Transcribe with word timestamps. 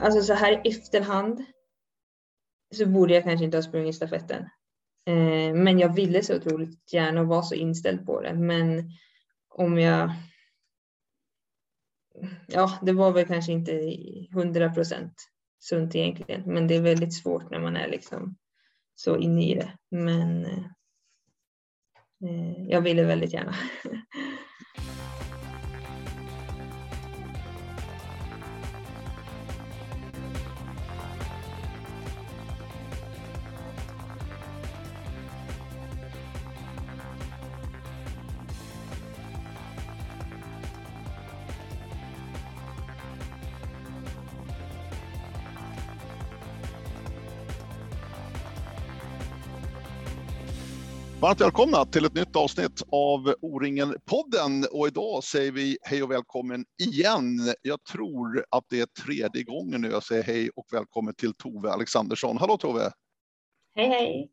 alltså 0.00 0.22
så 0.22 0.34
här 0.34 0.66
i 0.66 0.70
efterhand 0.70 1.44
så 2.74 2.86
borde 2.86 3.14
jag 3.14 3.24
kanske 3.24 3.44
inte 3.44 3.56
ha 3.56 3.62
sprungit 3.62 3.96
stafetten. 3.96 4.42
Eh, 5.06 5.54
men 5.54 5.78
jag 5.78 5.94
ville 5.94 6.22
så 6.22 6.36
otroligt 6.36 6.92
gärna 6.92 7.20
och 7.20 7.26
var 7.26 7.42
så 7.42 7.54
inställd 7.54 8.06
på 8.06 8.20
det. 8.20 8.34
Men 8.34 8.90
om 9.48 9.78
jag... 9.78 10.10
Ja, 12.46 12.78
det 12.82 12.92
var 12.92 13.12
väl 13.12 13.26
kanske 13.26 13.52
inte 13.52 13.96
hundra 14.32 14.70
procent 14.70 15.30
sunt 15.58 15.94
egentligen, 15.94 16.42
men 16.46 16.66
det 16.66 16.74
är 16.74 16.82
väldigt 16.82 17.14
svårt 17.14 17.50
när 17.50 17.60
man 17.60 17.76
är 17.76 17.88
liksom 17.88 18.36
så 18.94 19.16
inne 19.16 19.50
i 19.50 19.54
det. 19.54 19.72
Men 19.90 20.44
eh, 20.44 20.64
eh 22.24 22.64
jag 22.68 22.80
ville 22.80 23.04
väldigt 23.04 23.32
gärna. 23.32 23.54
Varmt 51.20 51.40
välkomna 51.40 51.84
till 51.84 52.04
ett 52.04 52.14
nytt 52.14 52.36
avsnitt 52.36 52.82
av 52.92 53.34
O-ringen-podden 53.40 54.66
och 54.72 54.86
idag 54.86 55.24
säger 55.24 55.52
vi 55.52 55.78
hej 55.82 56.02
och 56.02 56.10
välkommen 56.10 56.64
igen. 56.82 57.54
Jag 57.62 57.84
tror 57.84 58.44
att 58.50 58.64
det 58.70 58.80
är 58.80 58.86
tredje 58.86 59.42
gången 59.42 59.80
nu 59.80 59.88
jag 59.88 60.02
säger 60.02 60.22
hej 60.22 60.50
och 60.56 60.66
välkommen 60.72 61.14
till 61.14 61.34
Tove 61.34 61.70
Alexandersson. 61.70 62.38
Hallå 62.38 62.56
Tove! 62.56 62.92
Hej 63.74 63.88
hej! 63.88 64.30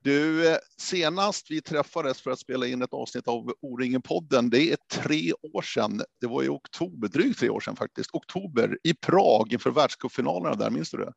Du, 0.00 0.48
eh, 0.52 0.56
senast 0.78 1.50
vi 1.50 1.62
träffades 1.62 2.20
för 2.20 2.30
att 2.30 2.38
spela 2.38 2.66
in 2.66 2.82
ett 2.82 2.94
avsnitt 2.94 3.28
av 3.28 3.52
O-ringen-podden, 3.60 4.50
det 4.50 4.72
är 4.72 4.76
tre 4.92 5.32
år 5.32 5.62
sedan. 5.62 6.02
Det 6.20 6.26
var 6.26 6.42
i 6.42 6.48
oktober, 6.48 7.08
drygt 7.08 7.38
tre 7.38 7.48
år 7.48 7.60
sedan 7.60 7.76
faktiskt, 7.76 8.10
oktober 8.14 8.78
i 8.82 8.94
Prag 8.94 9.52
inför 9.52 9.70
världscupfinalerna 9.70 10.54
där, 10.54 10.70
minns 10.70 10.90
du 10.90 10.96
det? 10.96 11.12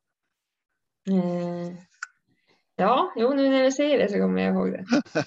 Mm. 1.10 1.78
Ja, 2.80 3.14
jo, 3.16 3.34
nu 3.34 3.50
när 3.50 3.64
du 3.64 3.72
säger 3.72 3.98
det 3.98 4.10
så 4.10 4.18
kommer 4.18 4.42
jag 4.42 4.54
ihåg 4.56 4.72
det. 4.72 4.86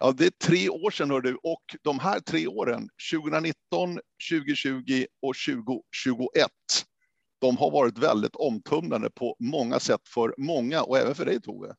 ja, 0.00 0.12
det 0.12 0.26
är 0.26 0.30
tre 0.30 0.68
år 0.68 0.90
sedan 0.90 1.10
hör 1.10 1.20
du 1.20 1.34
och 1.42 1.62
de 1.82 1.98
här 1.98 2.20
tre 2.20 2.46
åren, 2.46 2.88
2019, 3.12 3.98
2020 4.30 5.06
och 5.22 5.34
2021, 5.46 6.50
de 7.40 7.56
har 7.56 7.70
varit 7.70 7.98
väldigt 7.98 8.36
omtumlande 8.36 9.10
på 9.10 9.36
många 9.38 9.80
sätt 9.80 10.00
för 10.14 10.34
många 10.38 10.82
och 10.82 10.98
även 10.98 11.14
för 11.14 11.24
dig 11.24 11.40
Tove. 11.40 11.74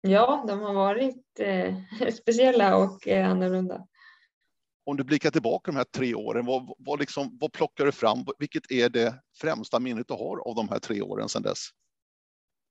Ja, 0.00 0.44
de 0.48 0.60
har 0.60 0.74
varit 0.74 1.40
eh, 1.40 1.74
speciella 2.12 2.76
och 2.76 3.08
eh, 3.08 3.30
annorlunda. 3.30 3.86
Om 4.86 4.96
du 4.96 5.04
blickar 5.04 5.30
tillbaka 5.30 5.70
de 5.70 5.76
här 5.76 5.84
tre 5.84 6.14
åren, 6.14 6.46
vad, 6.46 6.74
vad, 6.78 7.00
liksom, 7.00 7.38
vad 7.40 7.52
plockar 7.52 7.84
du 7.84 7.92
fram? 7.92 8.24
Vilket 8.38 8.70
är 8.70 8.88
det 8.88 9.14
främsta 9.40 9.80
minnet 9.80 10.08
du 10.08 10.14
har 10.14 10.48
av 10.48 10.54
de 10.54 10.68
här 10.68 10.78
tre 10.78 11.02
åren 11.02 11.28
sedan 11.28 11.42
dess? 11.42 11.68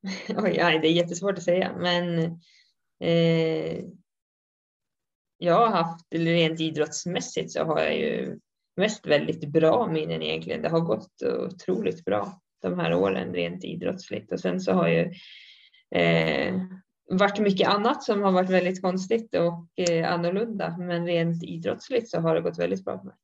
Oj, 0.37 0.59
aj, 0.59 0.79
det 0.79 0.87
är 0.87 0.91
jättesvårt 0.91 1.37
att 1.37 1.43
säga, 1.43 1.71
men 1.77 2.19
eh, 2.99 3.83
jag 5.37 5.53
har 5.53 5.67
haft, 5.67 6.05
rent 6.11 6.59
idrottsmässigt 6.59 7.51
så 7.51 7.63
har 7.63 7.79
jag 7.79 7.97
ju 7.97 8.39
mest 8.77 9.05
väldigt 9.05 9.47
bra 9.49 9.87
minnen 9.87 10.21
egentligen. 10.21 10.61
Det 10.61 10.69
har 10.69 10.79
gått 10.79 11.21
otroligt 11.23 12.05
bra 12.05 12.41
de 12.61 12.79
här 12.79 12.93
åren 12.93 13.33
rent 13.33 13.63
idrottsligt 13.63 14.31
och 14.31 14.39
sen 14.39 14.59
så 14.59 14.71
har 14.71 14.87
ju 14.87 15.13
eh, 15.95 16.61
varit 17.09 17.39
mycket 17.39 17.67
annat 17.67 18.03
som 18.03 18.23
har 18.23 18.31
varit 18.31 18.49
väldigt 18.49 18.81
konstigt 18.81 19.35
och 19.35 19.83
eh, 19.89 20.13
annorlunda. 20.13 20.77
Men 20.77 21.05
rent 21.05 21.43
idrottsligt 21.43 22.09
så 22.09 22.19
har 22.19 22.35
det 22.35 22.41
gått 22.41 22.59
väldigt 22.59 22.85
bra 22.85 22.97
för 22.97 23.05
mig. 23.05 23.15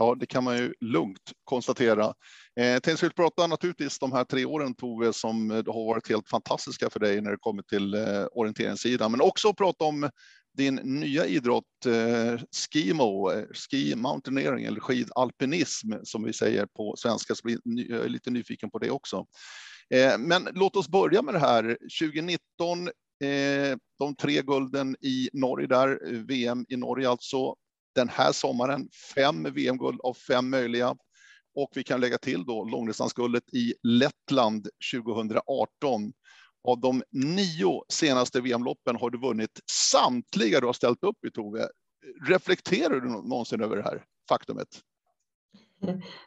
Ja, 0.00 0.16
det 0.20 0.26
kan 0.26 0.44
man 0.44 0.56
ju 0.56 0.74
lugnt 0.80 1.32
konstatera. 1.44 2.14
Eh, 2.60 2.78
tänkte 2.78 3.10
prata 3.10 3.46
naturligtvis 3.46 3.98
de 3.98 4.12
här 4.12 4.24
tre 4.24 4.44
åren 4.44 4.74
Tove 4.74 5.12
som 5.12 5.50
eh, 5.50 5.56
har 5.56 5.86
varit 5.86 6.08
helt 6.08 6.28
fantastiska 6.28 6.90
för 6.90 7.00
dig 7.00 7.20
när 7.20 7.30
det 7.30 7.36
kommer 7.40 7.62
till 7.62 7.94
eh, 7.94 8.24
orienteringssidan, 8.32 9.10
men 9.10 9.20
också 9.20 9.54
prata 9.54 9.84
om 9.84 10.10
din 10.56 10.74
nya 10.74 11.26
idrott 11.26 11.86
eh, 11.86 12.40
skimo, 12.72 13.32
eh, 13.32 13.44
ski 13.52 13.94
mountaineering 13.96 14.64
eller 14.64 14.80
skidalpinism 14.80 15.92
som 16.02 16.24
vi 16.24 16.32
säger 16.32 16.66
på 16.66 16.94
svenska. 16.96 17.34
Så 17.34 17.48
jag 17.64 18.04
är 18.04 18.08
lite 18.08 18.30
nyfiken 18.30 18.70
på 18.70 18.78
det 18.78 18.90
också. 18.90 19.26
Eh, 19.94 20.18
men 20.18 20.48
låt 20.54 20.76
oss 20.76 20.88
börja 20.88 21.22
med 21.22 21.34
det 21.34 21.40
här 21.40 21.78
2019. 22.00 22.88
Eh, 23.24 23.76
de 23.98 24.16
tre 24.20 24.42
gulden 24.42 24.96
i 25.00 25.28
Norge 25.32 25.66
där, 25.66 26.12
eh, 26.12 26.18
VM 26.18 26.64
i 26.68 26.76
Norge 26.76 27.10
alltså. 27.10 27.54
Den 27.94 28.08
här 28.08 28.32
sommaren 28.32 28.88
fem 29.14 29.42
VM-guld 29.42 30.00
av 30.00 30.14
fem 30.14 30.50
möjliga. 30.50 30.96
Och 31.54 31.70
vi 31.74 31.84
kan 31.84 32.00
lägga 32.00 32.18
till 32.18 32.44
då 32.44 32.64
långdistansguldet 32.64 33.54
i 33.54 33.74
Lettland 33.82 34.68
2018. 34.94 36.12
Av 36.68 36.80
de 36.80 37.02
nio 37.10 37.82
senaste 37.88 38.40
VM-loppen 38.40 38.96
har 38.96 39.10
du 39.10 39.18
vunnit 39.18 39.60
samtliga 39.70 40.60
du 40.60 40.66
har 40.66 40.72
ställt 40.72 41.04
upp 41.04 41.24
i 41.24 41.30
Tove. 41.30 41.68
Reflekterar 42.28 43.00
du 43.00 43.08
någonsin 43.08 43.62
över 43.62 43.76
det 43.76 43.82
här 43.82 44.04
faktumet? 44.28 44.68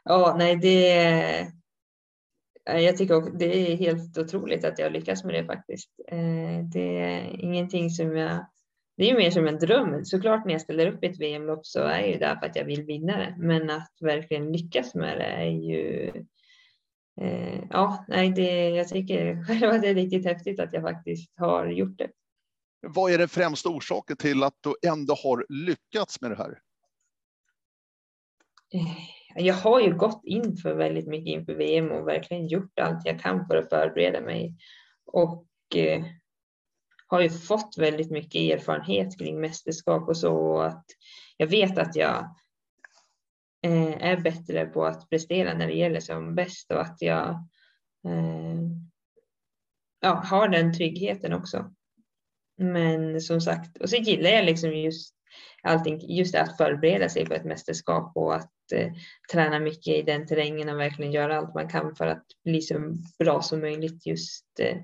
Ja, 0.03 0.35
nej, 0.37 0.55
det. 0.55 1.51
Jag 2.65 2.97
tycker 2.97 3.15
också, 3.15 3.31
det 3.31 3.71
är 3.71 3.75
helt 3.75 4.17
otroligt 4.17 4.65
att 4.65 4.79
jag 4.79 4.91
lyckas 4.91 5.23
med 5.23 5.33
det 5.33 5.45
faktiskt. 5.45 5.89
Eh, 6.07 6.65
det 6.73 6.99
är 6.99 7.43
ingenting 7.43 7.89
som 7.89 8.17
jag 8.17 8.45
det 8.97 9.09
är 9.09 9.17
mer 9.17 9.31
som 9.31 9.47
en 9.47 9.59
dröm. 9.59 10.05
Såklart 10.05 10.45
när 10.45 10.51
jag 10.51 10.61
ställer 10.61 10.87
upp 10.87 11.03
i 11.03 11.07
ett 11.07 11.19
VM-lopp 11.19 11.65
så 11.65 11.79
är 11.79 12.01
jag 12.01 12.19
där 12.19 12.35
för 12.35 12.45
att 12.45 12.55
jag 12.55 12.65
vill 12.65 12.83
vinna 12.83 13.17
det. 13.17 13.35
Men 13.37 13.69
att 13.69 13.91
verkligen 14.01 14.51
lyckas 14.51 14.95
med 14.95 15.17
det 15.17 15.23
är 15.23 15.49
ju 15.49 16.11
eh, 17.21 17.63
ja, 17.69 18.05
nej, 18.07 18.29
det, 18.29 18.69
jag 18.69 18.87
tycker 18.87 19.43
själv 19.47 19.71
att 19.71 19.81
det 19.81 19.89
är 19.89 19.95
riktigt 19.95 20.25
häftigt 20.25 20.59
att 20.59 20.73
jag 20.73 20.81
faktiskt 20.81 21.33
har 21.37 21.67
gjort 21.67 21.97
det. 21.97 22.09
Vad 22.87 23.11
är 23.11 23.17
den 23.17 23.29
främsta 23.29 23.69
orsaken 23.69 24.17
till 24.17 24.43
att 24.43 24.57
du 24.61 24.89
ändå 24.89 25.13
har 25.23 25.45
lyckats 25.49 26.21
med 26.21 26.31
det 26.31 26.37
här? 26.37 26.59
Eh, 28.73 29.43
jag 29.45 29.53
har 29.53 29.81
ju 29.81 29.97
gått 29.97 30.21
in 30.25 30.57
för 30.57 30.75
väldigt 30.75 31.07
mycket 31.07 31.27
inför 31.27 31.53
VM 31.53 31.91
och 31.91 32.07
verkligen 32.07 32.47
gjort 32.47 32.79
allt 32.79 33.05
jag 33.05 33.19
kan 33.19 33.47
för 33.47 33.55
att 33.55 33.69
förbereda 33.69 34.21
mig. 34.21 34.55
Och 35.05 35.47
eh, 35.75 36.03
har 37.13 37.21
ju 37.21 37.29
fått 37.29 37.77
väldigt 37.77 38.11
mycket 38.11 38.41
erfarenhet 38.41 39.19
kring 39.19 39.41
mästerskap 39.41 40.09
och 40.09 40.17
så. 40.17 40.61
Att 40.61 40.85
jag 41.37 41.47
vet 41.47 41.77
att 41.77 41.95
jag 41.95 42.35
eh, 43.65 44.03
är 44.03 44.17
bättre 44.17 44.65
på 44.65 44.85
att 44.85 45.09
prestera 45.09 45.53
när 45.53 45.67
det 45.67 45.73
gäller 45.73 45.99
som 45.99 46.35
bäst 46.35 46.71
och 46.71 46.81
att 46.81 46.97
jag 47.01 47.29
eh, 48.07 48.61
ja, 50.01 50.23
har 50.25 50.47
den 50.47 50.73
tryggheten 50.73 51.33
också. 51.33 51.73
Men 52.57 53.21
som 53.21 53.41
sagt, 53.41 53.77
och 53.77 53.89
så 53.89 53.95
gillar 53.95 54.29
jag 54.29 54.45
liksom 54.45 54.73
just 54.73 55.15
allting, 55.63 56.15
just 56.15 56.35
att 56.35 56.57
förbereda 56.57 57.09
sig 57.09 57.25
på 57.25 57.33
ett 57.33 57.45
mästerskap 57.45 58.11
och 58.15 58.35
att 58.35 58.71
eh, 58.73 58.91
träna 59.31 59.59
mycket 59.59 59.95
i 59.95 60.01
den 60.01 60.27
terrängen 60.27 60.69
och 60.69 60.79
verkligen 60.79 61.11
göra 61.11 61.37
allt 61.37 61.55
man 61.55 61.69
kan 61.69 61.95
för 61.95 62.07
att 62.07 62.25
bli 62.43 62.61
så 62.61 62.97
bra 63.19 63.41
som 63.41 63.59
möjligt 63.59 64.05
just 64.05 64.45
eh, 64.59 64.77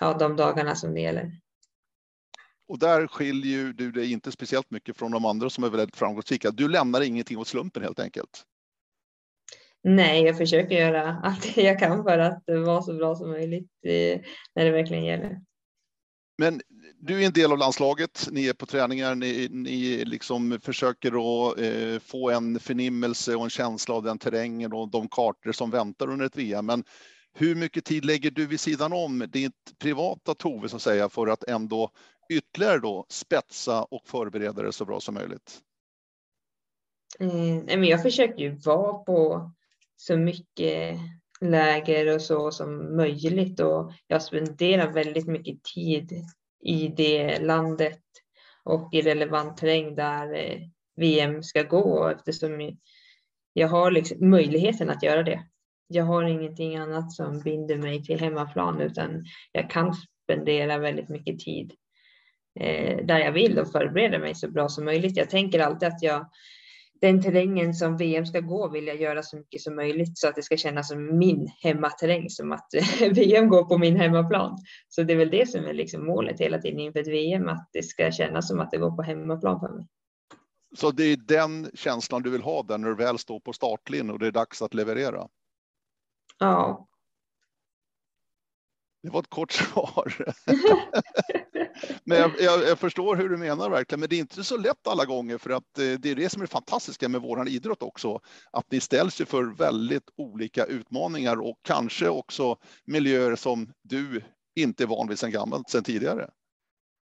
ja, 0.00 0.14
de 0.14 0.36
dagarna 0.36 0.74
som 0.74 0.94
det 0.94 1.00
gäller. 1.00 1.32
Och 2.68 2.78
där 2.78 3.06
skiljer 3.06 3.64
du 3.64 3.92
dig 3.92 4.12
inte 4.12 4.32
speciellt 4.32 4.70
mycket 4.70 4.96
från 4.96 5.10
de 5.10 5.24
andra 5.24 5.50
som 5.50 5.64
är 5.64 5.70
väldigt 5.70 5.96
framgångsrika. 5.96 6.50
Du 6.50 6.68
lämnar 6.68 7.00
ingenting 7.00 7.38
åt 7.38 7.48
slumpen 7.48 7.82
helt 7.82 8.00
enkelt. 8.00 8.44
Nej, 9.82 10.22
jag 10.22 10.38
försöker 10.38 10.76
göra 10.76 11.20
allt 11.22 11.56
jag 11.56 11.78
kan 11.78 12.02
för 12.02 12.18
att 12.18 12.42
vara 12.46 12.82
så 12.82 12.94
bra 12.94 13.14
som 13.14 13.30
möjligt 13.30 13.70
när 14.54 14.64
det 14.64 14.70
verkligen 14.70 15.04
gäller. 15.04 15.40
Men 16.38 16.60
du 17.00 17.22
är 17.22 17.26
en 17.26 17.32
del 17.32 17.52
av 17.52 17.58
landslaget, 17.58 18.28
ni 18.30 18.46
är 18.46 18.52
på 18.52 18.66
träningar, 18.66 19.14
ni, 19.14 19.48
ni 19.50 20.04
liksom 20.04 20.58
försöker 20.62 21.08
att 21.08 21.60
eh, 21.60 21.98
få 21.98 22.30
en 22.30 22.58
förnimmelse 22.58 23.36
och 23.36 23.44
en 23.44 23.50
känsla 23.50 23.94
av 23.94 24.02
den 24.02 24.18
terrängen 24.18 24.72
och 24.72 24.90
de 24.90 25.08
kartor 25.08 25.52
som 25.52 25.70
väntar 25.70 26.10
under 26.10 26.26
ett 26.26 26.36
VM. 26.36 26.66
Men 26.66 26.84
hur 27.34 27.54
mycket 27.54 27.84
tid 27.84 28.04
lägger 28.04 28.30
du 28.30 28.46
vid 28.46 28.60
sidan 28.60 28.92
om 28.92 29.24
ditt 29.28 29.78
privata 29.78 30.34
Tove 30.34 30.68
så 30.68 30.76
att 30.76 30.82
säga 30.82 31.08
för 31.08 31.26
att 31.26 31.44
ändå 31.44 31.90
ytterligare 32.32 32.78
då 32.78 33.06
spetsa 33.08 33.82
och 33.82 34.06
förbereda 34.06 34.62
det 34.62 34.72
så 34.72 34.84
bra 34.84 35.00
som 35.00 35.14
möjligt? 35.14 35.60
Mm, 37.20 37.84
jag 37.84 38.02
försöker 38.02 38.38
ju 38.38 38.50
vara 38.50 38.94
på 38.94 39.50
så 39.96 40.16
mycket 40.16 40.98
läger 41.40 42.14
och 42.14 42.22
så 42.22 42.50
som 42.50 42.96
möjligt 42.96 43.60
och 43.60 43.92
jag 44.06 44.22
spenderar 44.22 44.92
väldigt 44.92 45.26
mycket 45.26 45.62
tid 45.62 46.12
i 46.64 46.88
det 46.88 47.38
landet 47.38 48.02
och 48.64 48.94
i 48.94 49.02
relevant 49.02 49.56
terräng 49.56 49.94
där 49.94 50.34
eh, 50.34 50.60
VM 50.96 51.42
ska 51.42 51.62
gå 51.62 52.08
eftersom 52.08 52.78
jag 53.52 53.68
har 53.68 53.90
liksom 53.90 54.30
möjligheten 54.30 54.90
att 54.90 55.02
göra 55.02 55.22
det 55.22 55.44
jag 55.88 56.04
har 56.04 56.24
ingenting 56.24 56.76
annat 56.76 57.12
som 57.12 57.40
binder 57.40 57.76
mig 57.76 58.04
till 58.04 58.20
hemmaplan 58.20 58.80
utan 58.80 59.24
jag 59.52 59.70
kan 59.70 59.94
spendera 60.24 60.78
väldigt 60.78 61.08
mycket 61.08 61.38
tid 61.38 61.72
eh, 62.60 63.06
där 63.06 63.18
jag 63.18 63.32
vill 63.32 63.58
och 63.58 63.72
förbereda 63.72 64.18
mig 64.18 64.34
så 64.34 64.50
bra 64.50 64.68
som 64.68 64.84
möjligt. 64.84 65.16
Jag 65.16 65.30
tänker 65.30 65.60
alltid 65.60 65.88
att 65.88 66.02
jag 66.02 66.26
den 67.00 67.22
terrängen 67.22 67.74
som 67.74 67.96
VM 67.96 68.26
ska 68.26 68.40
gå 68.40 68.68
vill 68.68 68.86
jag 68.86 69.00
göra 69.00 69.22
så 69.22 69.36
mycket 69.36 69.60
som 69.60 69.76
möjligt 69.76 70.18
så 70.18 70.28
att 70.28 70.34
det 70.34 70.42
ska 70.42 70.56
kännas 70.56 70.88
som 70.88 71.18
min 71.18 71.48
hemmaterräng, 71.62 72.30
som 72.30 72.52
att 72.52 72.68
VM 73.00 73.48
går 73.48 73.64
på 73.64 73.78
min 73.78 73.96
hemmaplan. 73.96 74.58
Så 74.88 75.02
det 75.02 75.12
är 75.12 75.16
väl 75.16 75.30
det 75.30 75.48
som 75.48 75.64
är 75.64 75.72
liksom 75.72 76.06
målet 76.06 76.40
hela 76.40 76.58
tiden 76.58 76.80
inför 76.80 77.00
ett 77.00 77.08
VM, 77.08 77.48
att 77.48 77.68
det 77.72 77.82
ska 77.82 78.10
kännas 78.10 78.48
som 78.48 78.60
att 78.60 78.70
det 78.70 78.78
går 78.78 78.96
på 78.96 79.02
hemmaplan 79.02 79.60
för 79.60 79.68
mig. 79.68 79.86
Så 80.76 80.90
det 80.90 81.04
är 81.04 81.16
den 81.16 81.70
känslan 81.74 82.22
du 82.22 82.30
vill 82.30 82.42
ha 82.42 82.62
där 82.62 82.78
när 82.78 82.88
du 82.88 82.94
väl 82.94 83.18
står 83.18 83.40
på 83.40 83.52
startlinjen 83.52 84.10
och 84.10 84.18
det 84.18 84.26
är 84.26 84.32
dags 84.32 84.62
att 84.62 84.74
leverera? 84.74 85.28
Ja. 86.38 86.88
Det 89.02 89.10
var 89.10 89.20
ett 89.20 89.30
kort 89.30 89.52
svar. 89.52 90.14
men 92.04 92.18
jag, 92.18 92.30
jag, 92.40 92.68
jag, 92.68 92.78
förstår 92.78 93.16
hur 93.16 93.28
du 93.28 93.36
menar 93.36 93.70
verkligen, 93.70 94.00
men 94.00 94.08
det 94.08 94.16
är 94.16 94.20
inte 94.20 94.44
så 94.44 94.56
lätt 94.56 94.86
alla 94.86 95.04
gånger 95.04 95.38
för 95.38 95.50
att 95.50 95.78
eh, 95.78 95.92
det 95.98 96.10
är 96.10 96.14
det 96.14 96.28
som 96.28 96.42
är 96.42 96.46
det 96.46 96.52
fantastiska 96.52 97.08
med 97.08 97.20
våran 97.20 97.48
idrott 97.48 97.82
också. 97.82 98.20
Att 98.52 98.70
ni 98.70 98.80
ställs 98.80 99.20
ju 99.20 99.24
för 99.24 99.44
väldigt 99.44 100.10
olika 100.16 100.64
utmaningar 100.64 101.40
och 101.40 101.58
kanske 101.62 102.08
också 102.08 102.56
miljöer 102.84 103.36
som 103.36 103.72
du 103.82 104.22
inte 104.56 104.84
är 104.84 104.86
van 104.86 105.08
vid 105.08 105.18
sedan 105.18 105.30
gammalt, 105.30 105.70
sedan 105.70 105.84
tidigare. 105.84 106.30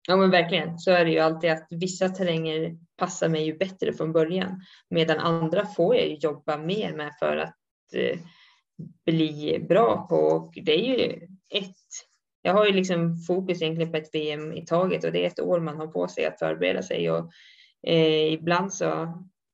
Ja 0.09 0.17
men 0.17 0.31
verkligen, 0.31 0.79
så 0.79 0.91
är 0.91 1.05
det 1.05 1.11
ju 1.11 1.19
alltid 1.19 1.51
att 1.51 1.67
vissa 1.71 2.09
terränger 2.09 2.77
passar 2.97 3.29
mig 3.29 3.45
ju 3.45 3.59
bättre 3.59 3.93
från 3.93 4.13
början 4.13 4.61
medan 4.91 5.19
andra 5.19 5.67
får 5.67 5.97
jag 5.97 6.09
jobba 6.09 6.57
mer 6.57 6.93
med 6.93 7.13
för 7.19 7.37
att 7.37 7.57
eh, 7.95 8.19
bli 9.05 9.58
bra 9.69 10.06
på. 10.08 10.17
Och 10.17 10.58
det 10.62 10.73
är 10.73 10.99
ju 10.99 11.29
ett, 11.50 11.76
jag 12.43 12.52
har 12.52 12.67
ju 12.67 12.73
liksom 12.73 13.17
fokus 13.17 13.62
egentligen 13.62 13.93
på 13.93 13.99
ett 13.99 14.14
VM 14.14 14.52
i 14.52 14.67
taget 14.67 15.05
och 15.05 15.12
det 15.12 15.23
är 15.23 15.26
ett 15.26 15.40
år 15.40 15.61
man 15.61 15.76
har 15.76 15.87
på 15.87 16.08
sig 16.08 16.26
att 16.26 16.38
förbereda 16.38 16.82
sig 16.82 17.11
och 17.11 17.31
eh, 17.87 18.32
ibland 18.32 18.75
så 18.75 18.87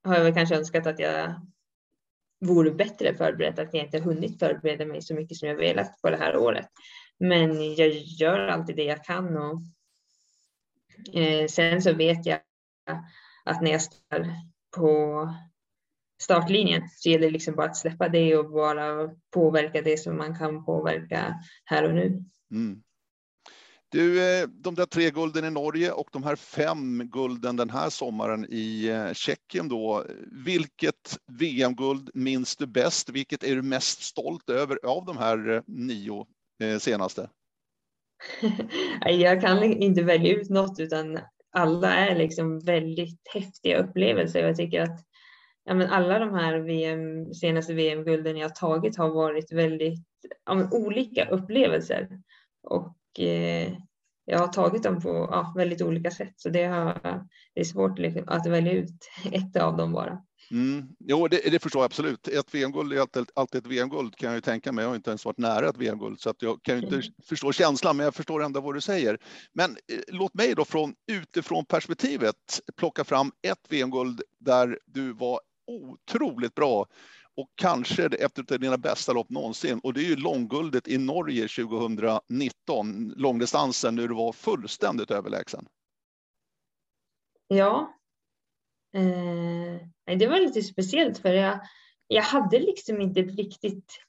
har 0.05 0.15
jag 0.15 0.25
väl 0.25 0.35
kanske 0.35 0.57
önskat 0.57 0.87
att 0.87 0.99
jag 0.99 1.35
vore 2.41 2.71
bättre 2.71 3.15
förberedd, 3.17 3.59
att 3.59 3.75
jag 3.75 3.85
inte 3.85 3.99
hunnit 3.99 4.39
förbereda 4.39 4.85
mig 4.85 5.03
så 5.03 5.15
mycket 5.15 5.37
som 5.37 5.49
jag 5.49 5.57
velat 5.57 6.03
på 6.03 6.11
det 6.11 6.17
här 6.17 6.37
året. 6.37 6.69
Men 7.19 7.75
jag 7.75 7.89
gör 7.89 8.49
alltid 8.49 8.77
det 8.77 8.85
jag 8.85 9.05
kan 9.05 9.37
och 9.37 9.63
eh, 11.15 11.47
sen 11.47 11.83
så 11.83 11.93
vet 11.93 12.27
jag 12.27 12.41
att 13.45 13.63
när 13.63 13.71
jag 13.71 13.83
står 13.83 14.27
på 14.77 15.29
startlinjen 16.23 16.83
så 16.97 17.09
gäller 17.09 17.27
det 17.27 17.33
liksom 17.33 17.55
bara 17.55 17.67
att 17.67 17.77
släppa 17.77 18.09
det 18.09 18.37
och 18.37 18.51
bara 18.51 19.11
påverka 19.35 19.83
det 19.83 19.97
som 19.97 20.17
man 20.17 20.39
kan 20.39 20.65
påverka 20.65 21.35
här 21.65 21.85
och 21.85 21.95
nu. 21.95 22.25
Mm. 22.51 22.83
Du, 23.91 24.23
eh, 24.23 24.49
de 24.49 24.75
där 24.75 24.87
tre 24.87 25.11
gulden 25.11 25.45
i 25.45 25.51
Norge 25.51 25.93
och 25.93 26.09
de 26.13 26.23
här 26.23 26.37
fem 26.37 27.11
gulden 27.13 27.57
den 27.57 27.71
här 27.71 27.91
sommaren 27.91 28.47
i 28.49 28.89
eh, 28.89 29.13
Tjeckien 29.13 29.69
då. 29.69 30.05
Vilket 30.45 31.19
VM-guld 31.27 32.11
minns 32.15 32.57
du 32.57 32.67
bäst? 32.67 33.11
Vilket 33.11 33.45
är 33.45 33.55
du 33.57 33.63
mest 33.63 34.03
stolt 34.03 34.51
över 34.51 34.79
av 34.85 35.05
de 35.05 35.19
här 35.19 35.51
eh, 35.51 35.63
nio 35.67 36.27
senaste? 36.79 37.29
Jag 39.05 39.41
kan 39.41 39.63
inte 39.63 40.03
välja 40.03 40.35
ut 40.35 40.51
något 40.51 40.81
utan 40.81 41.19
alla 41.51 41.95
är 41.95 42.17
liksom 42.17 42.61
väldigt 42.61 43.21
häftiga 43.35 43.79
upplevelser. 43.79 44.47
Jag 44.47 44.57
tycker 44.57 44.83
att 44.83 45.01
ja, 45.69 45.75
men 45.75 45.91
alla 45.91 46.19
de 46.19 46.35
här 46.35 46.59
VM, 46.59 47.35
senaste 47.35 47.75
VM-gulden 47.75 48.37
jag 48.37 48.55
tagit 48.55 48.97
har 48.97 49.09
varit 49.09 49.53
väldigt 49.53 50.05
ja, 50.47 50.55
men 50.55 50.73
olika 50.73 51.29
upplevelser. 51.29 52.09
Och 52.63 53.21
eh, 53.21 53.73
jag 54.25 54.39
har 54.39 54.49
tagit 54.49 54.83
dem 54.83 55.01
på 55.01 55.09
ja, 55.09 55.53
väldigt 55.57 55.83
olika 55.83 56.11
sätt 56.11 56.33
så 56.37 56.49
det, 56.49 56.65
har, 56.65 57.01
det 57.55 57.61
är 57.61 57.65
svårt 57.65 57.99
liksom 57.99 58.25
att 58.27 58.47
välja 58.47 58.73
ut 58.73 59.11
ett 59.33 59.57
av 59.57 59.77
dem 59.77 59.93
bara. 59.93 60.23
Mm. 60.51 60.89
Jo, 60.99 61.29
det, 61.29 61.51
det, 61.51 61.59
förstår 61.59 61.81
jag 61.81 61.87
absolut. 61.87 62.29
Ett 62.29 62.55
VM-guld 62.55 62.93
är 62.93 63.01
alltid, 63.01 63.31
alltid 63.35 63.59
ett 63.59 63.73
VM-guld 63.73 64.17
kan 64.17 64.29
jag 64.29 64.35
ju 64.35 64.41
tänka 64.41 64.73
mig. 64.73 64.83
Jag 64.83 64.91
har 64.91 64.97
inte 64.97 65.11
ens 65.11 65.25
varit 65.25 65.39
nära 65.39 65.69
ett 65.69 65.77
VM-guld 65.77 66.21
så 66.21 66.31
att 66.31 66.43
jag 66.43 66.63
kan 66.63 66.77
ju 66.77 66.83
inte 66.83 66.95
mm. 66.95 67.07
förstå 67.29 67.53
känslan, 67.53 67.97
men 67.97 68.05
jag 68.05 68.15
förstår 68.15 68.43
ändå 68.43 68.61
vad 68.61 68.75
du 68.75 68.81
säger. 68.81 69.19
Men 69.53 69.71
eh, 69.71 69.99
låt 70.09 70.35
mig 70.35 70.55
då 70.55 70.65
från 70.65 70.95
utifrån 71.13 71.65
perspektivet 71.65 72.61
plocka 72.77 73.05
fram 73.05 73.33
ett 73.43 73.67
VM-guld 73.69 74.23
där 74.41 74.79
du 74.87 75.13
var 75.13 75.41
otroligt 75.69 76.55
bra 76.55 76.87
och 77.39 77.51
kanske 77.55 78.07
ett 78.07 78.53
av 78.53 78.61
dina 78.61 78.79
bästa 78.79 79.13
lopp 79.13 79.31
någonsin. 79.31 79.81
Och 79.83 79.95
det 79.95 80.01
är 80.01 80.09
ju 80.09 80.17
långguldet 80.17 80.89
i 80.89 80.99
Norge 80.99 81.49
2019, 81.49 83.13
långdistansen, 83.17 83.95
när 83.95 84.09
du 84.09 84.15
var 84.15 84.33
fullständigt 84.33 85.11
överlägsen. 85.11 85.69
Ja. 87.49 87.95
Eh, 88.95 90.17
det 90.19 90.27
var 90.27 90.41
lite 90.41 90.63
speciellt 90.63 91.19
för 91.19 91.33
jag, 91.33 91.61
jag 92.07 92.23
hade 92.23 92.59
liksom 92.59 93.01
inte 93.01 93.23
riktigt 93.23 94.01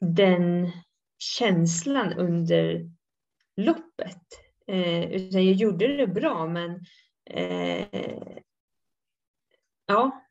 den 0.00 0.70
känslan 1.18 2.12
under 2.12 2.90
loppet. 3.56 4.22
Eh, 4.66 5.04
utan 5.10 5.44
jag 5.44 5.54
gjorde 5.54 5.96
det 5.96 6.06
bra 6.06 6.46
men 6.46 6.84
eh, 7.30 8.38
ja, 9.86 10.27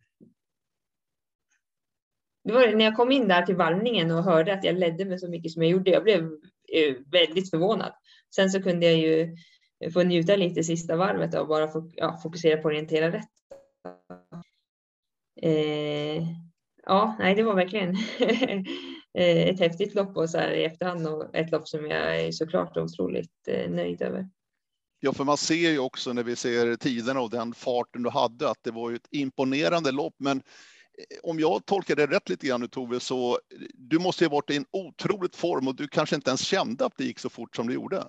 det 2.47 2.53
var 2.53 2.73
när 2.75 2.85
jag 2.85 2.95
kom 2.95 3.11
in 3.11 3.27
där 3.27 3.41
till 3.41 3.55
varvningen 3.55 4.11
och 4.11 4.23
hörde 4.23 4.53
att 4.53 4.63
jag 4.63 4.79
ledde 4.79 5.05
mig 5.05 5.19
så 5.19 5.29
mycket 5.29 5.51
som 5.51 5.61
jag 5.61 5.71
gjorde. 5.71 5.91
Jag 5.91 6.03
blev 6.03 6.23
eh, 6.73 6.95
väldigt 7.11 7.49
förvånad. 7.49 7.93
Sen 8.35 8.49
så 8.49 8.61
kunde 8.61 8.85
jag 8.85 8.97
ju 8.97 9.37
få 9.93 10.03
njuta 10.03 10.35
lite 10.35 10.63
sista 10.63 10.95
varvet 10.95 11.35
och 11.35 11.47
bara 11.47 11.69
ja, 11.95 12.19
fokusera 12.23 12.55
på 12.55 12.67
att 12.67 12.71
orientera 12.71 13.11
rätt. 13.11 13.29
Eh, 15.41 16.23
ja, 16.85 17.15
nej, 17.19 17.35
det 17.35 17.43
var 17.43 17.55
verkligen 17.55 17.89
eh, 19.13 19.47
ett 19.47 19.59
häftigt 19.59 19.95
lopp 19.95 20.17
och 20.17 20.29
så 20.29 20.37
här 20.37 20.51
i 20.51 20.65
efterhand 20.65 21.07
och 21.07 21.35
ett 21.35 21.51
lopp 21.51 21.67
som 21.67 21.85
jag 21.85 22.21
är 22.21 22.31
såklart 22.31 22.77
otroligt 22.77 23.47
eh, 23.47 23.69
nöjd 23.69 24.01
över. 24.01 24.29
Ja, 24.99 25.13
för 25.13 25.23
man 25.23 25.37
ser 25.37 25.71
ju 25.71 25.79
också 25.79 26.13
när 26.13 26.23
vi 26.23 26.35
ser 26.35 26.75
tiderna 26.75 27.21
och 27.21 27.29
den 27.29 27.53
farten 27.53 28.03
du 28.03 28.09
hade 28.09 28.49
att 28.49 28.63
det 28.63 28.71
var 28.71 28.89
ju 28.89 28.95
ett 28.95 29.07
imponerande 29.11 29.91
lopp. 29.91 30.15
Men 30.17 30.41
Eh, 30.97 31.17
om 31.23 31.39
jag 31.39 31.65
tolkar 31.65 31.95
det 31.95 32.07
rätt 32.07 32.29
lite 32.29 32.47
grann 32.47 32.61
nu 32.61 32.67
Tove, 32.67 32.99
så 32.99 33.31
eh, 33.31 33.37
du 33.73 33.99
måste 33.99 34.25
ha 34.25 34.29
varit 34.29 34.49
i 34.49 34.55
en 34.55 34.65
otroligt 34.71 35.35
form 35.35 35.67
och 35.67 35.75
du 35.75 35.87
kanske 35.87 36.15
inte 36.15 36.29
ens 36.29 36.41
kände 36.41 36.85
att 36.85 36.97
det 36.97 37.03
gick 37.03 37.19
så 37.19 37.29
fort 37.29 37.55
som 37.55 37.67
det 37.67 37.73
gjorde. 37.73 38.03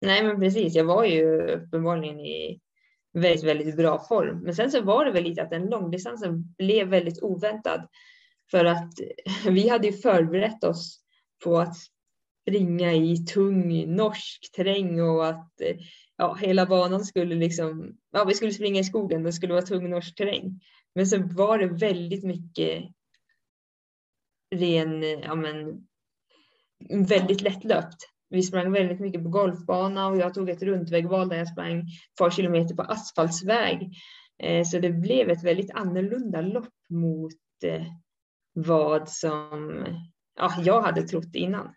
Nej, 0.00 0.24
men 0.24 0.40
precis. 0.40 0.74
Jag 0.74 0.84
var 0.84 1.04
ju 1.04 1.42
uppenbarligen 1.42 2.20
i 2.20 2.60
väldigt, 3.12 3.44
väldigt 3.44 3.76
bra 3.76 4.04
form. 4.08 4.40
Men 4.40 4.54
sen 4.54 4.70
så 4.70 4.82
var 4.82 5.04
det 5.04 5.12
väl 5.12 5.24
lite 5.24 5.42
att 5.42 5.50
den 5.50 5.66
långdistansen 5.66 6.54
blev 6.58 6.88
väldigt 6.88 7.22
oväntad 7.22 7.88
för 8.50 8.64
att 8.64 9.00
eh, 9.00 9.52
vi 9.52 9.68
hade 9.68 9.86
ju 9.86 9.92
förberett 9.92 10.64
oss 10.64 11.00
på 11.44 11.58
att 11.58 11.74
springa 12.42 12.92
i 12.92 13.16
tung 13.16 13.94
norsk 13.96 14.52
terräng 14.52 15.00
och 15.00 15.26
att 15.26 15.52
ja, 16.16 16.34
hela 16.34 16.66
banan 16.66 17.04
skulle 17.04 17.34
liksom, 17.34 17.96
ja, 18.12 18.24
vi 18.24 18.34
skulle 18.34 18.52
springa 18.52 18.80
i 18.80 18.84
skogen, 18.84 19.22
det 19.22 19.32
skulle 19.32 19.52
vara 19.52 19.66
tung 19.66 19.90
norsk 19.90 20.14
terräng. 20.14 20.60
Men 20.96 21.06
sen 21.06 21.34
var 21.34 21.58
det 21.58 21.66
väldigt 21.66 22.24
mycket 22.24 22.84
ren, 24.54 25.02
ja 25.02 25.34
men, 25.34 25.86
väldigt 27.08 27.40
lättlöpt. 27.40 27.96
Vi 28.28 28.42
sprang 28.42 28.72
väldigt 28.72 29.00
mycket 29.00 29.22
på 29.22 29.28
golfbana 29.28 30.06
och 30.06 30.16
jag 30.16 30.34
tog 30.34 30.48
ett 30.50 30.62
rundvägval 30.62 31.28
där 31.28 31.36
jag 31.36 31.48
sprang 31.48 31.78
ett 31.78 32.18
par 32.18 32.30
kilometer 32.30 32.74
på 32.74 32.82
asfaltsväg. 32.82 33.92
Eh, 34.42 34.64
så 34.64 34.78
det 34.78 34.90
blev 34.90 35.30
ett 35.30 35.44
väldigt 35.44 35.70
annorlunda 35.70 36.40
lopp 36.40 36.74
mot 36.88 37.32
eh, 37.64 37.86
vad 38.52 39.08
som 39.08 39.84
ja, 40.38 40.54
jag 40.64 40.82
hade 40.82 41.02
trott 41.02 41.34
innan. 41.34 41.74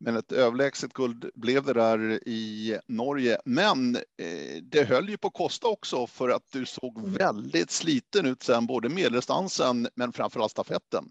Men 0.00 0.16
ett 0.16 0.32
överlägset 0.32 0.92
guld 0.92 1.30
blev 1.34 1.64
det 1.64 1.72
där 1.72 2.28
i 2.28 2.78
Norge. 2.86 3.38
Men 3.44 3.96
eh, 3.96 4.62
det 4.62 4.84
höll 4.84 5.08
ju 5.08 5.16
på 5.16 5.28
att 5.28 5.34
kosta 5.34 5.68
också 5.68 6.06
för 6.06 6.28
att 6.28 6.52
du 6.52 6.66
såg 6.66 6.98
mm. 6.98 7.12
väldigt 7.12 7.70
sliten 7.70 8.26
ut 8.26 8.42
sen, 8.42 8.66
både 8.66 8.88
medeldistansen 8.88 9.88
men 9.94 10.12
framförallt 10.12 10.50
stafetten. 10.50 11.10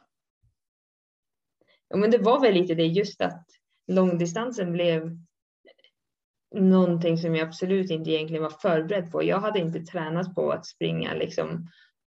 Ja, 1.90 1.98
men 1.98 2.12
det 2.12 2.18
var 2.18 2.40
väl 2.40 2.54
lite 2.54 2.76
det 2.76 2.86
just 2.86 3.22
att 3.22 3.46
långdistansen 3.88 4.72
blev 4.72 5.18
någonting 6.56 7.18
som 7.18 7.36
jag 7.36 7.48
absolut 7.48 7.92
inte 7.92 8.12
egentligen 8.12 8.44
var 8.44 8.50
förberedd 8.62 9.12
på. 9.12 9.24
Jag 9.24 9.40
hade 9.40 9.60
inte 9.60 9.80
tränat 9.80 10.36
på 10.36 10.52
att 10.52 10.66
springa 10.66 11.14
liksom 11.14 11.68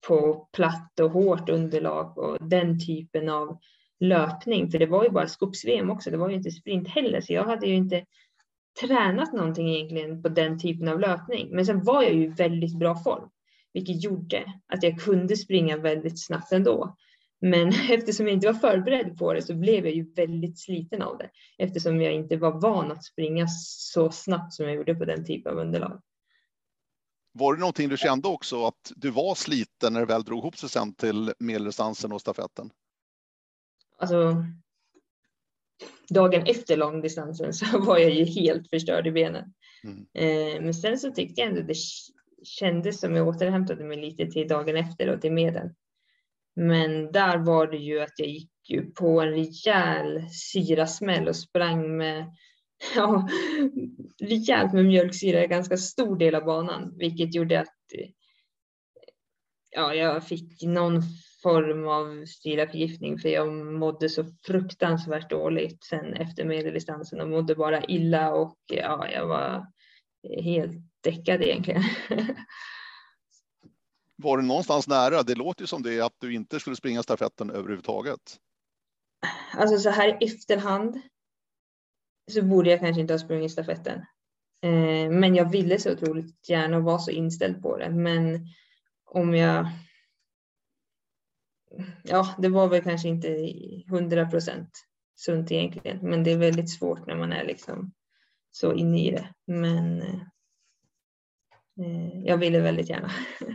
på 0.08 0.48
platt 0.52 1.00
och 1.00 1.10
hårt 1.10 1.48
underlag 1.48 2.18
och 2.18 2.48
den 2.48 2.86
typen 2.86 3.28
av 3.28 3.58
löpning, 4.00 4.70
för 4.70 4.78
det 4.78 4.86
var 4.86 5.04
ju 5.04 5.10
bara 5.10 5.28
skogs-VM 5.28 5.90
också. 5.90 6.10
Det 6.10 6.16
var 6.16 6.28
ju 6.28 6.34
inte 6.34 6.50
sprint 6.50 6.88
heller, 6.88 7.20
så 7.20 7.32
jag 7.32 7.44
hade 7.44 7.66
ju 7.66 7.74
inte 7.74 8.04
tränat 8.80 9.32
någonting 9.32 9.68
egentligen 9.68 10.22
på 10.22 10.28
den 10.28 10.58
typen 10.58 10.88
av 10.88 11.00
löpning. 11.00 11.48
Men 11.50 11.66
sen 11.66 11.84
var 11.84 12.02
jag 12.02 12.14
ju 12.14 12.24
i 12.24 12.28
väldigt 12.28 12.78
bra 12.78 12.96
form, 12.96 13.28
vilket 13.72 14.04
gjorde 14.04 14.54
att 14.66 14.82
jag 14.82 15.00
kunde 15.00 15.36
springa 15.36 15.76
väldigt 15.76 16.26
snabbt 16.26 16.52
ändå. 16.52 16.96
Men 17.40 17.68
eftersom 17.90 18.26
jag 18.26 18.34
inte 18.34 18.46
var 18.46 18.54
förberedd 18.54 19.18
på 19.18 19.32
det 19.32 19.42
så 19.42 19.54
blev 19.54 19.84
jag 19.84 19.94
ju 19.94 20.12
väldigt 20.12 20.58
sliten 20.58 21.02
av 21.02 21.18
det 21.18 21.30
eftersom 21.58 22.00
jag 22.00 22.12
inte 22.12 22.36
var 22.36 22.60
van 22.60 22.92
att 22.92 23.04
springa 23.04 23.46
så 23.48 24.10
snabbt 24.10 24.52
som 24.52 24.66
jag 24.66 24.74
gjorde 24.74 24.94
på 24.94 25.04
den 25.04 25.26
typen 25.26 25.52
av 25.52 25.58
underlag. 25.58 26.00
Var 27.32 27.54
det 27.54 27.60
någonting 27.60 27.88
du 27.88 27.96
kände 27.96 28.28
också 28.28 28.66
att 28.66 28.92
du 28.96 29.10
var 29.10 29.34
sliten 29.34 29.92
när 29.92 30.00
det 30.00 30.06
väl 30.06 30.22
drog 30.22 30.38
ihop 30.38 30.56
sig 30.56 30.68
sen 30.68 30.94
till 30.94 31.32
medeldistansen 31.38 32.12
och 32.12 32.20
stafetten? 32.20 32.70
Alltså. 34.00 34.44
Dagen 36.08 36.42
efter 36.46 36.76
långdistansen 36.76 37.52
så 37.52 37.78
var 37.86 37.98
jag 37.98 38.10
ju 38.10 38.24
helt 38.24 38.70
förstörd 38.70 39.06
i 39.06 39.12
benen. 39.12 39.52
Mm. 39.84 40.06
Eh, 40.14 40.62
men 40.62 40.74
sen 40.74 40.98
så 40.98 41.10
tyckte 41.10 41.40
jag 41.40 41.48
ändå 41.48 41.62
det 41.62 41.76
kändes 42.42 43.00
som 43.00 43.16
jag 43.16 43.28
återhämtade 43.28 43.84
mig 43.84 43.96
lite 43.96 44.26
till 44.26 44.48
dagen 44.48 44.76
efter 44.76 45.08
och 45.08 45.20
till 45.20 45.32
medel. 45.32 45.68
Men 46.56 47.12
där 47.12 47.38
var 47.38 47.66
det 47.66 47.76
ju 47.76 48.00
att 48.00 48.18
jag 48.18 48.28
gick 48.28 48.50
ju 48.68 48.90
på 48.90 49.20
en 49.20 49.30
rejäl 49.30 50.28
syrasmäll 50.30 51.28
och 51.28 51.36
sprang 51.36 51.96
med 51.96 52.26
ja, 52.96 53.28
rejält 54.20 54.72
med 54.72 54.84
mjölksyra 54.84 55.46
ganska 55.46 55.76
stor 55.76 56.16
del 56.16 56.34
av 56.34 56.44
banan, 56.44 56.98
vilket 56.98 57.34
gjorde 57.34 57.60
att 57.60 57.76
ja, 59.70 59.94
jag 59.94 60.24
fick 60.24 60.62
någon 60.62 61.02
form 61.42 61.88
av 61.88 62.24
syraförgiftning 62.26 63.18
för 63.18 63.28
jag 63.28 63.48
mådde 63.54 64.08
så 64.08 64.24
fruktansvärt 64.46 65.30
dåligt 65.30 65.84
sen 65.84 66.14
efter 66.14 66.44
medeldistansen 66.44 67.20
och 67.20 67.28
mådde 67.28 67.54
bara 67.54 67.84
illa 67.84 68.32
och 68.34 68.56
ja, 68.66 69.08
jag 69.08 69.26
var 69.26 69.66
helt 70.42 70.76
däckad 71.00 71.42
egentligen. 71.42 71.82
Var 74.22 74.36
du 74.36 74.42
någonstans 74.42 74.88
nära? 74.88 75.22
Det 75.22 75.34
låter 75.34 75.62
ju 75.62 75.66
som 75.66 75.82
det 75.82 76.00
att 76.00 76.16
du 76.18 76.34
inte 76.34 76.60
skulle 76.60 76.76
springa 76.76 77.02
stafetten 77.02 77.50
överhuvudtaget. 77.50 78.20
Alltså 79.52 79.78
så 79.78 79.90
här 79.90 80.08
i 80.08 80.26
efterhand 80.26 81.00
så 82.32 82.42
borde 82.42 82.70
jag 82.70 82.80
kanske 82.80 83.00
inte 83.00 83.14
ha 83.14 83.18
sprungit 83.18 83.52
stafetten. 83.52 83.98
Eh, 84.62 85.10
men 85.10 85.34
jag 85.34 85.50
ville 85.50 85.78
så 85.78 85.92
otroligt 85.92 86.48
gärna 86.48 86.76
och 86.76 86.82
var 86.82 86.98
så 86.98 87.10
inställd 87.10 87.62
på 87.62 87.76
det. 87.76 87.90
Men 87.90 88.46
om 89.04 89.34
jag... 89.34 89.66
Ja, 92.02 92.34
det 92.38 92.48
var 92.48 92.68
väl 92.68 92.82
kanske 92.82 93.08
inte 93.08 93.52
hundra 93.88 94.26
procent 94.26 94.70
sunt 95.20 95.52
egentligen, 95.52 95.98
men 96.02 96.24
det 96.24 96.32
är 96.32 96.38
väldigt 96.38 96.70
svårt 96.70 97.06
när 97.06 97.16
man 97.16 97.32
är 97.32 97.44
liksom 97.44 97.92
så 98.50 98.72
inne 98.74 99.06
i 99.06 99.10
det. 99.10 99.34
Men 99.46 100.02
eh, 101.80 102.20
jag 102.24 102.36
ville 102.36 102.60
väldigt 102.60 102.90
gärna. 102.90 103.10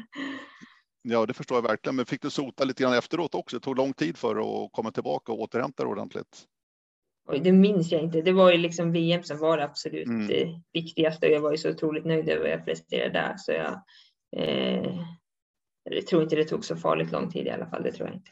Ja, 1.08 1.26
det 1.26 1.34
förstår 1.34 1.58
jag 1.58 1.64
verkligen. 1.64 1.96
Men 1.96 2.06
fick 2.06 2.22
du 2.22 2.30
sota 2.30 2.64
lite 2.64 2.84
grann 2.84 2.94
efteråt 2.94 3.36
också? 3.36 3.58
Det 3.58 3.64
tog 3.64 3.78
lång 3.78 3.94
tid 3.94 4.18
för 4.18 4.36
att 4.36 4.72
komma 4.72 4.92
tillbaka 4.92 5.32
och 5.32 5.40
återhämta 5.40 5.84
dig 5.84 5.92
ordentligt. 5.92 6.44
Oj, 7.28 7.40
det 7.40 7.52
minns 7.52 7.92
jag 7.92 8.02
inte. 8.02 8.22
Det 8.22 8.32
var 8.32 8.52
ju 8.52 8.58
liksom 8.58 8.92
VM 8.92 9.24
som 9.24 9.38
var 9.38 9.58
det 9.58 9.64
absolut 9.64 10.08
mm. 10.08 10.30
Eh, 10.30 10.50
viktigaste 10.74 11.28
och 11.28 11.34
jag 11.34 11.42
var 11.42 11.52
ju 11.52 11.58
så 11.58 11.70
otroligt 11.70 12.06
nöjd 12.06 12.30
över 12.30 12.42
vad 12.42 12.52
jag 12.52 12.66
presterade 12.66 13.14
där. 13.14 13.36
Så 13.38 13.52
jag, 13.52 13.82
eh, 14.38 15.00
jag 15.86 16.08
tror 16.08 16.24
inte 16.24 16.36
det 16.36 16.46
tog 16.46 16.66
så 16.66 16.76
farligt 16.76 17.12
lång 17.12 17.32
tid 17.32 17.48
i 17.48 17.50
alla 17.50 17.68
fall. 17.68 17.84
Det 17.84 17.92
tror 17.92 18.08
jag 18.08 18.18
inte. 18.18 18.32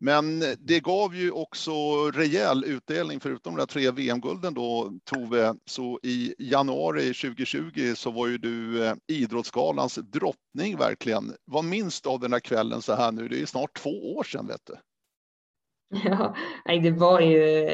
Men 0.00 0.40
det 0.58 0.80
gav 0.80 1.14
ju 1.16 1.30
också 1.30 1.72
rejäl 2.10 2.64
utdelning 2.64 3.20
förutom 3.20 3.56
de 3.56 3.66
tre 3.66 3.90
VM-gulden 3.90 4.54
då 4.54 4.92
Tove. 5.04 5.54
Så 5.64 6.00
i 6.02 6.34
januari 6.38 7.14
2020 7.14 7.92
så 7.96 8.10
var 8.10 8.26
ju 8.26 8.38
du 8.38 8.86
eh, 8.86 8.94
Idrottsgalans 9.06 9.94
drottning 9.94 10.76
verkligen. 10.76 11.34
Vad 11.44 11.64
minns 11.64 12.00
du 12.00 12.08
av 12.08 12.20
den 12.20 12.30
där 12.30 12.40
kvällen 12.40 12.82
så 12.82 12.94
här 12.94 13.12
nu? 13.12 13.28
Det 13.28 13.42
är 13.42 13.46
snart 13.46 13.74
två 13.76 14.16
år 14.16 14.24
sedan 14.24 14.46
vet 14.46 14.66
du. 14.66 14.76
Ja, 16.04 16.34
det 16.66 16.90
var 16.90 17.20
ju 17.20 17.68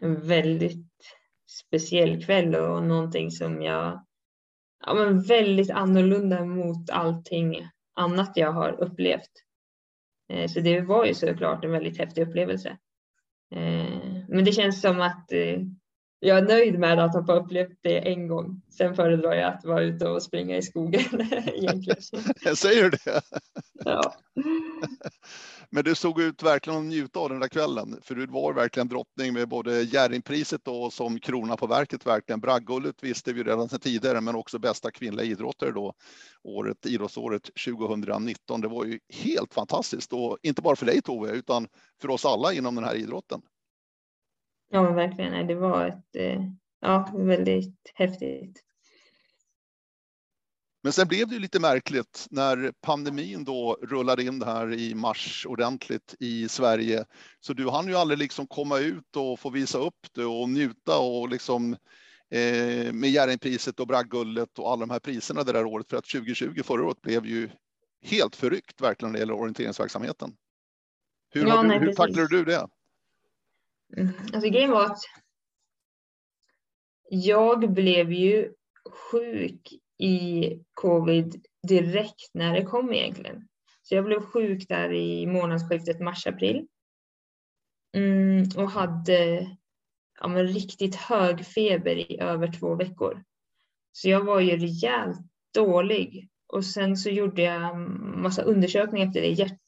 en 0.00 0.26
väldigt 0.26 0.86
speciell 1.50 2.24
kväll 2.24 2.54
och 2.54 2.82
någonting 2.82 3.30
som 3.30 3.62
jag, 3.62 4.04
ja 4.86 4.94
men 4.94 5.22
väldigt 5.22 5.70
annorlunda 5.70 6.44
mot 6.44 6.90
allting 6.90 7.68
annat 7.94 8.32
jag 8.34 8.52
har 8.52 8.80
upplevt. 8.80 9.30
Eh, 10.32 10.48
så 10.48 10.60
det 10.60 10.80
var 10.80 11.04
ju 11.04 11.14
såklart 11.14 11.64
en 11.64 11.70
väldigt 11.70 11.98
häftig 11.98 12.28
upplevelse. 12.28 12.68
Eh, 13.54 14.00
men 14.28 14.44
det 14.44 14.52
känns 14.52 14.80
som 14.80 15.00
att 15.00 15.32
eh, 15.32 15.60
jag 16.24 16.38
är 16.38 16.42
nöjd 16.42 16.78
med 16.78 16.98
att 16.98 17.26
ha 17.26 17.34
upplevt 17.34 17.78
det 17.82 17.98
en 17.98 18.28
gång. 18.28 18.62
Sen 18.70 18.94
föredrar 18.94 19.32
jag 19.34 19.52
att 19.52 19.64
vara 19.64 19.82
ute 19.82 20.08
och 20.08 20.22
springa 20.22 20.56
i 20.56 20.62
skogen 20.62 21.20
egentligen. 21.46 22.02
Säger 22.56 22.82
du 22.82 22.90
det? 22.90 23.22
Ja. 23.84 24.14
Men 25.70 25.84
du 25.84 25.94
såg 25.94 26.20
ut 26.20 26.42
verkligen 26.42 26.78
att 26.78 26.84
njuta 26.84 27.18
av 27.20 27.28
den 27.28 27.40
där 27.40 27.48
kvällen, 27.48 27.98
för 28.02 28.14
du 28.14 28.26
var 28.26 28.52
verkligen 28.52 28.88
drottning 28.88 29.32
med 29.32 29.48
både 29.48 29.82
Jerringpriset 29.82 30.68
och 30.68 30.92
som 30.92 31.20
krona 31.20 31.56
på 31.56 31.66
verket 31.66 32.06
verkligen. 32.06 32.40
Braggullet 32.40 33.02
visste 33.02 33.32
vi 33.32 33.42
redan 33.42 33.68
sedan 33.68 33.80
tidigare, 33.80 34.20
men 34.20 34.34
också 34.34 34.58
bästa 34.58 34.90
kvinnliga 34.90 35.26
idrottare 35.26 35.70
då 35.70 35.94
året, 36.42 36.86
idrottsåret 36.86 37.50
2019. 37.66 38.60
Det 38.60 38.68
var 38.68 38.84
ju 38.84 38.98
helt 39.08 39.54
fantastiskt 39.54 40.12
och 40.12 40.38
inte 40.42 40.62
bara 40.62 40.76
för 40.76 40.86
dig 40.86 41.02
Tove, 41.02 41.30
utan 41.30 41.68
för 42.00 42.10
oss 42.10 42.24
alla 42.24 42.52
inom 42.52 42.74
den 42.74 42.84
här 42.84 42.94
idrotten. 42.94 43.42
Ja, 44.70 44.82
men 44.82 44.94
verkligen. 44.94 45.46
Det 45.46 45.54
var 45.54 45.86
ett 45.86 46.16
eh, 46.16 46.42
ja, 46.80 47.12
väldigt 47.14 47.92
häftigt. 47.94 48.64
Men 50.82 50.92
sen 50.92 51.08
blev 51.08 51.28
det 51.28 51.34
ju 51.34 51.40
lite 51.40 51.60
märkligt 51.60 52.26
när 52.30 52.72
pandemin 52.80 53.44
då 53.44 53.78
rullade 53.82 54.22
in 54.22 54.42
här 54.42 54.72
i 54.72 54.94
mars 54.94 55.46
ordentligt 55.48 56.14
i 56.20 56.48
Sverige. 56.48 57.04
Så 57.40 57.52
du 57.52 57.70
hann 57.70 57.88
ju 57.88 57.94
aldrig 57.94 58.18
liksom 58.18 58.46
komma 58.46 58.78
ut 58.78 59.16
och 59.16 59.40
få 59.40 59.50
visa 59.50 59.78
upp 59.78 60.06
det 60.14 60.24
och 60.24 60.48
njuta 60.48 60.98
och 60.98 61.28
liksom 61.28 61.72
eh, 62.30 62.92
med 62.92 63.10
Jerringpriset 63.10 63.80
och 63.80 63.86
Braggullet 63.86 64.58
och 64.58 64.70
alla 64.70 64.80
de 64.80 64.90
här 64.90 64.98
priserna 64.98 65.42
det 65.42 65.52
där 65.52 65.64
året. 65.64 65.90
För 65.90 65.96
att 65.96 66.04
2020 66.04 66.62
förra 66.64 66.84
året 66.84 67.00
blev 67.00 67.26
ju 67.26 67.48
helt 68.02 68.36
förryckt 68.36 68.80
verkligen 68.80 69.12
när 69.12 69.18
det 69.18 69.22
gäller 69.22 69.34
orienteringsverksamheten. 69.34 70.36
Hur, 71.30 71.46
ja, 71.46 71.62
du, 71.62 71.68
nej, 71.68 71.78
hur 71.78 71.92
tacklade 71.92 72.28
du 72.28 72.44
det? 72.44 72.68
Mm. 73.96 74.12
Alltså 74.32 74.50
grejen 74.50 74.70
var 74.70 74.86
att 74.86 74.98
jag 77.10 77.72
blev 77.72 78.12
ju 78.12 78.52
sjuk 78.90 79.72
i 79.98 80.50
covid 80.74 81.46
direkt 81.68 82.30
när 82.34 82.54
det 82.54 82.64
kom 82.64 82.92
egentligen. 82.92 83.48
Så 83.82 83.94
jag 83.94 84.04
blev 84.04 84.20
sjuk 84.20 84.68
där 84.68 84.92
i 84.92 85.26
månadsskiftet 85.26 86.00
mars-april. 86.00 86.66
Mm, 87.96 88.44
och 88.56 88.70
hade 88.70 89.48
ja, 90.20 90.28
men 90.28 90.46
riktigt 90.46 90.94
hög 90.94 91.46
feber 91.46 91.96
i 91.96 92.20
över 92.20 92.52
två 92.52 92.74
veckor. 92.74 93.24
Så 93.92 94.08
jag 94.08 94.24
var 94.24 94.40
ju 94.40 94.56
rejält 94.56 95.18
dålig. 95.54 96.28
Och 96.46 96.64
sen 96.64 96.96
så 96.96 97.10
gjorde 97.10 97.42
jag 97.42 97.78
massa 98.00 98.42
undersökningar 98.42 99.06
efter 99.06 99.20
det, 99.20 99.58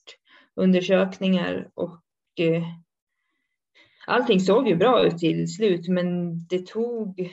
hjärtundersökningar 0.57 1.71
och 1.75 2.01
eh, 2.41 2.63
allting 4.07 4.41
såg 4.41 4.69
ju 4.69 4.77
bra 4.77 5.07
ut 5.07 5.19
till 5.19 5.55
slut, 5.55 5.89
men 5.89 6.39
det 6.47 6.67
tog 6.67 7.33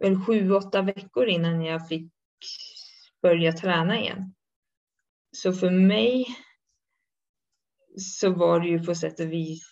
väl 0.00 0.24
sju, 0.24 0.52
åtta 0.52 0.82
veckor 0.82 1.26
innan 1.26 1.64
jag 1.64 1.88
fick 1.88 2.12
börja 3.22 3.52
träna 3.52 4.00
igen. 4.00 4.34
Så 5.36 5.52
för 5.52 5.70
mig 5.70 6.26
så 7.96 8.30
var 8.30 8.60
det 8.60 8.68
ju 8.68 8.84
på 8.84 8.94
sätt 8.94 9.20
och 9.20 9.32
vis 9.32 9.70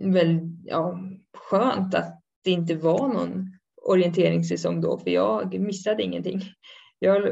väl 0.00 0.40
ja, 0.64 1.00
skönt 1.32 1.94
att 1.94 2.22
det 2.44 2.50
inte 2.50 2.74
var 2.74 3.08
någon 3.08 3.58
orienteringssäsong 3.82 4.80
då, 4.80 4.98
för 4.98 5.10
jag 5.10 5.60
missade 5.60 6.02
ingenting. 6.02 6.40
Jag 6.98 7.22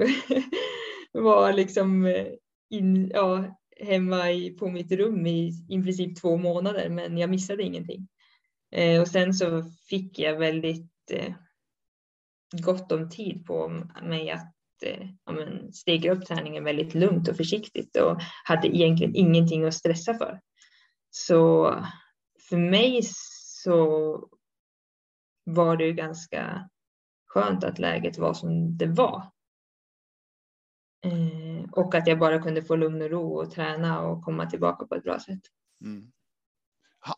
var 1.13 1.53
liksom 1.53 2.07
eh, 2.07 2.27
in, 2.71 3.11
ja, 3.15 3.59
hemma 3.81 4.31
i, 4.31 4.51
på 4.51 4.71
mitt 4.71 4.93
rum 4.93 5.27
i, 5.27 5.53
i 5.69 5.83
princip 5.83 6.21
två 6.21 6.37
månader, 6.37 6.89
men 6.89 7.19
jag 7.19 7.31
missade 7.31 7.63
ingenting. 7.63 8.09
Eh, 8.73 9.01
och 9.01 9.09
sen 9.09 9.35
så 9.35 9.63
fick 9.89 10.19
jag 10.19 10.39
väldigt 10.39 11.11
eh, 11.11 11.35
gott 12.53 12.93
om 12.93 13.11
tid 13.11 13.47
på 13.47 13.69
mig 14.03 14.31
att 14.31 14.55
eh, 14.83 15.09
ja, 15.25 15.33
men, 15.33 15.73
stega 15.73 16.13
upp 16.13 16.27
träningen 16.27 16.65
väldigt 16.65 16.95
lugnt 16.95 17.29
och 17.29 17.37
försiktigt 17.37 17.97
och 17.97 18.21
hade 18.45 18.77
egentligen 18.77 19.17
ingenting 19.17 19.65
att 19.65 19.75
stressa 19.75 20.15
för. 20.15 20.41
Så 21.11 21.75
för 22.49 22.57
mig 22.57 23.01
så 23.65 24.29
var 25.45 25.77
det 25.77 25.85
ju 25.85 25.93
ganska 25.93 26.69
skönt 27.27 27.65
att 27.65 27.79
läget 27.79 28.19
var 28.19 28.35
som 28.35 28.79
det 28.79 28.87
var. 28.87 29.31
Eh, 31.05 31.71
och 31.73 31.95
att 31.95 32.07
jag 32.07 32.19
bara 32.19 32.43
kunde 32.43 32.63
få 32.63 32.77
lugn 32.77 33.03
och 33.03 33.11
ro 33.11 33.41
och 33.41 33.51
träna 33.51 34.01
och 34.01 34.25
komma 34.25 34.47
tillbaka 34.47 34.87
på 34.87 34.95
ett 34.95 35.05
bra 35.05 35.21
sätt. 35.21 35.41
Mm. 35.85 36.13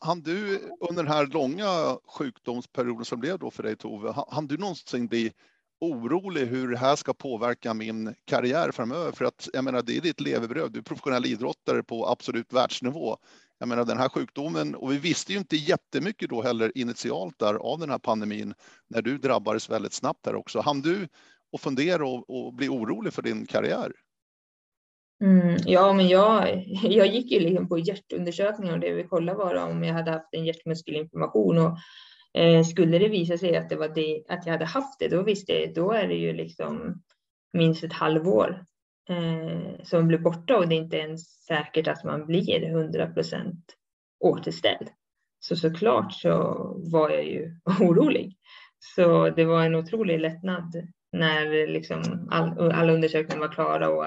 Han 0.00 0.22
du 0.22 0.60
under 0.90 1.02
den 1.02 1.12
här 1.12 1.26
långa 1.26 1.98
sjukdomsperioden 2.18 3.04
som 3.04 3.20
blev 3.20 3.38
då 3.38 3.50
för 3.50 3.62
dig 3.62 3.76
Tove, 3.76 4.14
han 4.28 4.46
du 4.46 4.56
någonsin 4.56 5.06
bli 5.06 5.32
orolig 5.80 6.46
hur 6.46 6.68
det 6.68 6.78
här 6.78 6.96
ska 6.96 7.14
påverka 7.14 7.74
min 7.74 8.14
karriär 8.24 8.70
framöver. 8.72 9.12
För 9.12 9.24
att 9.24 9.48
jag 9.52 9.64
menar, 9.64 9.82
det 9.82 9.96
är 9.96 10.00
ditt 10.00 10.20
levebröd. 10.20 10.72
Du 10.72 10.78
är 10.78 10.82
professionell 10.82 11.26
idrottare 11.26 11.82
på 11.82 12.08
absolut 12.08 12.52
världsnivå. 12.52 13.16
Jag 13.58 13.68
menar 13.68 13.84
den 13.84 13.98
här 13.98 14.08
sjukdomen 14.08 14.74
och 14.74 14.92
vi 14.92 14.98
visste 14.98 15.32
ju 15.32 15.38
inte 15.38 15.56
jättemycket 15.56 16.30
då 16.30 16.42
heller 16.42 16.72
initialt 16.78 17.38
där 17.38 17.54
av 17.54 17.78
den 17.78 17.90
här 17.90 17.98
pandemin 17.98 18.54
när 18.88 19.02
du 19.02 19.18
drabbades 19.18 19.70
väldigt 19.70 19.92
snabbt 19.92 20.24
där 20.24 20.34
också. 20.34 20.60
Han 20.60 20.80
du 20.80 21.08
och 21.52 21.60
fundera 21.60 22.06
och, 22.06 22.30
och 22.30 22.54
bli 22.54 22.68
orolig 22.68 23.12
för 23.12 23.22
din 23.22 23.46
karriär? 23.46 23.92
Mm, 25.24 25.56
ja, 25.66 25.92
men 25.92 26.08
jag, 26.08 26.64
jag 26.82 27.06
gick 27.06 27.32
ju 27.32 27.40
liksom 27.40 27.68
på 27.68 27.78
hjärtundersökningar 27.78 28.72
och 28.72 28.80
det 28.80 28.92
vi 28.92 29.04
kollade 29.04 29.38
var 29.38 29.54
om 29.54 29.84
jag 29.84 29.94
hade 29.94 30.10
haft 30.10 30.28
en 30.34 30.44
hjärtmuskelinflammation 30.44 31.58
och 31.58 31.78
eh, 32.40 32.64
skulle 32.64 32.98
det 32.98 33.08
visa 33.08 33.38
sig 33.38 33.56
att 33.56 33.68
det 33.68 33.76
var 33.76 33.88
det, 33.88 34.24
att 34.28 34.46
jag 34.46 34.52
hade 34.52 34.64
haft 34.64 34.98
det, 34.98 35.08
då 35.08 35.22
visste 35.22 35.52
jag, 35.52 35.74
då 35.74 35.92
är 35.92 36.08
det 36.08 36.14
ju 36.14 36.32
liksom 36.32 37.02
minst 37.52 37.84
ett 37.84 37.92
halvår 37.92 38.64
eh, 39.08 39.84
som 39.84 40.08
blir 40.08 40.18
borta 40.18 40.56
och 40.56 40.68
det 40.68 40.74
är 40.74 40.82
inte 40.82 40.96
ens 40.96 41.44
säkert 41.44 41.88
att 41.88 42.04
man 42.04 42.26
blir 42.26 42.64
100 42.64 43.06
procent 43.06 43.76
återställd. 44.20 44.88
Så 45.40 45.56
såklart 45.56 46.12
så 46.12 46.28
var 46.92 47.10
jag 47.10 47.24
ju 47.24 47.56
orolig. 47.80 48.36
Så 48.78 49.30
det 49.30 49.44
var 49.44 49.64
en 49.64 49.74
otrolig 49.74 50.20
lättnad 50.20 50.72
när 51.12 51.66
liksom 51.66 52.28
all, 52.30 52.72
alla 52.72 52.92
undersökningar 52.92 53.40
var 53.40 53.52
klara 53.52 53.88
och 53.88 54.06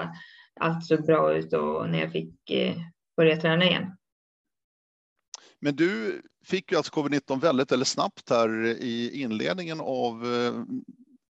allt 0.60 0.86
såg 0.86 1.06
bra 1.06 1.34
ut 1.34 1.52
och 1.52 1.90
när 1.90 2.00
jag 2.00 2.12
fick 2.12 2.50
eh, 2.50 2.76
börja 3.16 3.36
träna 3.36 3.64
igen. 3.64 3.96
Men 5.60 5.76
du 5.76 6.22
fick 6.44 6.72
ju 6.72 6.76
alltså 6.76 7.00
covid-19 7.00 7.40
väldigt, 7.40 7.72
väldigt 7.72 7.88
snabbt 7.88 8.30
här 8.30 8.64
i 8.66 9.22
inledningen 9.22 9.80
av 9.80 10.24
eh, 10.34 10.64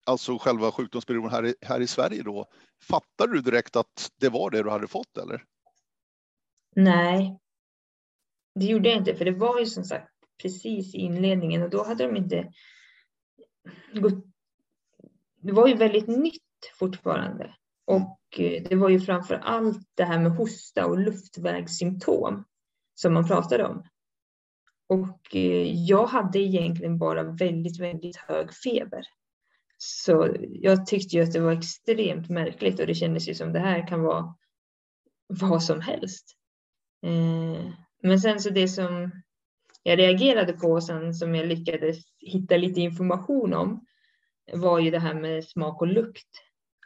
alltså 0.05 0.37
själva 0.37 0.71
sjukdomsperioden 0.71 1.31
här 1.31 1.45
i, 1.45 1.55
här 1.61 1.81
i 1.81 1.87
Sverige 1.87 2.23
då. 2.23 2.45
Fattade 2.89 3.33
du 3.33 3.41
direkt 3.41 3.75
att 3.75 4.11
det 4.15 4.29
var 4.29 4.49
det 4.49 4.63
du 4.63 4.69
hade 4.69 4.87
fått 4.87 5.17
eller? 5.17 5.43
Nej, 6.75 7.39
det 8.55 8.65
gjorde 8.65 8.89
jag 8.89 8.97
inte, 8.97 9.15
för 9.15 9.25
det 9.25 9.31
var 9.31 9.59
ju 9.59 9.65
som 9.65 9.83
sagt 9.83 10.13
precis 10.41 10.95
i 10.95 10.97
inledningen 10.97 11.61
och 11.61 11.69
då 11.69 11.83
hade 11.83 12.07
de 12.07 12.17
inte 12.17 12.51
gått. 13.93 14.25
Det 15.41 15.51
var 15.51 15.67
ju 15.67 15.75
väldigt 15.75 16.07
nytt 16.07 16.41
fortfarande 16.79 17.55
och 17.89 18.19
eh, 18.39 18.63
det 18.69 18.75
var 18.75 18.89
ju 18.89 18.99
framför 18.99 19.35
allt 19.35 19.87
det 19.95 20.03
här 20.03 20.19
med 20.19 20.31
hosta 20.31 20.85
och 20.85 20.99
luftvägssymptom 20.99 22.45
som 22.95 23.13
man 23.13 23.27
pratade 23.27 23.65
om. 23.65 23.83
Och 24.87 25.35
eh, 25.35 25.85
jag 25.85 26.07
hade 26.07 26.39
egentligen 26.39 26.97
bara 26.97 27.23
väldigt, 27.23 27.79
väldigt 27.79 28.17
hög 28.17 28.53
feber. 28.53 29.05
Så 29.77 30.35
jag 30.39 30.85
tyckte 30.85 31.15
ju 31.15 31.23
att 31.23 31.33
det 31.33 31.39
var 31.39 31.51
extremt 31.51 32.29
märkligt 32.29 32.79
och 32.79 32.87
det 32.87 32.95
kändes 32.95 33.29
ju 33.29 33.33
som 33.33 33.53
det 33.53 33.59
här 33.59 33.87
kan 33.87 34.01
vara 34.01 34.35
vad 35.27 35.63
som 35.63 35.81
helst. 35.81 36.35
Eh, 37.05 37.71
men 38.03 38.19
sen 38.19 38.39
så 38.39 38.49
det 38.49 38.67
som 38.67 39.11
jag 39.83 39.99
reagerade 39.99 40.53
på 40.53 40.67
och 40.67 40.83
sen 40.83 41.13
som 41.13 41.35
jag 41.35 41.47
lyckades 41.47 41.97
hitta 42.19 42.57
lite 42.57 42.81
information 42.81 43.53
om 43.53 43.85
var 44.53 44.79
ju 44.79 44.91
det 44.91 44.99
här 44.99 45.13
med 45.13 45.45
smak 45.45 45.81
och 45.81 45.87
lukt. 45.87 46.27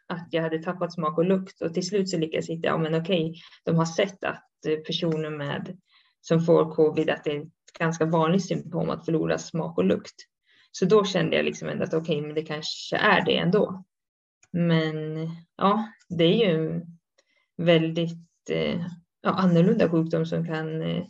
Att 0.08 0.27
jag 0.32 0.41
hade 0.41 0.63
tappat 0.63 0.93
smak 0.93 1.17
och 1.17 1.25
lukt 1.25 1.62
och 1.62 1.74
till 1.74 1.88
slut 1.88 2.10
så 2.10 2.17
lyckades 2.17 2.50
jag 2.50 2.55
hitta, 2.55 2.67
ja 2.67 2.77
men 2.77 2.96
okej, 2.96 3.34
de 3.63 3.75
har 3.75 3.86
sett 3.86 4.24
att 4.24 4.50
eh, 4.67 4.77
personer 4.77 5.29
med 5.29 5.77
som 6.22 6.41
får 6.41 6.75
covid, 6.75 7.10
att 7.10 7.24
det 7.24 7.32
är 7.32 7.41
ett 7.41 7.74
ganska 7.79 8.05
vanligt 8.05 8.48
symptom 8.48 8.89
att 8.89 9.05
förlora 9.05 9.38
smak 9.38 9.77
och 9.77 9.86
lukt. 9.86 10.15
Så 10.72 10.86
då 10.86 11.05
kände 11.05 11.36
jag 11.36 11.46
liksom 11.46 11.67
ändå 11.67 11.84
att 11.84 11.93
okej, 11.93 12.22
men 12.22 12.36
det 12.36 12.41
kanske 12.41 12.98
är 12.98 13.25
det 13.25 13.38
ändå. 13.38 13.84
Men 14.51 15.17
ja, 15.57 15.87
det 16.09 16.24
är 16.24 16.51
ju 16.51 16.81
väldigt 17.57 18.50
eh, 18.50 18.85
ja, 19.22 19.29
annorlunda 19.29 19.90
sjukdom 19.90 20.25
som 20.25 20.46
kan 20.46 20.81
eh, 20.81 21.03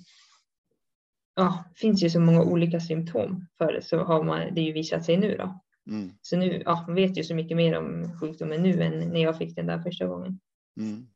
ja, 1.36 1.64
finns 1.76 2.04
ju 2.04 2.10
så 2.10 2.20
många 2.20 2.44
olika 2.44 2.80
symptom 2.80 3.48
för 3.58 3.74
det 3.74 3.82
så 3.82 4.04
har 4.04 4.24
man 4.24 4.56
det 4.56 4.62
ju 4.62 4.72
visat 4.72 5.06
sig 5.06 5.18
nu 5.18 5.38
då. 5.38 5.63
Mm. 5.90 6.12
Så 6.22 6.38
nu 6.38 6.62
ja, 6.66 6.86
vet 6.90 7.18
ju 7.18 7.24
så 7.24 7.36
mycket 7.36 7.58
mer 7.58 7.78
om 7.78 8.20
sjukdomen 8.20 8.64
nu 8.64 8.84
än 8.84 9.00
när 9.00 9.22
jag 9.22 9.38
fick 9.38 9.56
den 9.56 9.66
där 9.66 9.82
första 9.82 10.06
gången. 10.06 10.40
Mm. 10.78 11.08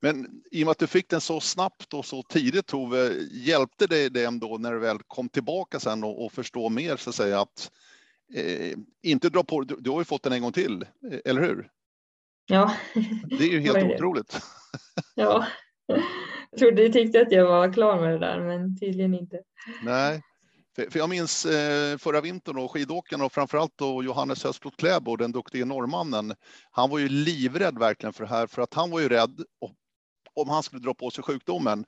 Men 0.00 0.42
i 0.50 0.62
och 0.62 0.66
med 0.66 0.70
att 0.70 0.78
du 0.78 0.86
fick 0.86 1.08
den 1.08 1.20
så 1.20 1.40
snabbt 1.40 1.94
och 1.94 2.04
så 2.04 2.22
tidigt 2.22 2.66
Tove, 2.66 3.12
hjälpte 3.30 3.86
det 3.86 4.08
dig 4.08 4.24
ändå 4.24 4.58
när 4.58 4.72
du 4.72 4.78
väl 4.78 4.98
kom 5.06 5.28
tillbaka 5.28 5.80
sen 5.80 6.04
och, 6.04 6.24
och 6.24 6.32
förstå 6.32 6.68
mer 6.68 6.96
så 6.96 7.10
att 7.10 7.16
säga 7.16 7.40
att 7.40 7.70
eh, 8.34 8.78
inte 9.02 9.28
dra 9.28 9.44
på 9.44 9.60
du, 9.60 9.76
du 9.80 9.90
har 9.90 9.98
ju 9.98 10.04
fått 10.04 10.22
den 10.22 10.32
en 10.32 10.42
gång 10.42 10.52
till, 10.52 10.82
eh, 10.82 11.18
eller 11.24 11.42
hur? 11.42 11.70
Ja. 12.46 12.76
Det 13.38 13.44
är 13.44 13.48
ju 13.48 13.60
helt 13.72 13.94
otroligt. 13.94 14.40
Ja, 15.14 15.46
jag 15.86 16.58
trodde 16.58 16.82
du 16.82 16.92
tyckte 16.92 17.20
att 17.20 17.32
jag 17.32 17.46
var 17.46 17.72
klar 17.72 18.00
med 18.00 18.12
det 18.12 18.18
där, 18.18 18.40
men 18.40 18.78
tydligen 18.78 19.14
inte. 19.14 19.40
Nej, 19.84 20.22
för 20.76 20.98
jag 20.98 21.08
minns 21.08 21.46
eh, 21.46 21.98
förra 21.98 22.20
vintern 22.20 22.58
och 22.58 22.70
skidåkarna 22.70 23.24
och 23.24 23.32
framförallt 23.32 23.72
då 23.76 24.02
Johannes 24.02 24.44
Hösplot 24.44 24.76
Kläbo, 24.76 25.16
den 25.16 25.32
duktige 25.32 25.64
norrmannen. 25.64 26.34
Han 26.70 26.90
var 26.90 26.98
ju 26.98 27.08
livrädd 27.08 27.78
verkligen 27.78 28.12
för 28.12 28.24
det 28.24 28.30
här, 28.30 28.46
för 28.46 28.62
att 28.62 28.74
han 28.74 28.90
var 28.90 29.00
ju 29.00 29.08
rädd 29.08 29.44
om 30.36 30.48
han 30.48 30.62
skulle 30.62 30.82
dra 30.82 30.94
på 30.94 31.10
sig 31.10 31.24
sjukdomen, 31.24 31.84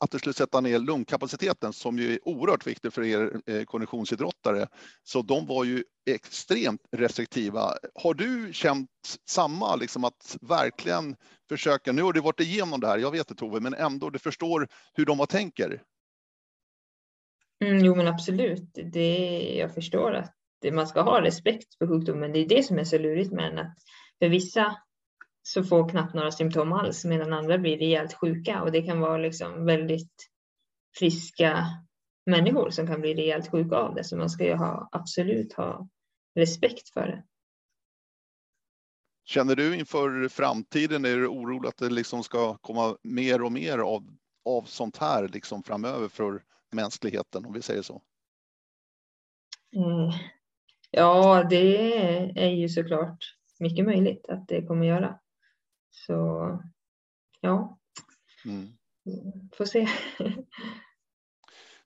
att 0.00 0.10
det 0.10 0.18
skulle 0.18 0.32
sätta 0.34 0.60
ner 0.60 0.78
lungkapaciteten 0.78 1.72
som 1.72 1.98
ju 1.98 2.12
är 2.12 2.28
oerhört 2.28 2.66
viktig 2.66 2.92
för 2.92 3.02
er 3.02 3.40
eh, 3.46 3.64
konditionsidrottare. 3.64 4.66
Så 5.04 5.22
de 5.22 5.46
var 5.46 5.64
ju 5.64 5.84
extremt 6.10 6.80
restriktiva. 6.92 7.74
Har 7.94 8.14
du 8.14 8.52
känt 8.52 8.90
samma, 9.28 9.76
liksom 9.76 10.04
att 10.04 10.36
verkligen 10.40 11.16
försöka, 11.48 11.92
nu 11.92 12.02
har 12.02 12.12
du 12.12 12.20
varit 12.20 12.40
igenom 12.40 12.80
det 12.80 12.86
här, 12.86 12.98
jag 12.98 13.10
vet 13.10 13.28
det 13.28 13.34
Tove, 13.34 13.60
men 13.60 13.74
ändå 13.74 14.10
du 14.10 14.18
förstår 14.18 14.68
hur 14.94 15.06
de 15.06 15.26
tänker? 15.26 15.82
Mm, 17.64 17.84
jo 17.84 17.94
men 17.94 18.08
absolut, 18.08 18.70
det, 18.92 19.40
jag 19.58 19.74
förstår 19.74 20.12
att 20.14 20.34
man 20.72 20.86
ska 20.86 21.00
ha 21.00 21.22
respekt 21.22 21.74
för 21.74 21.86
sjukdomen. 21.86 22.32
Det 22.32 22.38
är 22.38 22.48
det 22.48 22.62
som 22.62 22.78
är 22.78 22.84
så 22.84 22.98
lurigt 22.98 23.32
med 23.32 23.44
den, 23.44 23.58
att 23.58 23.74
för 24.18 24.28
vissa 24.28 24.76
så 25.42 25.64
får 25.64 25.88
knappt 25.88 26.14
några 26.14 26.30
symptom 26.30 26.72
alls 26.72 27.04
medan 27.04 27.32
andra 27.32 27.58
blir 27.58 27.78
rejält 27.78 28.14
sjuka 28.14 28.62
och 28.62 28.72
det 28.72 28.82
kan 28.82 29.00
vara 29.00 29.18
liksom 29.18 29.64
väldigt 29.64 30.30
friska 30.98 31.66
människor 32.26 32.70
som 32.70 32.86
kan 32.86 33.00
bli 33.00 33.14
rejält 33.14 33.50
sjuka 33.50 33.76
av 33.76 33.94
det. 33.94 34.04
Så 34.04 34.16
man 34.16 34.30
ska 34.30 34.44
ju 34.44 34.54
ha, 34.54 34.88
absolut 34.92 35.52
ha 35.52 35.88
respekt 36.34 36.88
för 36.88 37.06
det. 37.06 37.24
Känner 39.24 39.56
du 39.56 39.76
inför 39.76 40.28
framtiden, 40.28 41.04
är 41.04 41.16
du 41.16 41.28
orolig 41.28 41.68
att 41.68 41.76
det 41.76 41.90
liksom 41.90 42.22
ska 42.22 42.56
komma 42.56 42.96
mer 43.02 43.42
och 43.42 43.52
mer 43.52 43.78
av, 43.78 44.16
av 44.44 44.62
sånt 44.62 44.96
här 44.96 45.28
liksom 45.28 45.62
framöver 45.62 46.08
för 46.08 46.42
mänskligheten 46.72 47.46
om 47.46 47.52
vi 47.52 47.62
säger 47.62 47.82
så? 47.82 48.02
Mm. 49.76 50.12
Ja, 50.90 51.46
det 51.50 51.94
är 52.40 52.50
ju 52.50 52.68
såklart 52.68 53.36
mycket 53.58 53.84
möjligt 53.84 54.28
att 54.28 54.48
det 54.48 54.66
kommer 54.66 54.86
göra. 54.86 55.18
Så 55.90 56.14
ja, 57.40 57.78
mm. 58.44 58.68
får 59.56 59.64
se. 59.64 59.88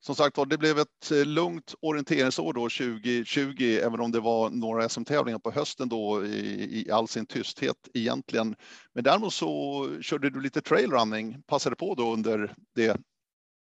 Som 0.01 0.15
sagt 0.15 0.37
var, 0.37 0.47
det 0.47 0.59
blev 0.59 0.79
ett 0.79 1.11
eh, 1.11 1.25
lugnt 1.25 1.75
orienteringsår 1.81 2.53
då 2.53 2.61
2020, 2.61 3.79
även 3.83 4.01
om 4.01 4.13
det 4.13 4.21
var 4.21 4.51
några 4.51 4.89
SM-tävlingar 4.89 5.39
på 5.39 5.51
hösten 5.51 5.89
då 5.89 6.27
i, 6.27 6.81
i, 6.81 6.91
all 6.91 7.09
sin 7.09 7.27
tysthet 7.27 7.89
egentligen. 7.95 8.57
Men 8.93 9.05
däremot 9.05 9.35
så 9.35 9.89
körde 10.01 10.31
du 10.31 10.41
lite 10.41 10.61
trailrunning, 10.61 11.43
passade 11.43 11.77
på 11.77 11.95
då 11.95 12.13
under 12.13 12.55
det 12.75 13.01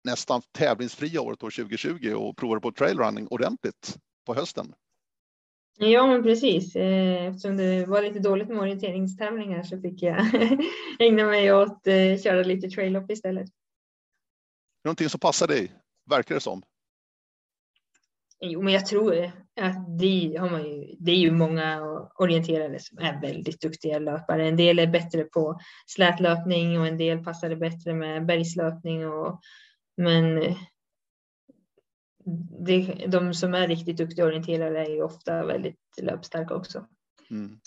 nästan 0.04 0.42
tävlingsfria 0.52 1.20
året 1.20 1.42
år 1.42 1.50
2020 1.50 2.14
och 2.14 2.36
provade 2.36 2.60
på 2.60 2.72
trailrunning 2.72 3.28
ordentligt 3.28 3.96
på 4.26 4.34
hösten. 4.34 4.74
Ja, 5.78 6.06
men 6.06 6.22
precis. 6.22 6.76
Eh, 6.76 7.26
eftersom 7.26 7.56
det 7.56 7.86
var 7.86 8.02
lite 8.02 8.18
dåligt 8.18 8.48
med 8.48 8.58
orienteringstävlingar 8.58 9.62
så 9.62 9.80
fick 9.80 10.02
jag 10.02 10.26
ägna 10.98 11.26
mig 11.26 11.52
åt 11.52 11.68
att 11.68 11.86
eh, 11.86 12.18
köra 12.22 12.42
lite 12.42 12.68
trail-up 12.68 13.10
istället. 13.10 13.50
Någonting 14.84 15.08
som 15.08 15.20
passar 15.20 15.46
dig, 15.46 15.72
verkar 16.10 16.34
det 16.34 16.40
som? 16.40 16.62
Jo, 18.40 18.62
men 18.62 18.72
jag 18.72 18.86
tror 18.86 19.24
att 19.60 19.98
det, 19.98 20.36
har 20.40 20.50
man 20.50 20.64
ju, 20.64 20.96
det 20.98 21.12
är 21.12 21.16
ju 21.16 21.30
många 21.30 21.80
orienterare 22.18 22.78
som 22.80 22.98
är 22.98 23.20
väldigt 23.20 23.60
duktiga 23.60 23.98
löpare. 23.98 24.48
En 24.48 24.56
del 24.56 24.78
är 24.78 24.86
bättre 24.86 25.24
på 25.24 25.60
slätlöpning 25.86 26.80
och 26.80 26.86
en 26.86 26.98
del 26.98 27.24
passar 27.24 27.48
det 27.48 27.56
bättre 27.56 27.94
med 27.94 28.26
bergslöpning. 28.26 29.06
Och, 29.06 29.40
men 29.96 30.54
det, 32.66 33.06
de 33.08 33.34
som 33.34 33.54
är 33.54 33.68
riktigt 33.68 33.96
duktiga 33.96 34.24
orienterare 34.24 34.86
är 34.86 34.90
ju 34.90 35.02
ofta 35.02 35.46
väldigt 35.46 35.80
löpstarka 36.02 36.54
också. 36.54 36.86
Mm. 37.30 37.60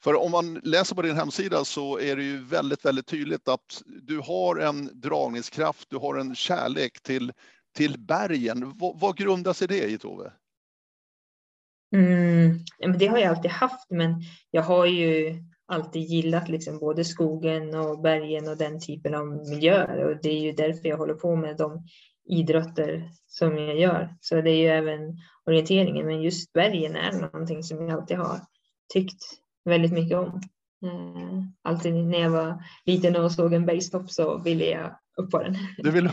För 0.00 0.14
om 0.14 0.30
man 0.30 0.54
läser 0.54 0.94
på 0.94 1.02
din 1.02 1.16
hemsida 1.16 1.64
så 1.64 1.98
är 1.98 2.16
det 2.16 2.22
ju 2.22 2.44
väldigt, 2.44 2.84
väldigt 2.84 3.06
tydligt 3.06 3.48
att 3.48 3.82
du 3.86 4.18
har 4.18 4.56
en 4.56 5.00
dragningskraft, 5.00 5.90
du 5.90 5.96
har 5.96 6.16
en 6.16 6.34
kärlek 6.34 7.02
till, 7.02 7.32
till 7.74 7.98
bergen. 7.98 8.72
Vad, 8.78 9.00
vad 9.00 9.16
grundar 9.16 9.52
sig 9.52 9.68
det 9.68 9.84
i 9.84 9.98
Tove? 9.98 10.32
Mm. 11.94 12.58
det 12.98 13.06
har 13.06 13.18
jag 13.18 13.36
alltid 13.36 13.50
haft, 13.50 13.90
men 13.90 14.22
jag 14.50 14.62
har 14.62 14.86
ju 14.86 15.42
alltid 15.66 16.02
gillat 16.02 16.48
liksom 16.48 16.78
både 16.78 17.04
skogen 17.04 17.74
och 17.74 18.00
bergen 18.00 18.48
och 18.48 18.56
den 18.56 18.80
typen 18.80 19.14
av 19.14 19.26
miljöer 19.26 20.04
och 20.04 20.16
det 20.22 20.30
är 20.30 20.40
ju 20.40 20.52
därför 20.52 20.88
jag 20.88 20.96
håller 20.96 21.14
på 21.14 21.36
med 21.36 21.56
de 21.56 21.86
idrotter 22.28 23.10
som 23.26 23.58
jag 23.58 23.78
gör. 23.78 24.14
Så 24.20 24.40
det 24.40 24.50
är 24.50 24.56
ju 24.56 24.66
även 24.66 25.00
orienteringen, 25.46 26.06
men 26.06 26.22
just 26.22 26.52
bergen 26.52 26.96
är 26.96 27.12
någonting 27.12 27.62
som 27.62 27.88
jag 27.88 28.00
alltid 28.00 28.16
har 28.16 28.40
tyckt 28.92 29.22
väldigt 29.64 29.92
mycket 29.92 30.18
om. 30.18 30.40
Eh, 30.84 31.42
alltid 31.62 31.94
när 31.94 32.18
jag 32.18 32.30
var 32.30 32.64
liten 32.84 33.16
och 33.16 33.32
såg 33.32 33.52
en 33.54 33.66
bergstopp 33.66 34.10
så 34.10 34.38
ville 34.38 34.64
jag 34.64 34.98
upp 35.16 35.30
på 35.30 35.42
den. 35.42 35.56
Du 35.78 35.90
ville, 35.90 36.12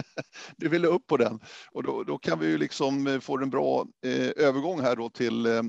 du 0.56 0.68
vill 0.68 0.84
upp 0.84 1.06
på 1.06 1.16
den 1.16 1.40
och 1.72 1.82
då, 1.82 2.04
då 2.04 2.18
kan 2.18 2.38
vi 2.38 2.46
ju 2.46 2.58
liksom 2.58 3.06
eh, 3.06 3.20
få 3.20 3.38
en 3.38 3.50
bra 3.50 3.86
eh, 4.04 4.30
övergång 4.36 4.80
här 4.80 4.96
då 4.96 5.10
till 5.10 5.46
eh, 5.46 5.62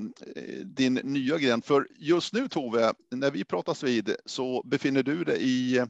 din 0.64 0.94
nya 0.94 1.38
gren. 1.38 1.62
För 1.62 1.86
just 1.98 2.32
nu 2.32 2.48
Tove, 2.48 2.92
när 3.10 3.30
vi 3.30 3.44
pratas 3.44 3.82
vid 3.82 4.16
så 4.26 4.62
befinner 4.64 5.02
du 5.02 5.24
dig 5.24 5.38
i, 5.40 5.84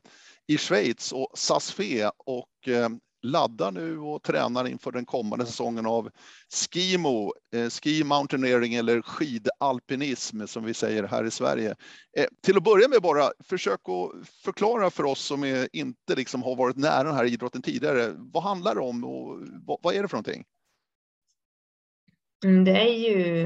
i 0.47 0.59
Schweiz 0.59 1.13
och 1.13 1.31
SASFE 1.35 2.11
och 2.17 2.69
eh, 2.69 2.89
laddar 3.23 3.73
nu 3.73 3.99
och 3.99 4.23
tränar 4.23 4.69
inför 4.69 4.93
den 4.93 5.05
kommande 5.05 5.47
säsongen 5.47 5.87
av 5.87 6.11
Skimo, 6.55 7.33
eh, 7.55 7.69
Ski 7.69 8.05
Mountaineering 8.05 8.75
eller 8.75 9.03
skidalpinism 9.03 10.47
som 10.47 10.65
vi 10.65 10.75
säger 10.75 11.05
här 11.05 11.25
i 11.25 11.31
Sverige. 11.31 11.75
Eh, 12.17 12.27
till 12.43 12.57
att 12.57 12.65
börja 12.65 12.89
med 12.89 13.03
bara, 13.03 13.31
försök 13.45 13.81
att 13.89 14.29
förklara 14.29 14.91
för 14.91 15.05
oss 15.05 15.21
som 15.21 15.45
är, 15.45 15.69
inte 15.73 16.15
liksom 16.17 16.43
har 16.43 16.57
varit 16.57 16.77
nära 16.77 17.05
den 17.05 17.15
här 17.15 17.25
idrotten 17.25 17.63
tidigare. 17.63 18.13
Vad 18.17 18.43
handlar 18.43 18.75
det 18.75 18.81
om 18.81 19.05
och 19.05 19.39
vad, 19.67 19.79
vad 19.83 19.95
är 19.95 20.03
det 20.03 20.09
för 20.09 20.17
någonting? 20.17 20.45
Mm, 22.45 22.65
det 22.65 22.81
är 22.81 22.95
ju 22.95 23.43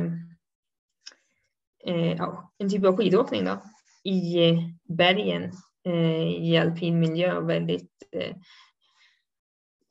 eh, 1.87 2.13
ja, 2.13 2.53
en 2.59 2.71
typ 2.71 2.85
av 2.85 2.97
skidåkning 2.97 3.45
då, 3.45 3.63
i 4.05 4.49
eh, 4.49 4.59
bergen 4.89 5.53
eh, 5.85 6.23
i 6.23 6.59
alpin 6.59 7.01
miljö 7.01 7.41
väldigt 7.41 7.91
eh, 8.13 8.37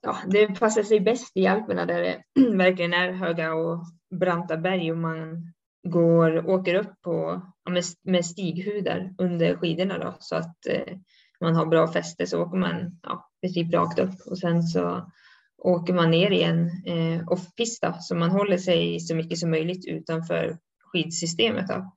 ja, 0.01 0.17
det 0.27 0.59
passar 0.59 0.83
sig 0.83 0.99
bäst 0.99 1.37
i 1.37 1.47
Alperna 1.47 1.85
där 1.85 2.01
det 2.01 2.23
verkligen 2.57 2.93
är 2.93 3.11
höga 3.11 3.53
och 3.53 3.85
branta 4.19 4.57
berg 4.57 4.91
och 4.91 4.97
man 4.97 5.53
går, 5.83 6.49
åker 6.49 6.75
upp 6.75 7.01
på, 7.01 7.41
med, 7.69 7.83
med 8.03 8.25
stighudar 8.25 9.13
under 9.17 9.55
skidorna 9.55 9.97
då, 9.97 10.15
så 10.19 10.35
att 10.35 10.67
eh, 10.69 10.97
man 11.41 11.55
har 11.55 11.65
bra 11.65 11.87
fäste 11.87 12.27
så 12.27 12.41
åker 12.41 12.57
man 12.57 12.99
ja, 13.03 13.29
princip 13.41 13.73
rakt 13.73 13.99
upp 13.99 14.21
och 14.25 14.37
sen 14.37 14.63
så 14.63 15.11
åker 15.57 15.93
man 15.93 16.11
ner 16.11 16.31
igen 16.31 16.69
eh, 16.85 17.27
off-pista 17.27 17.93
så 17.99 18.15
man 18.15 18.31
håller 18.31 18.57
sig 18.57 18.99
så 18.99 19.15
mycket 19.15 19.37
som 19.37 19.51
möjligt 19.51 19.87
utanför 19.87 20.57
skidsystemet 20.91 21.67
då, 21.67 21.91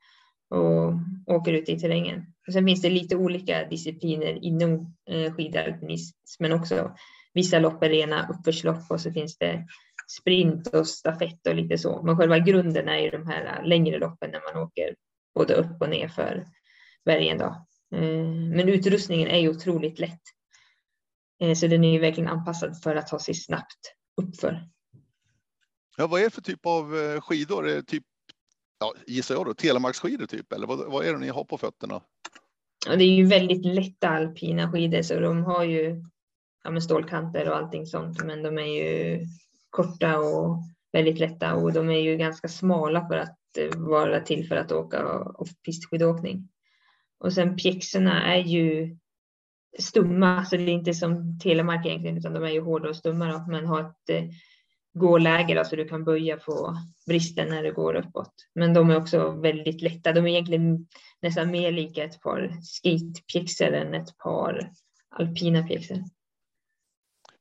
och 0.56 0.94
åker 1.26 1.52
ut 1.52 1.68
i 1.68 1.78
terrängen. 1.78 2.26
Och 2.46 2.52
sen 2.52 2.66
finns 2.66 2.82
det 2.82 2.90
lite 2.90 3.16
olika 3.16 3.64
discipliner 3.68 4.44
inom 4.44 4.94
eh, 5.10 5.32
skidalpinism 5.32 6.16
men 6.38 6.52
också 6.52 6.94
Vissa 7.34 7.58
lopp 7.58 7.82
är 7.82 7.88
rena 7.88 8.28
uppförslopp 8.28 8.90
och 8.90 9.00
så 9.00 9.12
finns 9.12 9.38
det 9.38 9.66
sprint 10.06 10.66
och 10.66 10.88
stafett 10.88 11.46
och 11.46 11.54
lite 11.54 11.78
så. 11.78 12.02
Men 12.02 12.16
själva 12.16 12.38
grunden 12.38 12.88
är 12.88 12.98
ju 12.98 13.10
de 13.10 13.26
här 13.26 13.62
längre 13.64 13.98
loppen 13.98 14.30
när 14.30 14.54
man 14.54 14.62
åker 14.62 14.94
både 15.34 15.54
upp 15.54 15.80
och 15.80 15.88
ner 15.88 16.08
för 16.08 16.46
bergen. 17.04 17.38
Då. 17.38 17.66
Eh, 17.96 18.24
men 18.56 18.68
utrustningen 18.68 19.28
är 19.28 19.38
ju 19.38 19.48
otroligt 19.48 19.98
lätt. 19.98 20.22
Eh, 21.40 21.54
så 21.54 21.66
den 21.66 21.84
är 21.84 21.92
ju 21.92 21.98
verkligen 21.98 22.30
anpassad 22.30 22.82
för 22.82 22.96
att 22.96 23.06
ta 23.06 23.18
sig 23.18 23.34
snabbt 23.34 23.94
uppför. 24.22 24.68
Ja, 25.96 26.06
vad 26.06 26.20
är 26.20 26.24
det 26.24 26.30
för 26.30 26.42
typ 26.42 26.66
av 26.66 26.96
eh, 26.96 27.20
skidor? 27.20 27.68
Är 27.68 27.74
det 27.74 27.82
typ, 27.82 28.04
ja, 28.80 28.94
gissar 29.06 29.34
jag 29.34 29.46
då, 29.46 29.54
telemarksskidor 29.54 30.26
typ? 30.26 30.52
Eller 30.52 30.66
vad, 30.66 30.92
vad 30.92 31.06
är 31.06 31.12
det 31.12 31.18
ni 31.18 31.28
har 31.28 31.44
på 31.44 31.58
fötterna? 31.58 32.02
Ja, 32.86 32.96
det 32.96 33.04
är 33.04 33.14
ju 33.14 33.26
väldigt 33.26 33.64
lätta 33.64 34.08
alpina 34.08 34.72
skidor 34.72 35.02
så 35.02 35.20
de 35.20 35.44
har 35.44 35.64
ju 35.64 36.04
ja, 36.64 36.70
med 36.70 36.82
stålkanter 36.82 37.48
och 37.48 37.56
allting 37.56 37.86
sånt. 37.86 38.24
Men 38.24 38.42
de 38.42 38.58
är 38.58 38.82
ju 38.82 39.20
korta 39.70 40.18
och 40.18 40.58
väldigt 40.92 41.18
lätta 41.18 41.54
och 41.54 41.72
de 41.72 41.90
är 41.90 42.00
ju 42.00 42.16
ganska 42.16 42.48
smala 42.48 43.08
för 43.08 43.16
att 43.16 43.38
eh, 43.58 43.78
vara 43.78 44.20
till 44.20 44.48
för 44.48 44.56
att 44.56 44.72
åka 44.72 45.18
off-pistskidåkning. 45.18 46.48
Och 47.18 47.32
sen 47.32 47.56
pjäxorna 47.56 48.34
är 48.34 48.42
ju 48.42 48.96
stumma, 49.78 50.44
så 50.44 50.56
det 50.56 50.62
är 50.62 50.68
inte 50.68 50.94
som 50.94 51.38
telemark 51.38 51.86
egentligen, 51.86 52.18
utan 52.18 52.34
de 52.34 52.44
är 52.44 52.50
ju 52.50 52.60
hårda 52.60 52.88
och 52.88 52.96
stumma 52.96 53.32
då, 53.32 53.44
men 53.48 53.66
har 53.66 53.80
ett 53.80 54.10
eh, 54.10 54.24
gåläge 54.94 55.54
då, 55.54 55.64
så 55.64 55.76
du 55.76 55.88
kan 55.88 56.04
böja 56.04 56.36
på 56.36 56.76
bristen 57.06 57.48
när 57.48 57.62
du 57.62 57.72
går 57.72 57.94
uppåt. 57.94 58.32
Men 58.54 58.74
de 58.74 58.90
är 58.90 58.96
också 58.96 59.30
väldigt 59.30 59.82
lätta. 59.82 60.12
De 60.12 60.26
är 60.26 60.30
egentligen 60.30 60.86
nästan 61.22 61.50
mer 61.50 61.72
lika 61.72 62.04
ett 62.04 62.20
par 62.20 62.52
skatepjäxor 62.62 63.72
än 63.72 63.94
ett 63.94 64.18
par 64.18 64.70
alpina 65.10 65.62
pjäxor. 65.62 66.04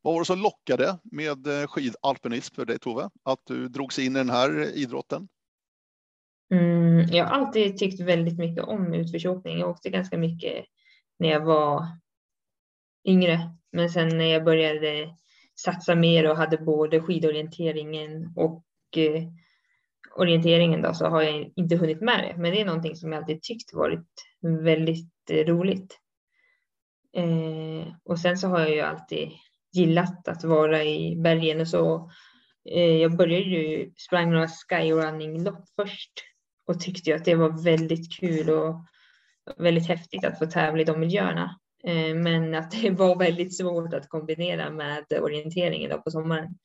Vad 0.03 0.13
var 0.13 0.21
det 0.21 0.25
som 0.25 0.39
lockade 0.39 0.99
med 1.03 1.47
eh, 1.47 1.67
skidalpinism 1.67 2.55
för 2.55 2.65
dig 2.65 2.79
Tove? 2.79 3.09
Att 3.23 3.39
du 3.45 3.67
drogs 3.67 3.99
in 3.99 4.15
i 4.15 4.19
den 4.19 4.29
här 4.29 4.77
idrotten? 4.77 5.27
Mm, 6.51 7.07
jag 7.11 7.25
har 7.25 7.31
alltid 7.31 7.77
tyckt 7.77 7.99
väldigt 7.99 8.37
mycket 8.37 8.63
om 8.63 8.93
utförsåkning. 8.93 9.59
Jag 9.59 9.69
åkte 9.69 9.89
ganska 9.89 10.17
mycket 10.17 10.65
när 11.19 11.29
jag 11.29 11.45
var 11.45 11.85
yngre. 13.05 13.39
Men 13.71 13.89
sen 13.89 14.17
när 14.17 14.25
jag 14.25 14.43
började 14.43 15.15
satsa 15.55 15.95
mer 15.95 16.29
och 16.29 16.37
hade 16.37 16.57
både 16.57 17.01
skidorienteringen 17.01 18.33
och 18.35 18.63
eh, 18.97 19.23
orienteringen 20.15 20.81
då, 20.81 20.93
så 20.93 21.05
har 21.05 21.21
jag 21.21 21.51
inte 21.55 21.75
hunnit 21.75 22.01
med 22.01 22.19
det. 22.19 22.41
Men 22.41 22.51
det 22.51 22.61
är 22.61 22.65
någonting 22.65 22.95
som 22.95 23.11
jag 23.11 23.19
alltid 23.19 23.41
tyckt 23.41 23.73
varit 23.73 24.07
väldigt 24.41 25.29
eh, 25.29 25.45
roligt. 25.45 25.99
Eh, 27.15 27.93
och 28.03 28.19
sen 28.19 28.37
så 28.37 28.47
har 28.47 28.59
jag 28.59 28.71
ju 28.71 28.81
alltid 28.81 29.31
gillat 29.73 30.27
att 30.27 30.43
vara 30.43 30.83
i 30.83 31.15
bergen 31.15 31.61
och 31.61 31.67
så. 31.67 32.11
Eh, 32.69 32.95
jag 32.95 33.17
började 33.17 33.45
ju 33.45 33.91
sprang 33.97 34.31
några 34.31 34.47
skyrunning-lopp 34.47 35.65
först 35.75 36.11
och 36.67 36.79
tyckte 36.79 37.15
att 37.15 37.25
det 37.25 37.35
var 37.35 37.63
väldigt 37.63 38.19
kul 38.19 38.49
och 38.49 38.85
väldigt 39.57 39.87
häftigt 39.87 40.25
att 40.25 40.39
få 40.39 40.45
tävla 40.45 40.81
i 40.81 40.85
de 40.85 40.99
miljöerna. 40.99 41.59
Eh, 41.83 42.15
men 42.15 42.55
att 42.55 42.71
det 42.71 42.89
var 42.97 43.15
väldigt 43.15 43.57
svårt 43.57 43.93
att 43.93 44.09
kombinera 44.09 44.69
med 44.69 45.05
orienteringen 45.21 45.89
då 45.89 45.97
på 45.97 46.11
sommaren. 46.11 46.57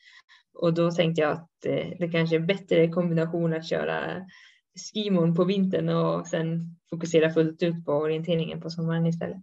Och 0.54 0.74
då 0.74 0.90
tänkte 0.90 1.22
jag 1.22 1.32
att 1.32 1.66
eh, 1.66 1.88
det 1.98 2.08
kanske 2.12 2.36
är 2.36 2.40
bättre 2.40 2.88
kombination 2.88 3.52
att 3.52 3.68
köra 3.68 4.26
skimon 4.92 5.34
på 5.34 5.44
vintern 5.44 5.88
och 5.88 6.26
sen 6.26 6.76
fokusera 6.90 7.30
fullt 7.30 7.62
ut 7.62 7.84
på 7.84 7.92
orienteringen 7.92 8.60
på 8.60 8.70
sommaren 8.70 9.06
istället. 9.06 9.42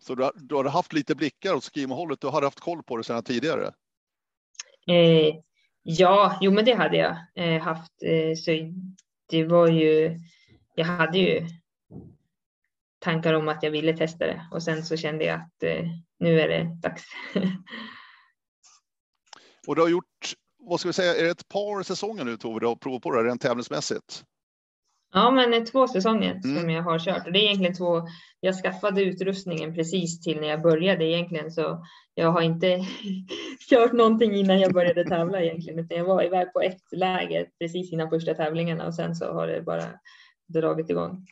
Så 0.00 0.14
du, 0.14 0.30
du 0.34 0.54
har 0.54 0.64
haft 0.64 0.92
lite 0.92 1.14
blickar 1.14 1.54
åt 1.54 1.64
skimohållet. 1.74 2.20
Du 2.20 2.28
hade 2.28 2.46
haft 2.46 2.60
koll 2.60 2.82
på 2.82 2.96
det 2.96 3.04
sedan 3.04 3.22
tidigare? 3.22 3.74
Eh, 4.86 5.34
ja, 5.82 6.38
jo, 6.40 6.52
men 6.52 6.64
det 6.64 6.74
hade 6.74 6.96
jag 6.96 7.16
eh, 7.34 7.62
haft. 7.62 7.92
Eh, 8.02 8.34
så 8.36 8.72
det 9.30 9.44
var 9.44 9.68
ju. 9.68 10.18
Jag 10.74 10.84
hade 10.84 11.18
ju 11.18 11.48
tankar 12.98 13.34
om 13.34 13.48
att 13.48 13.62
jag 13.62 13.70
ville 13.70 13.96
testa 13.96 14.26
det 14.26 14.48
och 14.50 14.62
sen 14.62 14.84
så 14.84 14.96
kände 14.96 15.24
jag 15.24 15.40
att 15.40 15.62
eh, 15.62 15.84
nu 16.18 16.40
är 16.40 16.48
det 16.48 16.64
dags. 16.82 17.04
och 19.66 19.76
du 19.76 19.82
har 19.82 19.88
gjort, 19.88 20.34
vad 20.58 20.80
ska 20.80 20.88
vi 20.88 20.92
säga, 20.92 21.14
är 21.14 21.24
det 21.24 21.30
ett 21.30 21.48
par 21.48 21.82
säsonger 21.82 22.24
nu 22.24 22.36
Tove, 22.36 22.60
du 22.60 22.66
har 22.66 22.76
provat 22.76 23.02
på 23.02 23.10
det 23.10 23.28
rent 23.28 23.42
tävlingsmässigt? 23.42 24.24
Ja, 25.16 25.30
men 25.30 25.64
två 25.64 25.88
säsonger 25.88 26.40
mm. 26.44 26.60
som 26.60 26.70
jag 26.70 26.82
har 26.82 26.98
kört 26.98 27.26
och 27.26 27.32
det 27.32 27.38
är 27.38 27.42
egentligen 27.42 27.74
två. 27.74 28.02
Jag 28.40 28.54
skaffade 28.54 29.02
utrustningen 29.02 29.74
precis 29.74 30.20
till 30.20 30.40
när 30.40 30.48
jag 30.48 30.62
började 30.62 31.04
egentligen, 31.04 31.50
så 31.50 31.86
jag 32.14 32.32
har 32.32 32.42
inte 32.42 32.86
kört 33.70 33.92
någonting 33.92 34.34
innan 34.34 34.60
jag 34.60 34.72
började 34.72 35.04
tävla 35.04 35.42
egentligen, 35.42 35.78
utan 35.78 35.98
jag 35.98 36.04
var 36.04 36.22
iväg 36.22 36.52
på 36.52 36.60
ett 36.60 36.92
läger 36.92 37.48
precis 37.58 37.92
innan 37.92 38.10
första 38.10 38.34
tävlingarna 38.34 38.86
och 38.86 38.94
sen 38.94 39.14
så 39.14 39.32
har 39.32 39.46
det 39.46 39.62
bara 39.62 39.84
dragit 40.48 40.90
igång. 40.90 41.26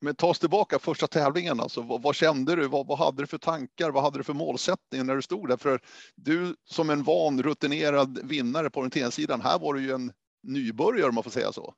Men 0.00 0.14
ta 0.14 0.26
oss 0.26 0.38
tillbaka 0.38 0.78
första 0.78 1.06
tävlingen, 1.06 1.60
alltså, 1.60 1.82
vad, 1.82 2.02
vad 2.02 2.14
kände 2.14 2.56
du? 2.56 2.68
Vad, 2.68 2.86
vad, 2.86 2.98
hade 2.98 3.22
du 3.22 3.26
för 3.26 3.38
tankar? 3.38 3.90
Vad 3.90 4.02
hade 4.02 4.18
du 4.18 4.24
för 4.24 4.34
målsättning 4.34 5.06
när 5.06 5.16
du 5.16 5.22
stod 5.22 5.48
där? 5.48 5.56
För 5.56 5.80
du 6.14 6.56
som 6.64 6.90
en 6.90 7.02
van 7.02 7.42
rutinerad 7.42 8.18
vinnare 8.24 8.70
på 8.70 8.80
orienteringssidan, 8.80 9.40
här 9.40 9.58
var 9.58 9.74
du 9.74 9.82
ju 9.82 9.92
en 9.92 10.12
nybörjare 10.42 11.08
om 11.08 11.14
man 11.14 11.24
får 11.24 11.30
säga 11.30 11.52
så 11.52 11.74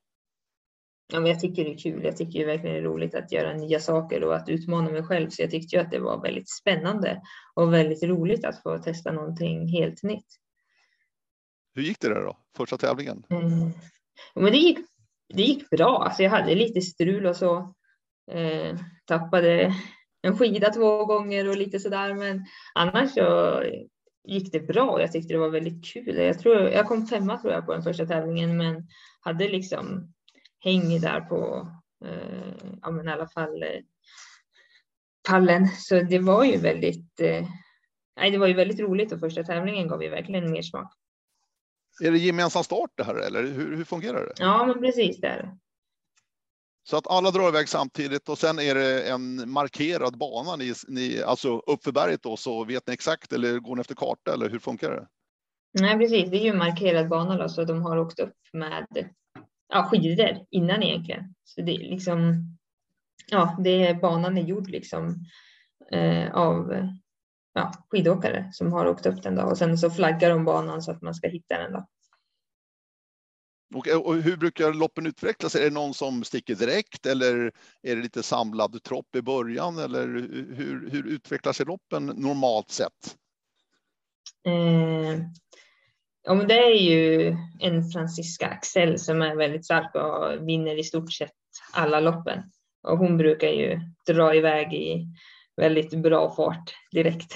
ja, 1.13 1.21
men 1.21 1.31
jag 1.31 1.41
tycker 1.41 1.65
det 1.65 1.71
är 1.71 1.79
kul. 1.79 2.05
Jag 2.05 2.17
tycker 2.17 2.39
det 2.39 2.45
verkligen 2.45 2.77
är 2.77 2.83
roligt 2.83 3.15
att 3.15 3.33
göra 3.33 3.53
nya 3.53 3.81
saker 3.81 4.25
och 4.25 4.37
att 4.37 4.49
utmana 4.49 4.91
mig 4.91 5.03
själv. 5.03 5.31
Så 5.31 5.43
jag 5.43 5.51
tyckte 5.51 5.77
ju 5.77 5.83
att 5.83 5.91
det 5.91 5.99
var 5.99 6.23
väldigt 6.23 6.51
spännande 6.51 7.23
och 7.55 7.73
väldigt 7.73 8.03
roligt 8.03 8.45
att 8.45 8.63
få 8.63 8.79
testa 8.79 9.13
någonting 9.13 9.69
helt 9.69 10.03
nytt. 10.03 10.27
Hur 11.75 11.83
gick 11.83 12.01
det 12.01 12.09
där 12.09 12.21
då? 12.21 12.39
Första 12.57 12.77
tävlingen? 12.77 13.23
Mm. 13.31 13.71
Men 14.35 14.53
det 14.53 14.59
gick, 14.59 14.79
det 15.35 15.43
gick 15.43 15.71
bra. 15.71 16.03
Alltså 16.05 16.23
jag 16.23 16.31
hade 16.31 16.55
lite 16.55 16.81
strul 16.81 17.27
och 17.27 17.37
så. 17.37 17.75
Eh, 18.31 18.77
tappade 19.05 19.75
en 20.23 20.39
skida 20.39 20.71
två 20.71 21.05
gånger 21.05 21.49
och 21.49 21.57
lite 21.57 21.81
sådär. 21.81 22.15
Men 22.15 22.45
annars 22.75 23.15
så 23.15 23.63
gick 24.25 24.53
det 24.53 24.61
bra. 24.61 25.01
Jag 25.01 25.13
tyckte 25.13 25.35
det 25.35 25.39
var 25.39 25.51
väldigt 25.51 25.85
kul. 25.85 26.17
Jag, 26.17 26.39
tror, 26.39 26.57
jag 26.57 26.87
kom 26.87 27.07
femma 27.07 27.39
tror 27.39 27.53
jag 27.53 27.67
på 27.67 27.73
den 27.73 27.83
första 27.83 28.07
tävlingen 28.07 28.57
men 28.57 28.89
hade 29.21 29.49
liksom 29.49 30.13
häng 30.61 31.01
där 31.01 31.21
på, 31.21 31.69
eh, 32.05 32.71
ja 32.83 32.91
men 32.91 33.09
i 33.09 33.13
alla 33.13 33.29
fall 33.29 33.63
eh, 33.63 33.81
pallen. 35.29 35.69
Så 35.69 36.03
det 36.03 36.19
var 36.19 36.45
ju 36.45 36.57
väldigt, 36.57 37.21
eh, 37.21 37.47
nej 38.17 38.31
det 38.31 38.39
var 38.39 38.47
ju 38.47 38.55
väldigt 38.55 38.81
roligt 38.81 39.13
och 39.13 39.21
första 39.21 39.45
tävlingen 39.45 39.89
gav 39.89 40.03
ju 40.03 40.09
verkligen 40.09 40.51
mer 40.51 40.63
smak. 40.63 40.93
Är 42.05 42.11
det 42.11 42.19
gemensam 42.19 42.65
start 42.65 42.91
det 42.95 43.05
här 43.05 43.15
eller 43.15 43.43
hur, 43.43 43.77
hur 43.77 43.85
fungerar 43.85 44.27
det? 44.27 44.33
Ja, 44.39 44.67
men 44.67 44.81
precis 44.81 45.21
det 45.21 45.27
är 45.27 45.43
det. 45.43 45.59
Så 46.89 46.97
att 46.97 47.07
alla 47.07 47.31
drar 47.31 47.49
iväg 47.49 47.69
samtidigt 47.69 48.29
och 48.29 48.39
sen 48.39 48.59
är 48.59 48.75
det 48.75 49.03
en 49.03 49.51
markerad 49.51 50.19
bana, 50.19 50.57
ni, 50.57 50.75
ni, 50.89 51.23
alltså 51.23 51.59
uppför 51.59 51.93
berget 51.93 52.23
då, 52.23 52.37
så 52.37 52.65
vet 52.65 52.87
ni 52.87 52.93
exakt 52.93 53.33
eller 53.33 53.59
går 53.59 53.77
ni 53.77 53.81
efter 53.81 53.95
karta 53.95 54.33
eller 54.33 54.51
hur 54.51 54.59
funkar 54.59 54.91
det? 54.91 55.07
Nej, 55.81 55.99
precis. 55.99 56.31
Det 56.31 56.37
är 56.37 56.45
ju 56.45 56.51
en 56.51 56.59
markerad 56.59 57.09
bana 57.09 57.37
då, 57.37 57.49
så 57.49 57.65
de 57.65 57.83
har 57.83 57.97
åkt 57.97 58.21
upp 58.21 58.37
med 58.53 58.87
ja, 59.69 59.89
skidor 59.91 60.47
innan 60.51 60.83
egentligen. 60.83 61.35
Så 61.45 61.63
det 61.63 61.75
är 61.75 61.79
liksom, 61.79 62.45
ja, 63.31 63.57
det 63.65 63.87
är 63.87 63.95
banan 63.95 64.39
är 64.39 64.43
gjord 64.43 64.71
liksom 64.71 65.25
eh, 65.93 66.35
av 66.35 66.89
ja, 67.55 67.73
skidåkare 67.91 68.51
som 68.53 68.73
har 68.73 68.87
åkt 68.87 69.07
upp 69.07 69.23
den 69.23 69.35
då 69.35 69.43
och 69.43 69.59
sen 69.59 69.79
så 69.79 69.91
flaggar 69.91 70.31
de 70.31 70.45
banan 70.45 70.83
så 70.83 70.91
att 70.91 71.03
man 71.03 71.15
ska 71.15 71.29
hitta 71.29 71.59
den 71.59 71.73
då. 71.73 71.87
Och, 73.75 74.07
och, 74.07 74.15
hur 74.15 74.37
brukar 74.37 74.73
loppen 74.73 75.07
utvecklas? 75.07 75.55
Är 75.55 75.61
det 75.61 75.71
någon 75.71 75.95
som 75.95 76.25
sticker 76.25 76.55
direkt 76.55 77.07
eller 77.07 77.53
är 77.83 77.97
det 77.97 78.03
lite 78.03 78.23
samlad 78.23 78.83
tropp 78.83 79.17
i 79.17 79.23
början? 79.23 79.79
Eller 79.79 80.07
hur, 80.55 80.91
hur 80.91 81.07
utvecklar 81.07 81.53
sig 81.53 81.67
loppen 81.67 82.07
normalt 82.07 82.71
sett? 82.71 83.17
Eh, 84.47 85.21
ja, 86.23 86.35
men 86.35 86.49
det 86.49 86.59
är 86.59 86.75
ju 86.75 87.37
en 87.61 87.91
Franziska 87.91 88.47
Axel 88.47 88.99
som 88.99 89.23
är 89.23 89.37
väldigt 89.37 89.65
stark 89.65 89.95
och 89.95 90.49
vinner 90.49 90.79
i 90.79 90.85
stort 90.85 91.13
sett 91.13 91.33
alla 91.73 92.01
loppen. 92.01 92.43
Och 92.83 92.99
hon 92.99 93.17
brukar 93.17 93.49
ju 93.49 93.81
dra 94.07 94.35
iväg 94.35 94.75
i 94.75 95.07
väldigt 95.57 96.03
bra 96.03 96.35
fart 96.35 96.75
direkt. 96.93 97.35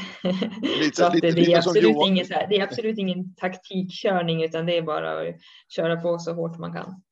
Lite, 0.63 1.11
lite, 1.15 1.31
det, 1.31 1.53
är 1.53 1.59
absolut 1.59 1.97
ingen, 2.07 2.27
här, 2.31 2.47
det 2.49 2.57
är 2.57 2.63
absolut 2.63 2.99
ingen 2.99 3.35
taktikkörning 3.35 4.45
utan 4.45 4.67
det 4.67 4.77
är 4.77 4.83
bara 4.83 5.21
att 5.21 5.35
köra 5.69 6.01
på 6.01 6.19
så 6.19 6.35
hårt 6.35 6.59
man 6.59 6.73
kan. 6.73 7.03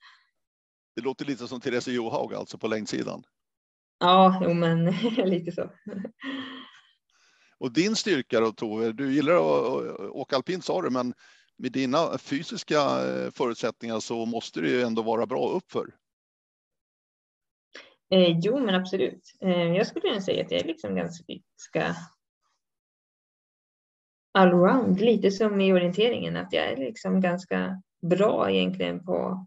Det 0.97 1.03
låter 1.03 1.25
lite 1.25 1.49
som 1.49 1.61
Therese 1.61 1.89
Johaug 1.89 2.35
alltså 2.35 2.59
på 2.59 2.69
längdsidan. 2.69 3.23
Ja, 4.01 4.41
jo, 4.45 4.55
men 4.55 4.85
lite 5.25 5.53
så. 5.53 5.71
Och 7.59 7.73
din 7.73 7.97
styrka 7.97 8.41
då 8.41 8.53
Tove, 8.53 8.93
du 8.93 9.15
gillar 9.15 9.35
att 9.35 10.01
åka 10.01 10.37
alpint 10.37 10.65
sa 10.65 10.83
du, 10.83 10.91
men 10.91 11.15
med 11.61 11.73
dina 11.73 12.19
fysiska 12.19 12.77
eh, 12.77 13.31
förutsättningar 13.31 14.01
så 14.01 14.27
måste 14.27 14.61
det 14.61 14.69
ju 14.69 14.83
ändå 14.83 15.03
vara 15.03 15.27
bra 15.27 15.49
uppför. 15.49 15.95
Eh, 18.11 18.39
jo, 18.43 18.59
men 18.59 18.75
absolut. 18.75 19.35
Eh, 19.41 19.77
jag 19.77 19.87
skulle 19.87 20.21
säga 20.21 20.45
att 20.45 20.51
jag 20.51 20.61
är 20.61 20.65
liksom 20.65 20.95
ganska 20.95 21.97
allround, 24.33 25.01
lite 25.01 25.31
som 25.31 25.61
i 25.61 25.73
orienteringen, 25.73 26.37
att 26.37 26.53
jag 26.53 26.65
är 26.65 26.77
liksom 26.77 27.21
ganska 27.21 27.83
bra 28.03 28.51
egentligen 28.51 29.05
på 29.05 29.47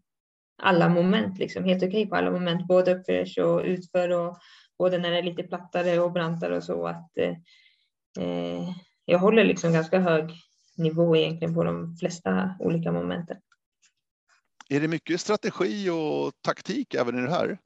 alla 0.62 0.90
moment, 0.90 1.40
liksom 1.40 1.64
helt 1.64 1.84
okej 1.84 1.90
okay 1.90 2.06
på 2.06 2.16
alla 2.16 2.32
moment, 2.32 2.68
både 2.68 2.96
uppförs 2.96 3.38
och 3.38 3.62
utför 3.64 4.10
och 4.10 4.38
både 4.78 4.98
när 4.98 5.12
det 5.12 5.18
är 5.18 5.24
lite 5.24 5.44
plattare 5.44 6.00
och 6.00 6.12
brantare 6.12 6.58
och 6.58 6.64
så 6.64 6.88
att 6.88 7.18
eh, 7.18 7.36
eh 8.20 8.70
jag 9.06 9.20
håller 9.20 9.44
liksom 9.44 9.74
ganska 9.74 10.00
hög 10.00 10.32
nivå 10.76 11.16
egentligen 11.16 11.54
på 11.54 11.64
de 11.64 11.96
flesta 11.98 12.56
olika 12.60 12.92
momenten. 12.92 13.38
Är 14.70 14.80
det 14.80 14.88
mycket 14.88 15.22
strategi 15.22 15.90
och 15.90 16.34
taktik 16.42 16.94
även 16.94 17.20
i 17.20 17.22
det 17.22 17.32
här? 17.32 17.58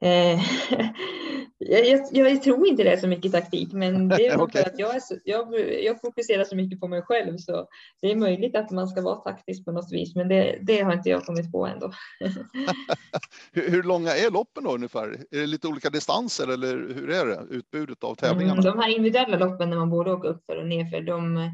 Eh, 1.68 1.78
jag, 1.78 2.08
jag, 2.12 2.42
tror 2.42 2.66
inte 2.66 2.84
det 2.84 2.92
är 2.92 2.96
så 2.96 3.08
mycket 3.08 3.32
taktik, 3.32 3.72
men 3.72 4.08
det 4.08 4.26
är 4.26 4.40
okay. 4.40 4.62
för 4.62 4.70
att 4.70 4.78
jag, 4.78 5.02
så, 5.02 5.14
jag, 5.24 5.70
jag, 5.84 6.00
fokuserar 6.00 6.44
så 6.44 6.56
mycket 6.56 6.80
på 6.80 6.88
mig 6.88 7.02
själv 7.02 7.36
så 7.36 7.68
det 8.02 8.10
är 8.10 8.16
möjligt 8.16 8.56
att 8.56 8.70
man 8.70 8.88
ska 8.88 9.02
vara 9.02 9.16
taktisk 9.16 9.64
på 9.64 9.72
något 9.72 9.92
vis, 9.92 10.14
men 10.14 10.28
det, 10.28 10.58
det 10.62 10.80
har 10.80 10.92
inte 10.92 11.08
jag 11.08 11.24
kommit 11.24 11.52
på 11.52 11.66
ändå. 11.66 11.92
hur, 13.52 13.70
hur, 13.70 13.82
långa 13.82 14.10
är 14.10 14.30
loppen 14.30 14.64
då 14.64 14.74
ungefär? 14.74 15.08
Är 15.30 15.40
det 15.40 15.46
lite 15.46 15.68
olika 15.68 15.90
distanser 15.90 16.48
eller 16.52 16.76
hur 16.94 17.10
är 17.10 17.26
det 17.26 17.46
utbudet 17.50 18.04
av 18.04 18.14
tävlingarna? 18.14 18.60
Mm, 18.60 18.64
de 18.64 18.78
här 18.78 18.88
individuella 18.88 19.38
loppen 19.38 19.70
när 19.70 19.76
man 19.76 19.90
både 19.90 20.12
åker 20.12 20.28
upp 20.28 20.44
för 20.46 20.56
och 20.56 20.66
nerför, 20.66 21.00
de 21.00 21.50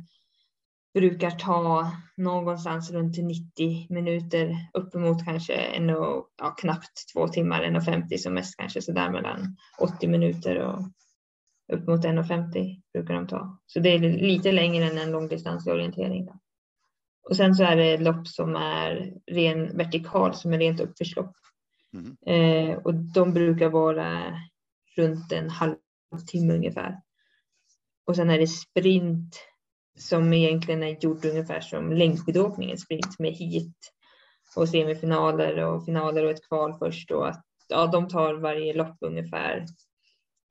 brukar 0.97 1.31
ta 1.31 1.93
någonstans 2.17 2.91
runt 2.91 3.19
90 3.19 3.87
minuter 3.91 4.57
uppemot 4.75 5.25
kanske 5.25 5.55
en 5.55 5.91
och, 5.91 6.29
ja, 6.39 6.51
knappt 6.51 7.13
två 7.13 7.29
timmar, 7.29 7.63
1,50 7.63 8.17
som 8.17 8.35
mest 8.35 8.57
kanske 8.57 8.83
så 8.83 8.93
där 8.93 9.11
mellan 9.11 9.57
80 9.79 10.09
minuter 10.09 10.59
och 10.59 10.81
upp 11.73 11.87
mot 11.87 12.05
1,50 12.05 12.83
brukar 12.93 13.15
de 13.15 13.27
ta. 13.27 13.59
Så 13.67 13.81
det 13.81 13.89
är 13.89 13.99
lite 13.99 14.53
längre 14.53 14.85
än 14.85 14.99
en 14.99 15.11
långdistansorientering. 15.11 16.29
Och 17.29 17.37
sen 17.37 17.55
så 17.55 17.65
är 17.65 17.77
det 17.77 17.99
lopp 17.99 18.29
som 18.29 18.57
är 18.57 19.13
ren 19.27 19.77
vertikal 19.77 20.35
som 20.35 20.53
är 20.53 20.59
rent 20.59 20.81
uppförslopp. 20.81 21.33
Mm. 21.95 22.17
Eh, 22.27 22.77
och 22.79 22.95
de 22.95 23.33
brukar 23.33 23.69
vara 23.69 24.41
runt 24.97 25.33
en 25.33 25.51
halvtimme 25.51 26.55
ungefär. 26.55 27.01
Och 28.07 28.17
sen 28.17 28.31
är 28.31 28.39
det 28.39 28.47
sprint 28.47 29.37
som 29.97 30.33
egentligen 30.33 30.83
är 30.83 30.97
gjord 31.01 31.25
ungefär 31.25 31.61
som 31.61 31.93
längdskidåkningen 31.93 32.79
sprint 32.79 33.19
med 33.19 33.33
hit 33.33 33.93
och 34.57 34.69
semifinaler 34.69 35.65
och 35.65 35.85
finaler 35.85 36.25
och 36.25 36.31
ett 36.31 36.49
kval 36.49 36.75
först 36.79 37.11
och 37.11 37.29
att 37.29 37.45
ja, 37.69 37.87
de 37.87 38.09
tar 38.09 38.35
varje 38.35 38.75
lopp 38.75 38.97
ungefär 39.01 39.67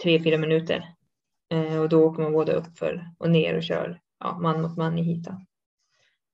tre, 0.03 0.23
fyra 0.23 0.38
minuter 0.38 0.93
eh, 1.53 1.79
och 1.79 1.89
då 1.89 2.03
åker 2.03 2.23
man 2.23 2.34
både 2.34 2.53
upp 2.53 2.77
för 2.77 3.10
och 3.17 3.29
ner 3.29 3.58
och 3.58 3.63
kör 3.63 3.99
ja, 4.19 4.39
man 4.39 4.62
mot 4.62 4.77
man 4.77 4.99
i 4.99 5.03
hita. 5.03 5.41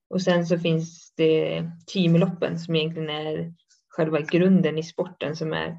Och 0.10 0.21
sen 0.21 0.45
så 0.45 0.60
finns 0.60 1.13
det 1.15 1.63
teamloppen 1.93 2.60
som 2.60 2.76
egentligen 2.76 3.10
är 3.10 3.54
själva 3.89 4.19
grunden 4.19 4.78
i 4.78 4.84
sporten 4.84 5.36
som 5.36 5.54
är 5.54 5.78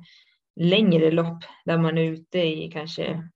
längre 0.57 1.11
lopp 1.11 1.45
där 1.65 1.79
man 1.79 1.99
är 1.99 2.03
ute 2.03 2.39
i 2.39 2.71
kanske 2.73 3.29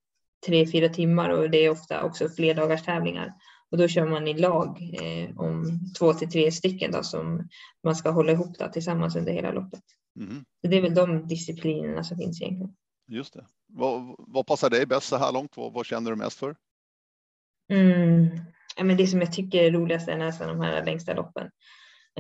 tre, 0.46 0.66
fyra 0.66 0.88
timmar 0.88 1.30
och 1.30 1.50
det 1.50 1.58
är 1.58 1.70
ofta 1.70 2.02
också 2.02 2.28
flerdagars 2.28 2.82
tävlingar. 2.82 3.32
Och 3.76 3.82
då 3.82 3.88
kör 3.88 4.06
man 4.06 4.28
i 4.28 4.34
lag 4.34 4.90
eh, 5.02 5.38
om 5.40 5.80
två 5.98 6.12
till 6.12 6.30
tre 6.30 6.52
stycken 6.52 6.92
då, 6.92 7.02
som 7.02 7.48
man 7.84 7.96
ska 7.96 8.10
hålla 8.10 8.32
ihop 8.32 8.58
då, 8.58 8.68
tillsammans 8.68 9.16
under 9.16 9.32
hela 9.32 9.52
loppet. 9.52 9.82
Mm. 10.18 10.44
Så 10.60 10.70
det 10.70 10.76
är 10.76 10.82
väl 10.82 10.94
de 10.94 11.28
disciplinerna 11.28 12.04
som 12.04 12.16
finns 12.16 12.42
egentligen. 12.42 12.76
Just 13.08 13.34
det. 13.34 13.46
Vad, 13.66 14.14
vad 14.18 14.46
passar 14.46 14.70
dig 14.70 14.86
bäst 14.86 15.08
så 15.08 15.16
här 15.16 15.32
långt? 15.32 15.56
Vad, 15.56 15.72
vad 15.72 15.86
känner 15.86 16.10
du 16.10 16.16
mest 16.16 16.38
för? 16.38 16.56
Mm. 17.72 18.28
Ja, 18.76 18.84
men 18.84 18.96
det 18.96 19.06
som 19.06 19.20
jag 19.20 19.32
tycker 19.32 19.64
är 19.64 19.70
roligast 19.70 20.08
är 20.08 20.16
nästan 20.16 20.48
de 20.48 20.60
här 20.60 20.84
längsta 20.84 21.14
loppen. 21.14 21.50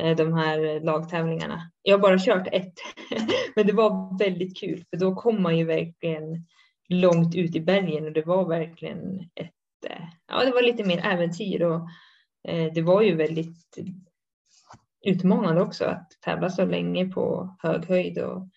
Eh, 0.00 0.16
de 0.16 0.32
här 0.32 0.80
lagtävlingarna. 0.80 1.70
Jag 1.82 1.98
har 1.98 2.02
bara 2.02 2.18
kört 2.18 2.48
ett, 2.52 2.74
men 3.56 3.66
det 3.66 3.72
var 3.72 4.18
väldigt 4.18 4.60
kul 4.60 4.84
för 4.90 4.96
då 4.96 5.14
kom 5.14 5.42
man 5.42 5.58
ju 5.58 5.64
verkligen 5.64 6.46
långt 6.88 7.34
ut 7.34 7.56
i 7.56 7.60
bergen 7.60 8.04
och 8.04 8.12
det 8.12 8.26
var 8.26 8.48
verkligen 8.48 9.20
ett 9.34 9.55
Eh, 9.84 10.04
ja, 10.28 10.44
det 10.44 10.52
var 10.52 10.62
lite 10.62 10.84
mer 10.84 11.06
äventyr 11.06 11.62
och 11.62 11.88
eh, 12.48 12.72
det 12.72 12.82
var 12.82 13.02
ju 13.02 13.14
väldigt 13.14 13.78
utmanande 15.06 15.60
också 15.62 15.84
att 15.84 16.10
tävla 16.20 16.50
så 16.50 16.64
länge 16.64 17.08
på 17.08 17.56
hög 17.62 17.84
höjd. 17.84 18.18
Och, 18.18 18.48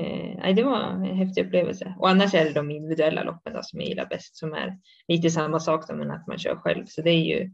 eh, 0.00 0.54
det 0.54 0.62
var 0.62 0.80
en 0.80 1.04
häftig 1.04 1.46
upplevelse. 1.46 1.94
Och 1.98 2.08
annars 2.08 2.34
är 2.34 2.44
det 2.44 2.52
de 2.52 2.70
individuella 2.70 3.22
loppen 3.22 3.52
då, 3.52 3.60
som 3.62 3.80
jag 3.80 3.88
gillar 3.88 4.06
bäst 4.06 4.36
som 4.36 4.52
är 4.52 4.78
lite 5.08 5.30
samma 5.30 5.60
sak 5.60 5.88
då, 5.88 5.96
men 5.96 6.10
att 6.10 6.26
man 6.26 6.38
kör 6.38 6.56
själv. 6.56 6.86
Så 6.86 7.02
det 7.02 7.10
är 7.10 7.24
ju, 7.24 7.52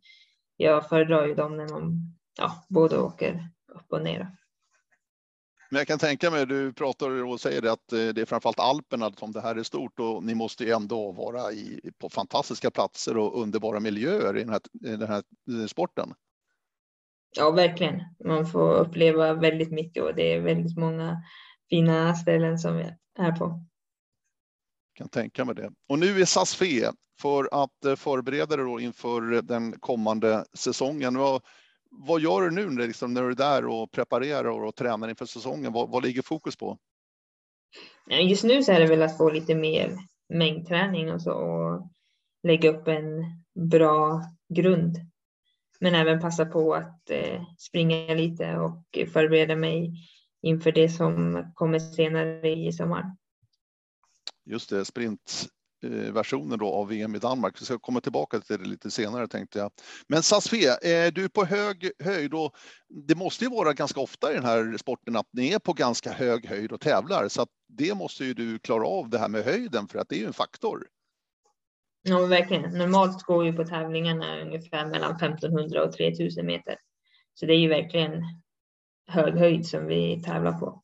jag 0.57 0.88
föredrar 0.88 1.27
ju 1.27 1.35
dem 1.35 1.57
när 1.57 1.69
man 1.69 2.14
ja, 2.38 2.64
både 2.69 2.99
åker 2.99 3.49
upp 3.75 3.92
och 3.92 4.03
ner. 4.03 4.37
Men 5.71 5.79
jag 5.79 5.87
kan 5.87 5.99
tänka 5.99 6.31
mig, 6.31 6.47
du 6.47 6.73
pratar 6.73 7.25
och 7.25 7.41
säger 7.41 7.63
det 7.63 7.73
att 7.73 7.93
eh, 7.93 7.99
det 7.99 8.21
är 8.21 8.25
framförallt 8.25 8.61
Alperna 8.61 9.13
som 9.13 9.33
det 9.33 9.41
här 9.41 9.57
är 9.57 9.63
stort 9.63 10.01
och 10.01 10.25
ni 10.25 10.35
måste 10.35 10.65
ju 10.65 10.71
ändå 10.71 11.13
vara 11.13 11.53
i, 11.53 11.91
på 11.99 12.09
fantastiska 12.09 12.71
platser 12.71 13.17
och 13.17 13.43
underbara 13.43 13.81
miljöer 13.81 14.37
i 14.37 14.41
den 14.41 14.49
här, 14.49 14.61
i 14.85 14.97
den 14.97 15.09
här 15.09 15.23
eh, 15.51 15.67
sporten. 15.67 16.15
Ja, 17.37 17.51
verkligen. 17.51 18.03
Man 18.25 18.47
får 18.47 18.75
uppleva 18.75 19.35
väldigt 19.35 19.73
mycket 19.73 20.03
och 20.03 20.15
det 20.15 20.35
är 20.35 20.41
väldigt 20.41 20.77
många 20.77 21.23
fina 21.71 22.15
ställen 22.15 22.59
som 22.59 22.77
vi 22.77 22.85
är 23.19 23.33
på. 23.33 23.45
Jag 24.93 24.99
kan 24.99 25.09
tänka 25.09 25.45
mig 25.45 25.55
det. 25.55 25.71
Och 25.89 25.99
nu 25.99 26.21
är 26.21 26.25
SAS 26.25 26.55
Fe 26.55 26.93
för 27.21 27.49
att 27.65 27.85
eh, 27.85 27.97
förbereda 27.97 28.57
dig 28.57 28.85
inför 28.85 29.43
den 29.43 29.81
kommande 29.81 30.45
säsongen 30.55 31.17
vad 31.90 32.20
gör 32.20 32.42
du 32.42 32.51
nu 32.51 32.87
liksom, 32.87 33.14
när 33.14 33.22
du 33.22 33.31
är 33.31 33.35
där 33.35 33.66
och 33.66 33.90
preparerar 33.90 34.44
och 34.44 34.77
tränar 34.77 35.09
inför 35.09 35.27
säsongen? 35.27 35.72
Vad, 35.72 35.90
vad 35.90 36.03
ligger 36.03 36.22
fokus 36.22 36.57
på? 36.57 36.79
Just 38.11 38.44
nu 38.44 38.62
så 38.62 38.72
är 38.72 38.81
det 38.81 38.87
väl 38.87 39.03
att 39.03 39.16
få 39.16 39.31
lite 39.31 39.55
mer 39.55 39.96
mängdträning 40.29 41.12
och 41.12 41.22
så 41.22 41.33
och 41.33 41.88
lägga 42.42 42.70
upp 42.70 42.88
en 42.88 43.25
bra 43.68 44.22
grund 44.55 44.96
men 45.81 45.94
även 45.94 46.20
passa 46.20 46.46
på 46.46 46.75
att 46.75 47.11
eh, 47.11 47.42
springa 47.59 48.14
lite 48.14 48.57
och 48.57 48.83
förbereda 49.12 49.57
mig 49.57 49.92
inför 50.42 50.72
det 50.72 50.88
som 50.88 51.44
kommer 51.55 51.79
senare 51.79 52.51
i 52.51 52.72
sommar. 52.72 53.16
Just 54.44 54.70
det, 54.70 54.85
Eh, 55.85 56.12
versionen 56.12 56.59
då 56.59 56.73
av 56.73 56.89
VM 56.89 57.15
i 57.15 57.19
Danmark. 57.19 57.61
Vi 57.61 57.65
ska 57.65 57.79
komma 57.79 58.01
tillbaka 58.01 58.41
till 58.41 58.59
det 58.59 58.65
lite 58.65 58.91
senare 58.91 59.29
tänkte 59.29 59.59
jag. 59.59 59.71
Men 60.09 60.23
Sasfe, 60.23 60.57
eh, 60.57 60.91
är 60.91 61.11
du 61.11 61.29
på 61.29 61.45
hög 61.45 61.91
höjd 62.05 62.35
och 62.35 62.53
det 62.89 63.15
måste 63.15 63.45
ju 63.45 63.51
vara 63.51 63.73
ganska 63.73 64.01
ofta 64.01 64.33
i 64.33 64.35
den 64.35 64.45
här 64.45 64.77
sporten 64.77 65.17
att 65.17 65.29
ni 65.33 65.53
är 65.53 65.59
på 65.59 65.73
ganska 65.73 66.12
hög 66.12 66.47
höjd 66.47 66.73
och 66.73 66.81
tävlar 66.81 67.29
så 67.29 67.43
att 67.43 67.49
det 67.69 67.95
måste 67.95 68.25
ju 68.25 68.35
du 68.35 68.59
klara 68.59 68.87
av 68.87 69.11
det 69.11 69.19
här 69.19 69.29
med 69.29 69.45
höjden 69.45 69.89
för 69.89 69.99
att 69.99 70.09
det 70.09 70.17
är 70.17 70.21
ju 70.21 70.27
en 70.27 70.33
faktor. 70.33 70.87
Ja, 72.03 72.27
verkligen. 72.27 72.79
Normalt 72.79 73.23
går 73.23 73.47
ju 73.47 73.53
på 73.53 73.65
tävlingarna 73.65 74.41
ungefär 74.41 74.87
mellan 74.87 75.17
1500 75.17 75.85
och 75.85 75.93
3000 75.93 76.47
meter. 76.47 76.77
Så 77.35 77.47
det 77.47 77.53
är 77.53 77.59
ju 77.59 77.69
verkligen 77.69 78.23
hög 79.09 79.35
höjd 79.35 79.67
som 79.67 79.87
vi 79.87 80.23
tävlar 80.23 80.53
på. 80.53 80.83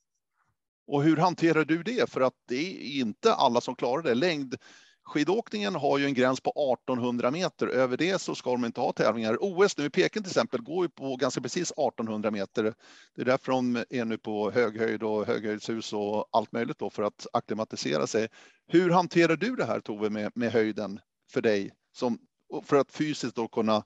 Och 0.86 1.02
hur 1.02 1.16
hanterar 1.16 1.64
du 1.64 1.82
det? 1.82 2.10
För 2.10 2.20
att 2.20 2.34
det 2.48 2.54
är 2.56 3.00
inte 3.00 3.34
alla 3.34 3.60
som 3.60 3.76
klarar 3.76 4.02
det. 4.02 4.14
Längdskidåkningen 4.14 5.74
har 5.74 5.98
ju 5.98 6.04
en 6.04 6.14
gräns 6.14 6.40
på 6.40 6.50
1800 6.50 7.30
meter. 7.30 7.66
Över 7.66 7.96
det 7.96 8.20
så 8.20 8.34
ska 8.34 8.50
de 8.50 8.64
inte 8.64 8.80
ha 8.80 8.92
tävlingar. 8.92 9.36
OS 9.40 9.78
nu 9.78 9.84
i 9.84 9.90
Peking 9.90 10.22
till 10.22 10.30
exempel 10.30 10.62
går 10.62 10.84
ju 10.84 10.88
på 10.88 11.16
ganska 11.16 11.40
precis 11.40 11.70
1800 11.70 12.30
meter. 12.30 12.74
Det 13.14 13.22
är 13.22 13.24
därför 13.24 13.52
de 13.52 13.84
är 13.90 14.04
nu 14.04 14.18
på 14.18 14.50
höghöjd 14.50 15.02
och 15.02 15.26
höghöjdshus 15.26 15.92
och 15.92 16.28
allt 16.32 16.52
möjligt 16.52 16.78
då 16.78 16.90
för 16.90 17.02
att 17.02 17.26
acklimatisera 17.32 18.06
sig. 18.06 18.28
Hur 18.68 18.90
hanterar 18.90 19.36
du 19.36 19.56
det 19.56 19.64
här 19.64 19.80
Tove 19.80 20.10
med, 20.10 20.32
med 20.34 20.52
höjden 20.52 21.00
för 21.32 21.40
dig 21.40 21.70
som, 21.92 22.18
för 22.64 22.76
att 22.76 22.92
fysiskt 22.92 23.36
då 23.36 23.48
kunna, 23.48 23.84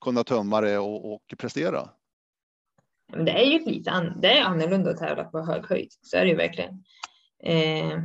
kunna 0.00 0.24
tömma 0.24 0.60
det 0.60 0.78
och, 0.78 1.14
och 1.14 1.34
prestera? 1.38 1.88
Det 3.12 3.30
är 3.30 3.44
ju 3.44 3.64
lite 3.64 3.90
an, 3.90 4.20
det 4.20 4.38
är 4.38 4.44
annorlunda 4.44 4.90
att 4.90 4.98
tävla 4.98 5.24
på 5.24 5.40
hög 5.40 5.66
höjd, 5.66 5.88
så 6.02 6.16
är 6.16 6.24
det 6.24 6.30
ju 6.30 6.36
verkligen. 6.36 6.84
Eh, 7.44 7.98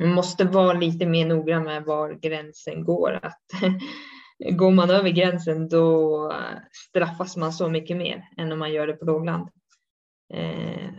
man 0.00 0.12
måste 0.12 0.44
vara 0.44 0.78
lite 0.78 1.06
mer 1.06 1.26
noggrann 1.26 1.64
med 1.64 1.84
var 1.84 2.12
gränsen 2.12 2.84
går. 2.84 3.20
Att 3.22 3.42
går 4.56 4.70
man 4.70 4.90
över 4.90 5.10
gränsen 5.10 5.68
då 5.68 6.32
straffas 6.88 7.36
man 7.36 7.52
så 7.52 7.68
mycket 7.68 7.96
mer 7.96 8.28
än 8.36 8.52
om 8.52 8.58
man 8.58 8.72
gör 8.72 8.86
det 8.86 8.92
på 8.92 9.04
lågland. 9.04 9.48
Eh, 10.34 10.90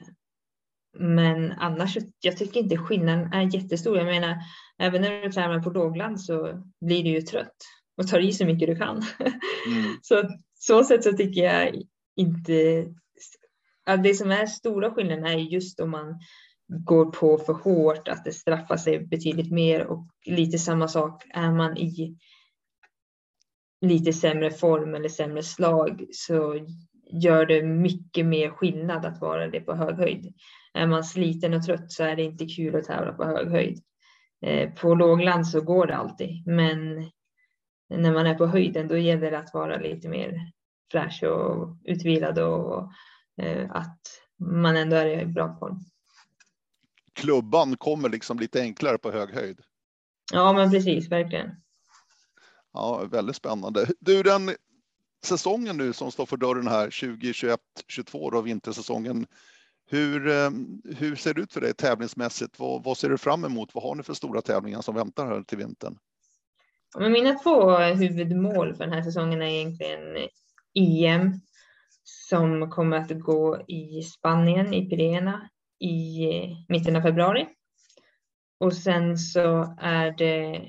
men 1.00 1.52
annars, 1.52 1.98
jag 2.20 2.38
tycker 2.38 2.60
inte 2.60 2.78
skillnaden 2.78 3.34
är 3.34 3.56
jättestor. 3.56 3.98
Jag 3.98 4.06
menar, 4.06 4.38
även 4.80 5.02
när 5.02 5.22
du 5.22 5.32
tävlar 5.32 5.60
på 5.60 5.70
lågland 5.70 6.22
så 6.22 6.64
blir 6.82 7.04
du 7.04 7.10
ju 7.10 7.22
trött 7.22 7.58
och 7.98 8.08
tar 8.08 8.20
i 8.20 8.34
så 8.34 8.46
mycket 8.46 8.68
du 8.68 8.76
kan. 8.76 9.04
Mm. 9.68 9.98
så 10.02 10.24
så 10.60 10.84
sätt 10.84 11.04
så 11.04 11.14
tycker 11.14 11.42
jag 11.42 11.84
inte... 12.20 12.86
Att 13.86 14.04
det 14.04 14.14
som 14.14 14.32
är 14.32 14.46
stora 14.46 14.92
skillnaden 14.92 15.26
är 15.26 15.38
just 15.38 15.80
om 15.80 15.92
man 15.92 16.20
går 16.68 17.06
på 17.06 17.38
för 17.38 17.54
hårt, 17.54 18.08
att 18.08 18.26
det 18.26 18.32
straffar 18.32 18.78
sig 18.78 19.00
betydligt 19.00 19.52
mer 19.52 19.86
och 19.86 20.08
lite 20.26 20.58
samma 20.58 20.88
sak 20.88 21.24
är 21.34 21.52
man 21.52 21.78
i 21.78 22.18
lite 23.82 24.14
sämre 24.14 24.52
form 24.52 24.96
eller 24.96 25.10
sämre 25.10 25.44
slag 25.44 26.06
så 26.12 26.68
gör 27.12 27.46
det 27.46 27.64
mycket 27.64 28.26
mer 28.26 28.50
skillnad 28.50 29.06
att 29.06 29.22
vara 29.22 29.48
det 29.48 29.60
på 29.60 29.74
hög 29.74 29.96
höjd. 29.96 30.34
Är 30.74 30.88
man 30.88 31.04
sliten 31.04 31.54
och 31.54 31.64
trött 31.64 31.92
så 31.92 32.04
är 32.04 32.16
det 32.16 32.24
inte 32.24 32.46
kul 32.46 32.76
att 32.76 32.84
tävla 32.84 33.14
på 33.14 33.24
hög 33.24 33.50
höjd. 33.50 33.80
Eh, 34.46 34.74
på 34.74 34.96
lågland 34.96 35.48
så 35.48 35.62
går 35.62 35.88
det 35.88 35.96
alltid, 35.96 36.48
men 36.48 37.10
när 37.90 38.14
man 38.14 38.28
är 38.28 38.36
på 38.36 38.46
höjden 38.46 38.88
då 38.88 38.98
gäller 38.98 39.32
det 39.32 39.38
att 39.40 39.54
vara 39.54 39.78
lite 39.78 40.10
mer 40.10 40.52
fräsch 40.92 41.24
och 41.24 41.76
utvilad 41.84 42.40
och 42.40 42.92
eh, 43.42 43.72
att 43.72 44.00
man 44.40 44.78
ändå 44.78 44.96
är 44.96 45.22
i 45.22 45.26
bra 45.26 45.58
form. 45.60 45.80
Klubban 47.14 47.78
kommer 47.78 48.10
liksom 48.10 48.40
lite 48.40 48.62
enklare 48.62 48.98
på 48.98 49.12
hög 49.12 49.30
höjd. 49.30 49.62
Ja, 50.34 50.54
men 50.54 50.72
precis, 50.72 51.12
verkligen. 51.12 51.52
Ja, 52.74 53.06
väldigt 53.12 53.36
spännande. 53.36 53.88
Du, 54.00 54.24
den 54.24 54.52
säsongen 55.24 55.78
nu 55.78 55.94
som 55.94 56.12
står 56.12 56.26
för 56.26 56.38
dörren 56.38 56.68
här 56.68 56.86
2021 56.86 57.60
22 57.88 58.30
då 58.30 58.42
vintersäsongen. 58.42 59.28
Hur, 59.92 60.28
eh, 60.28 60.50
hur 60.98 61.16
ser 61.16 61.34
det 61.34 61.42
ut 61.42 61.54
för 61.54 61.62
dig 61.62 61.74
tävlingsmässigt? 61.74 62.60
Vad, 62.60 62.84
vad 62.84 62.98
ser 62.98 63.10
du 63.10 63.18
fram 63.18 63.46
emot? 63.46 63.70
Vad 63.76 63.84
har 63.84 63.96
ni 63.96 64.04
för 64.04 64.14
stora 64.14 64.42
tävlingar 64.42 64.82
som 64.82 64.96
väntar 64.96 65.26
här 65.26 65.44
till 65.44 65.58
vintern? 65.58 65.98
Men 66.98 67.12
mina 67.12 67.34
två 67.34 67.78
huvudmål 67.78 68.76
för 68.76 68.84
den 68.84 68.94
här 68.94 69.04
säsongen 69.04 69.42
är 69.42 69.46
egentligen 69.46 70.28
EM 70.74 71.42
som 72.04 72.70
kommer 72.70 72.98
att 72.98 73.20
gå 73.20 73.62
i 73.68 74.04
Spanien, 74.04 74.74
i 74.74 74.90
Pirena, 74.90 75.50
i 75.80 76.30
mitten 76.68 76.96
av 76.96 77.02
februari. 77.02 77.48
Och 78.60 78.74
sen 78.74 79.18
så 79.18 79.76
är 79.80 80.12
det 80.12 80.66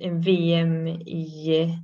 en 0.00 0.20
VM 0.20 0.86
i 0.88 1.78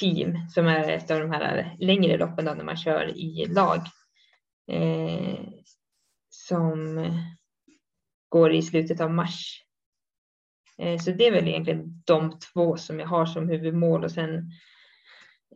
team 0.00 0.48
som 0.48 0.66
är 0.66 0.88
ett 0.88 1.10
av 1.10 1.20
de 1.20 1.30
här 1.30 1.76
längre 1.78 2.18
loppen 2.18 2.44
då, 2.44 2.54
när 2.54 2.64
man 2.64 2.76
kör 2.76 3.18
i 3.18 3.46
lag. 3.46 3.80
Eh, 4.72 5.38
som 6.28 7.06
går 8.28 8.52
i 8.52 8.62
slutet 8.62 9.00
av 9.00 9.10
mars. 9.10 9.64
Eh, 10.78 10.98
så 10.98 11.10
det 11.10 11.26
är 11.26 11.32
väl 11.32 11.48
egentligen 11.48 12.02
de 12.06 12.38
två 12.38 12.76
som 12.76 13.00
jag 13.00 13.06
har 13.06 13.26
som 13.26 13.48
huvudmål 13.48 14.04
och 14.04 14.10
sen 14.10 14.50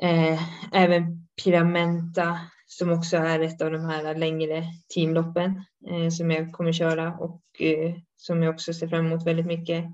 Eh, 0.02 0.40
även 0.72 1.28
Pyramenta 1.44 2.40
som 2.66 2.92
också 2.92 3.16
är 3.16 3.40
ett 3.40 3.62
av 3.62 3.70
de 3.70 3.84
här 3.84 4.14
längre 4.14 4.64
teamloppen 4.94 5.64
eh, 5.90 6.08
som 6.10 6.30
jag 6.30 6.52
kommer 6.52 6.72
köra 6.72 7.14
och 7.14 7.42
eh, 7.60 7.94
som 8.16 8.42
jag 8.42 8.54
också 8.54 8.72
ser 8.72 8.88
fram 8.88 9.06
emot 9.06 9.26
väldigt 9.26 9.46
mycket. 9.46 9.84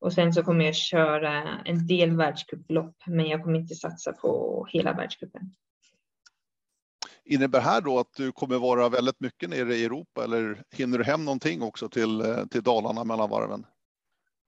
Och 0.00 0.12
sen 0.12 0.32
så 0.32 0.42
kommer 0.42 0.64
jag 0.64 0.74
köra 0.74 1.60
en 1.64 1.86
del 1.86 2.16
världscuplopp, 2.16 2.96
men 3.06 3.26
jag 3.26 3.44
kommer 3.44 3.58
inte 3.58 3.74
satsa 3.74 4.12
på 4.12 4.66
hela 4.70 4.92
världscupen. 4.92 5.54
Innebär 7.24 7.60
här 7.60 7.80
då 7.80 7.98
att 7.98 8.12
du 8.16 8.32
kommer 8.32 8.58
vara 8.58 8.88
väldigt 8.88 9.20
mycket 9.20 9.50
nere 9.50 9.74
i 9.74 9.84
Europa 9.84 10.24
eller 10.24 10.62
hinner 10.70 10.98
du 10.98 11.04
hem 11.04 11.24
någonting 11.24 11.62
också 11.62 11.88
till, 11.88 12.20
eh, 12.20 12.46
till 12.50 12.62
Dalarna 12.62 13.04
mellan 13.04 13.30
varven? 13.30 13.66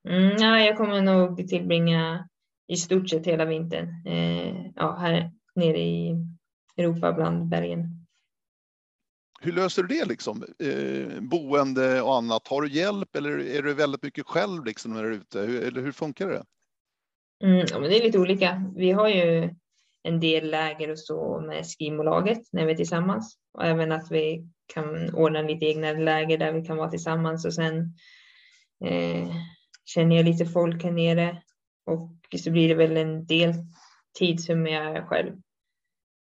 Mm, 0.08 0.36
ja, 0.38 0.60
jag 0.60 0.76
kommer 0.76 1.02
nog 1.02 1.48
tillbringa 1.48 2.28
i 2.72 2.76
stort 2.76 3.08
sett 3.08 3.26
hela 3.26 3.44
vintern. 3.44 4.06
Eh, 4.06 4.66
ja, 4.76 4.96
här 5.00 5.30
nere 5.54 5.78
i 5.78 6.16
Europa 6.76 7.12
bland 7.12 7.48
bergen. 7.48 8.06
Hur 9.40 9.52
löser 9.52 9.82
du 9.82 9.88
det 9.88 10.04
liksom? 10.04 10.44
Eh, 10.58 11.20
boende 11.20 12.02
och 12.02 12.16
annat. 12.16 12.48
Har 12.48 12.62
du 12.62 12.68
hjälp 12.68 13.16
eller 13.16 13.38
är 13.38 13.62
du 13.62 13.74
väldigt 13.74 14.02
mycket 14.02 14.26
själv 14.26 14.64
liksom 14.64 14.92
när 14.92 15.02
du 15.02 15.08
är 15.08 15.12
ute? 15.12 15.40
Hur, 15.40 15.62
eller 15.62 15.80
hur 15.80 15.92
funkar 15.92 16.28
det? 16.28 16.44
Mm, 17.44 17.66
ja, 17.70 17.78
men 17.78 17.90
det 17.90 17.98
är 17.98 18.04
lite 18.04 18.18
olika. 18.18 18.72
Vi 18.76 18.90
har 18.90 19.08
ju 19.08 19.54
en 20.02 20.20
del 20.20 20.50
läger 20.50 20.90
och 20.90 20.98
så 20.98 21.40
med 21.40 21.64
skimolaget 21.66 22.42
när 22.52 22.66
vi 22.66 22.72
är 22.72 22.76
tillsammans 22.76 23.36
och 23.52 23.64
även 23.64 23.92
att 23.92 24.10
vi 24.10 24.48
kan 24.74 25.14
ordna 25.14 25.42
lite 25.42 25.66
egna 25.66 25.92
läger 25.92 26.38
där 26.38 26.52
vi 26.52 26.64
kan 26.64 26.76
vara 26.76 26.90
tillsammans 26.90 27.44
och 27.44 27.54
sen 27.54 27.94
eh, 28.84 29.34
känner 29.84 30.16
jag 30.16 30.24
lite 30.24 30.46
folk 30.46 30.84
här 30.84 30.90
nere 30.90 31.42
och 31.86 32.21
så 32.38 32.50
blir 32.50 32.68
det 32.68 32.74
väl 32.74 32.96
en 32.96 33.26
del 33.26 33.54
tid 34.18 34.44
som 34.44 34.66
jag 34.66 34.96
är 34.96 35.02
själv. 35.02 35.32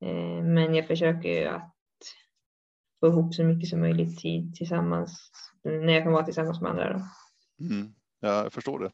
Eh, 0.05 0.45
men 0.45 0.75
jag 0.75 0.87
försöker 0.87 1.29
ju 1.29 1.47
att 1.47 1.75
få 3.01 3.07
ihop 3.07 3.35
så 3.35 3.45
mycket 3.45 3.69
som 3.69 3.81
möjligt 3.81 4.19
tid 4.19 4.55
tillsammans 4.55 5.31
när 5.65 5.93
jag 5.93 6.03
kan 6.03 6.13
vara 6.13 6.25
tillsammans 6.25 6.61
med 6.61 6.71
andra. 6.71 6.93
Då. 6.93 7.05
Mm, 7.65 7.95
jag 8.21 8.53
förstår 8.53 8.79
det. 8.79 8.91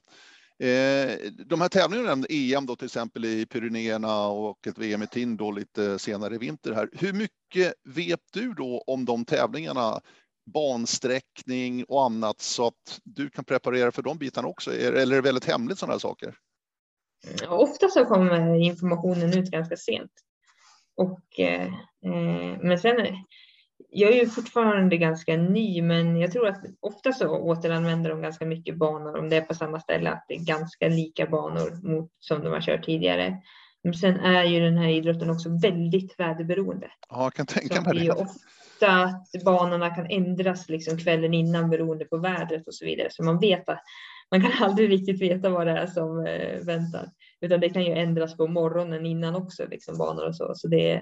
Eh, 0.59 1.33
de 1.47 1.61
här 1.61 1.69
tävlingarna, 1.69 2.27
EM 2.29 2.67
då 2.67 2.77
till 2.77 2.87
exempel 2.87 3.25
i 3.25 3.47
Pyrenéerna 3.47 4.27
och 4.27 4.67
ett 4.67 4.79
VM 4.79 5.03
i 5.03 5.07
Tinn 5.07 5.39
lite 5.57 5.99
senare 5.99 6.35
i 6.35 6.39
vinter 6.39 6.73
här. 6.73 6.89
Hur 6.93 7.13
mycket 7.13 7.75
vet 7.85 8.21
du 8.33 8.55
då 8.55 8.85
om 8.87 9.05
de 9.05 9.25
tävlingarna? 9.25 10.01
Bansträckning 10.55 11.85
och 11.85 12.05
annat 12.05 12.41
så 12.41 12.67
att 12.67 13.01
du 13.05 13.31
kan 13.31 13.45
preparera 13.45 13.93
för 13.93 14.03
de 14.03 14.19
bitarna 14.19 14.49
också? 14.49 14.73
Eller 14.73 15.01
är 15.01 15.07
det 15.07 15.21
väldigt 15.21 15.45
hemligt 15.45 15.79
sådana 15.79 15.93
här 15.93 15.99
saker? 15.99 16.35
Ofta 17.49 17.89
så 17.89 18.05
kommer 18.05 18.55
informationen 18.55 19.39
ut 19.39 19.51
ganska 19.51 19.77
sent. 19.77 20.13
Och, 20.97 21.41
eh, 21.41 21.67
eh, 22.07 22.59
men 22.61 22.79
sen, 22.79 22.97
jag 23.91 24.13
är 24.13 24.21
ju 24.21 24.29
fortfarande 24.29 24.97
ganska 24.97 25.37
ny, 25.37 25.83
men 25.83 26.17
jag 26.17 26.33
tror 26.33 26.49
att 26.49 26.65
ofta 26.81 27.13
så 27.13 27.29
återanvänder 27.29 28.11
de 28.11 28.23
ganska 28.23 28.47
mycket 28.47 28.79
banor 28.79 29.19
om 29.19 29.29
det 29.29 29.37
är 29.37 29.41
på 29.41 29.55
samma 29.55 29.81
ställe, 29.81 30.11
att 30.11 30.25
det 30.29 30.35
är 30.35 30.45
ganska 30.45 30.89
lika 30.89 31.27
banor 31.27 31.91
mot 31.93 32.11
som 32.21 32.45
de 32.45 32.53
har 32.53 32.61
kört 32.61 32.85
tidigare. 32.85 33.37
Men 33.83 33.95
sen 33.95 34.21
är 34.21 34.45
ju 34.45 34.61
den 34.61 34.79
här 34.79 34.89
idrotten 34.89 35.31
också 35.31 35.59
väldigt 35.63 36.21
väderberoende. 36.21 36.91
Ja, 37.09 37.23
jag 37.23 37.35
kan 37.35 37.47
tänka 37.47 37.81
mig 37.81 37.95
det. 37.95 38.07
är 38.07 38.21
ofta 38.21 39.03
att 39.03 39.45
banorna 39.45 39.95
kan 39.95 40.07
ändras 40.11 40.69
liksom 40.69 40.99
kvällen 40.99 41.35
innan 41.35 41.71
beroende 41.71 42.05
på 42.05 42.19
vädret 42.19 42.67
och 42.67 42.75
så 42.75 42.85
vidare, 42.85 43.09
så 43.11 43.25
man 43.25 43.39
vet 43.39 43.69
att 43.69 43.83
man 44.31 44.41
kan 44.41 44.53
aldrig 44.67 44.91
riktigt 44.91 45.21
veta 45.21 45.51
vad 45.51 45.67
det 45.67 45.73
är 45.73 45.87
som 45.87 46.27
eh, 46.27 46.65
väntar. 46.65 47.11
utan 47.41 47.61
det 47.61 47.71
kan 47.71 47.85
ju 47.85 47.93
ändras 47.93 48.37
på 48.37 48.47
morgonen 48.47 49.07
innan 49.07 49.35
också, 49.35 49.67
liksom 49.67 49.99
banor 49.99 50.29
och 50.29 50.37
så. 50.37 50.53
Så 50.55 50.69
det, 50.69 50.93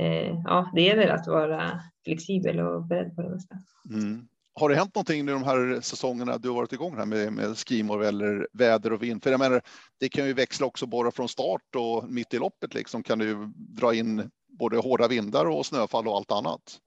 eh, 0.00 0.36
ja, 0.44 0.70
det 0.74 0.82
gäller 0.82 1.08
att 1.08 1.26
vara 1.26 1.80
flexibel 2.04 2.60
och 2.60 2.86
beredd 2.86 3.16
på 3.16 3.22
det 3.22 3.30
mesta. 3.30 3.54
Mm. 3.90 4.28
Har 4.54 4.68
det 4.68 4.74
hänt 4.74 4.94
någonting 4.94 5.20
i 5.20 5.32
de 5.32 5.42
här 5.42 5.80
säsongerna 5.80 6.38
du 6.38 6.48
har 6.48 6.56
varit 6.56 6.72
igång 6.72 6.96
här 6.96 7.06
med, 7.06 7.32
med 7.32 7.58
skimor 7.58 8.04
eller 8.04 8.48
väder 8.52 8.92
och 8.92 9.02
vind? 9.02 9.22
För 9.22 9.30
jag 9.30 9.40
menar, 9.40 9.62
det 10.00 10.08
kan 10.08 10.26
ju 10.26 10.32
växla 10.32 10.66
också 10.66 10.86
bara 10.86 11.10
från 11.10 11.28
start 11.28 11.76
och 11.76 12.10
mitt 12.10 12.34
i 12.34 12.38
loppet 12.38 12.74
liksom 12.74 13.02
kan 13.02 13.18
du 13.18 13.52
dra 13.56 13.94
in 13.94 14.30
både 14.58 14.76
hårda 14.76 15.08
vindar 15.08 15.46
och 15.46 15.66
snöfall 15.66 16.08
och 16.08 16.16
allt 16.16 16.32
annat. 16.32 16.78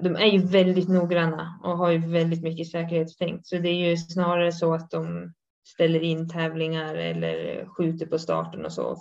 De 0.00 0.16
är 0.16 0.26
ju 0.26 0.38
väldigt 0.46 0.88
noggranna 0.88 1.60
och 1.64 1.78
har 1.78 1.90
ju 1.90 1.98
väldigt 1.98 2.42
mycket 2.42 2.70
säkerhetstänk, 2.70 3.40
så 3.44 3.58
det 3.58 3.68
är 3.68 3.90
ju 3.90 3.96
snarare 3.96 4.52
så 4.52 4.74
att 4.74 4.90
de 4.90 5.32
ställer 5.68 6.00
in 6.00 6.28
tävlingar 6.28 6.94
eller 6.94 7.66
skjuter 7.66 8.06
på 8.06 8.18
starten 8.18 8.64
och 8.64 8.72
så 8.72 8.96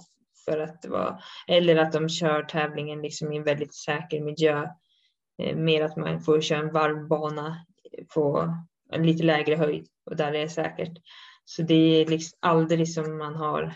för 0.45 0.59
att 0.59 0.81
det 0.81 0.89
var, 0.89 1.23
eller 1.47 1.75
att 1.75 1.91
de 1.91 2.09
kör 2.09 2.43
tävlingen 2.43 3.01
liksom 3.01 3.33
i 3.33 3.37
en 3.37 3.43
väldigt 3.43 3.75
säker 3.75 4.21
miljö 4.21 4.67
eh, 5.41 5.55
mer 5.55 5.83
att 5.83 5.97
man 5.97 6.21
får 6.21 6.41
köra 6.41 6.59
en 6.59 6.73
varvbana 6.73 7.65
på 8.13 8.53
en 8.91 9.05
lite 9.05 9.23
lägre 9.23 9.55
höjd 9.55 9.87
och 10.05 10.15
där 10.15 10.31
det 10.31 10.39
är 10.39 10.47
säkert. 10.47 10.97
Så 11.45 11.61
det 11.61 12.01
är 12.01 12.05
liksom 12.05 12.37
aldrig 12.41 12.93
som 12.93 13.17
man 13.17 13.35
har 13.35 13.73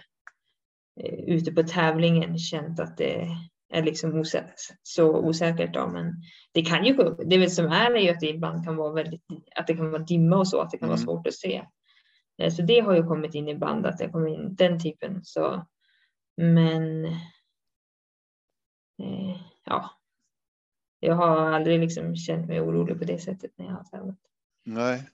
eh, 1.02 1.20
ute 1.20 1.52
på 1.52 1.64
tävlingen 1.64 2.38
känt 2.38 2.80
att 2.80 2.98
det 2.98 3.28
är 3.74 3.84
liksom 3.84 4.20
osäkert, 4.20 4.60
så 4.84 5.18
osäkert. 5.18 5.74
Då. 5.74 5.88
Men 5.88 6.14
det 6.52 6.62
kan 6.62 6.86
ju 6.86 6.94
gå, 6.94 7.10
det 7.10 7.50
som 7.50 7.66
är 7.66 7.92
är 7.92 8.00
ju 8.00 8.10
att 8.10 8.20
det 8.20 8.30
ibland 8.30 8.66
kan 8.66 8.76
vara 8.76 8.94
väldigt, 8.94 9.22
att 9.56 9.68
det 9.68 9.76
kan 9.76 9.92
vara 9.92 10.04
dimma 10.04 10.38
och 10.38 10.48
så, 10.48 10.62
att 10.62 10.72
det 10.72 10.78
kan 10.78 10.90
mm. 10.90 10.96
vara 10.96 11.06
svårt 11.06 11.28
att 11.28 11.34
se. 11.34 11.66
Eh, 12.42 12.54
så 12.54 12.62
det 12.62 12.80
har 12.80 12.96
ju 12.96 13.04
kommit 13.04 13.36
in 13.36 13.48
ibland 13.48 13.86
att 13.86 13.98
det 13.98 14.10
kommer 14.10 14.28
in 14.28 14.56
den 14.56 14.80
typen. 14.80 15.20
Så, 15.24 15.68
men 16.38 17.08
ja, 19.66 19.90
jag 21.00 21.16
har 21.16 21.38
aldrig 21.38 21.80
liksom 21.80 22.16
känt 22.16 22.48
mig 22.48 22.62
orolig 22.62 23.00
på 23.00 23.06
det 23.06 23.20
sättet 23.20 23.52
när 23.58 23.66
jag 23.66 23.74
har 23.74 23.84
tävlat. 23.84 24.20
Nej. 24.66 25.10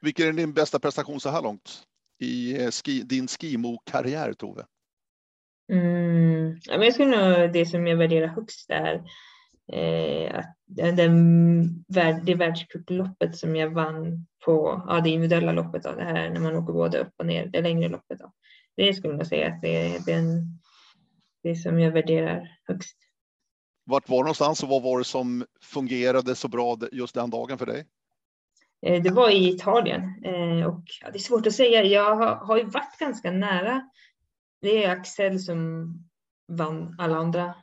Vilken 0.00 0.28
är 0.28 0.32
din 0.32 0.52
bästa 0.52 0.78
prestation 0.78 1.20
så 1.20 1.30
här 1.30 1.42
långt 1.42 1.82
i 2.18 2.62
eh, 2.62 2.70
ski, 2.70 3.02
din 3.02 3.28
skimo-karriär, 3.28 4.32
Tove? 4.32 4.66
Mm, 5.70 6.58
jag 6.64 6.94
skulle 6.94 7.38
nog 7.38 7.52
det 7.52 7.66
som 7.66 7.86
jag 7.86 7.96
värderar 7.96 8.26
högst 8.26 8.70
är 8.70 9.02
eh, 9.72 10.38
att 10.38 10.56
den, 10.66 11.84
det 12.24 12.34
världscuploppet 12.34 13.36
som 13.36 13.56
jag 13.56 13.70
vann 13.70 14.26
på 14.44 14.82
ja, 14.88 15.00
det 15.00 15.10
individuella 15.10 15.52
loppet, 15.52 15.82
då, 15.82 15.92
det 15.92 16.04
här 16.04 16.30
när 16.30 16.40
man 16.40 16.56
åker 16.56 16.72
både 16.72 16.98
upp 16.98 17.12
och 17.16 17.26
ner, 17.26 17.46
det 17.46 17.60
längre 17.60 17.88
loppet. 17.88 18.18
Då. 18.18 18.32
Det 18.76 18.94
skulle 18.94 19.14
jag 19.14 19.26
säga 19.26 19.48
att 19.48 19.62
det 19.62 19.94
är 19.94 20.00
den, 20.06 20.58
det 21.42 21.56
som 21.56 21.80
jag 21.80 21.90
värderar 21.90 22.58
högst. 22.64 22.96
Vart 23.84 24.08
var 24.08 24.18
någonstans 24.18 24.62
och 24.62 24.68
vad 24.68 24.82
var 24.82 24.98
det 24.98 25.04
som 25.04 25.44
fungerade 25.60 26.34
så 26.34 26.48
bra 26.48 26.78
just 26.92 27.14
den 27.14 27.30
dagen 27.30 27.58
för 27.58 27.66
dig? 27.66 27.86
Eh, 28.86 29.02
det 29.02 29.10
var 29.10 29.30
i 29.30 29.48
Italien 29.48 30.24
eh, 30.24 30.66
och 30.66 30.84
det 31.12 31.18
är 31.18 31.18
svårt 31.18 31.46
att 31.46 31.52
säga. 31.52 31.84
Jag 31.84 32.36
har 32.36 32.56
ju 32.56 32.64
varit 32.64 32.98
ganska 32.98 33.30
nära. 33.30 33.90
Det 34.60 34.84
är 34.84 34.90
Axel 34.90 35.40
som 35.40 35.92
vann 36.48 36.96
alla 36.98 37.16
andra 37.16 37.54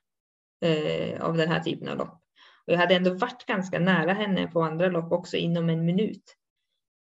eh, 0.62 1.22
av 1.22 1.38
den 1.38 1.50
här 1.50 1.60
typen 1.60 1.90
av 1.90 1.98
lopp. 1.98 2.22
Och 2.68 2.74
jag 2.74 2.78
hade 2.78 2.96
ändå 2.96 3.14
varit 3.14 3.46
ganska 3.46 3.80
nära 3.80 4.14
henne 4.14 4.48
på 4.48 4.62
andra 4.62 4.88
lopp 4.88 5.12
också 5.12 5.38
inom 5.38 5.70
en 5.70 5.86
minut. 5.86 6.24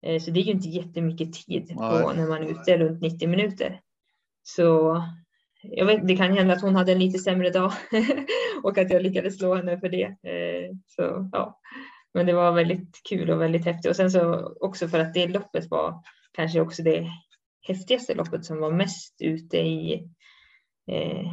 Eh, 0.06 0.20
så 0.20 0.30
det 0.30 0.40
är 0.40 0.44
ju 0.44 0.52
inte 0.52 0.68
jättemycket 0.68 1.32
tid 1.32 1.68
på 1.68 2.12
när 2.16 2.28
man 2.28 2.42
är 2.42 2.50
ute 2.50 2.78
runt 2.78 3.02
90 3.02 3.28
minuter. 3.28 3.80
Så 4.42 5.02
jag 5.62 5.86
vet, 5.86 6.08
det 6.08 6.16
kan 6.16 6.36
hända 6.36 6.54
att 6.54 6.62
hon 6.62 6.76
hade 6.76 6.92
en 6.92 6.98
lite 6.98 7.18
sämre 7.18 7.50
dag 7.50 7.72
och 8.62 8.78
att 8.78 8.90
jag 8.90 9.02
lyckades 9.02 9.38
slå 9.38 9.54
henne 9.54 9.80
för 9.80 9.88
det. 9.88 10.04
Eh, 10.04 10.74
så, 10.86 11.30
ja. 11.32 11.60
Men 12.14 12.26
det 12.26 12.32
var 12.32 12.52
väldigt 12.52 13.00
kul 13.08 13.30
och 13.30 13.40
väldigt 13.40 13.64
häftigt. 13.64 13.90
Och 13.90 13.96
sen 13.96 14.10
så 14.10 14.52
också 14.60 14.88
för 14.88 14.98
att 14.98 15.14
det 15.14 15.26
loppet 15.26 15.70
var 15.70 16.02
kanske 16.32 16.60
också 16.60 16.82
det 16.82 17.10
häftigaste 17.66 18.14
loppet 18.14 18.44
som 18.44 18.58
var 18.58 18.72
mest 18.72 19.14
ute 19.20 19.56
i 19.56 19.94
eh, 20.90 21.26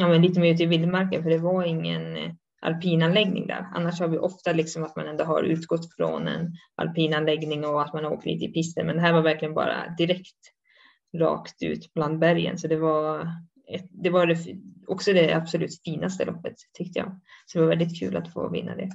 ja, 0.00 0.08
men 0.08 0.22
lite 0.22 0.40
mer 0.40 0.54
ute 0.54 0.62
i 0.62 0.66
vildmarken 0.66 1.22
för 1.22 1.30
det 1.30 1.38
var 1.38 1.64
ingen 1.64 2.16
eh, 2.16 2.32
alpinanläggning 2.62 3.46
där. 3.46 3.66
Annars 3.74 4.00
har 4.00 4.08
vi 4.08 4.18
ofta 4.18 4.52
liksom 4.52 4.84
att 4.84 4.96
man 4.96 5.06
ändå 5.06 5.24
har 5.24 5.42
utgått 5.42 5.94
från 5.96 6.28
en 6.28 6.52
alpinanläggning 6.74 7.64
och 7.64 7.82
att 7.82 7.94
man 7.94 8.04
har 8.04 8.10
åkt 8.10 8.26
lite 8.26 8.44
i 8.44 8.52
pisten. 8.52 8.86
Men 8.86 8.96
det 8.96 9.02
här 9.02 9.12
var 9.12 9.22
verkligen 9.22 9.54
bara 9.54 9.94
direkt 9.98 10.38
rakt 11.18 11.62
ut 11.62 11.94
bland 11.94 12.18
bergen. 12.18 12.58
Så 12.58 12.68
det 12.68 12.76
var, 12.76 13.20
ett, 13.68 13.88
det 13.90 14.10
var 14.10 14.26
det, 14.26 14.36
också 14.86 15.12
det 15.12 15.32
absolut 15.32 15.80
finaste 15.84 16.24
loppet 16.24 16.54
tyckte 16.72 16.98
jag. 16.98 17.20
Så 17.46 17.58
det 17.58 17.62
var 17.64 17.68
väldigt 17.68 18.00
kul 18.00 18.16
att 18.16 18.32
få 18.32 18.50
vinna 18.50 18.76
det. 18.76 18.90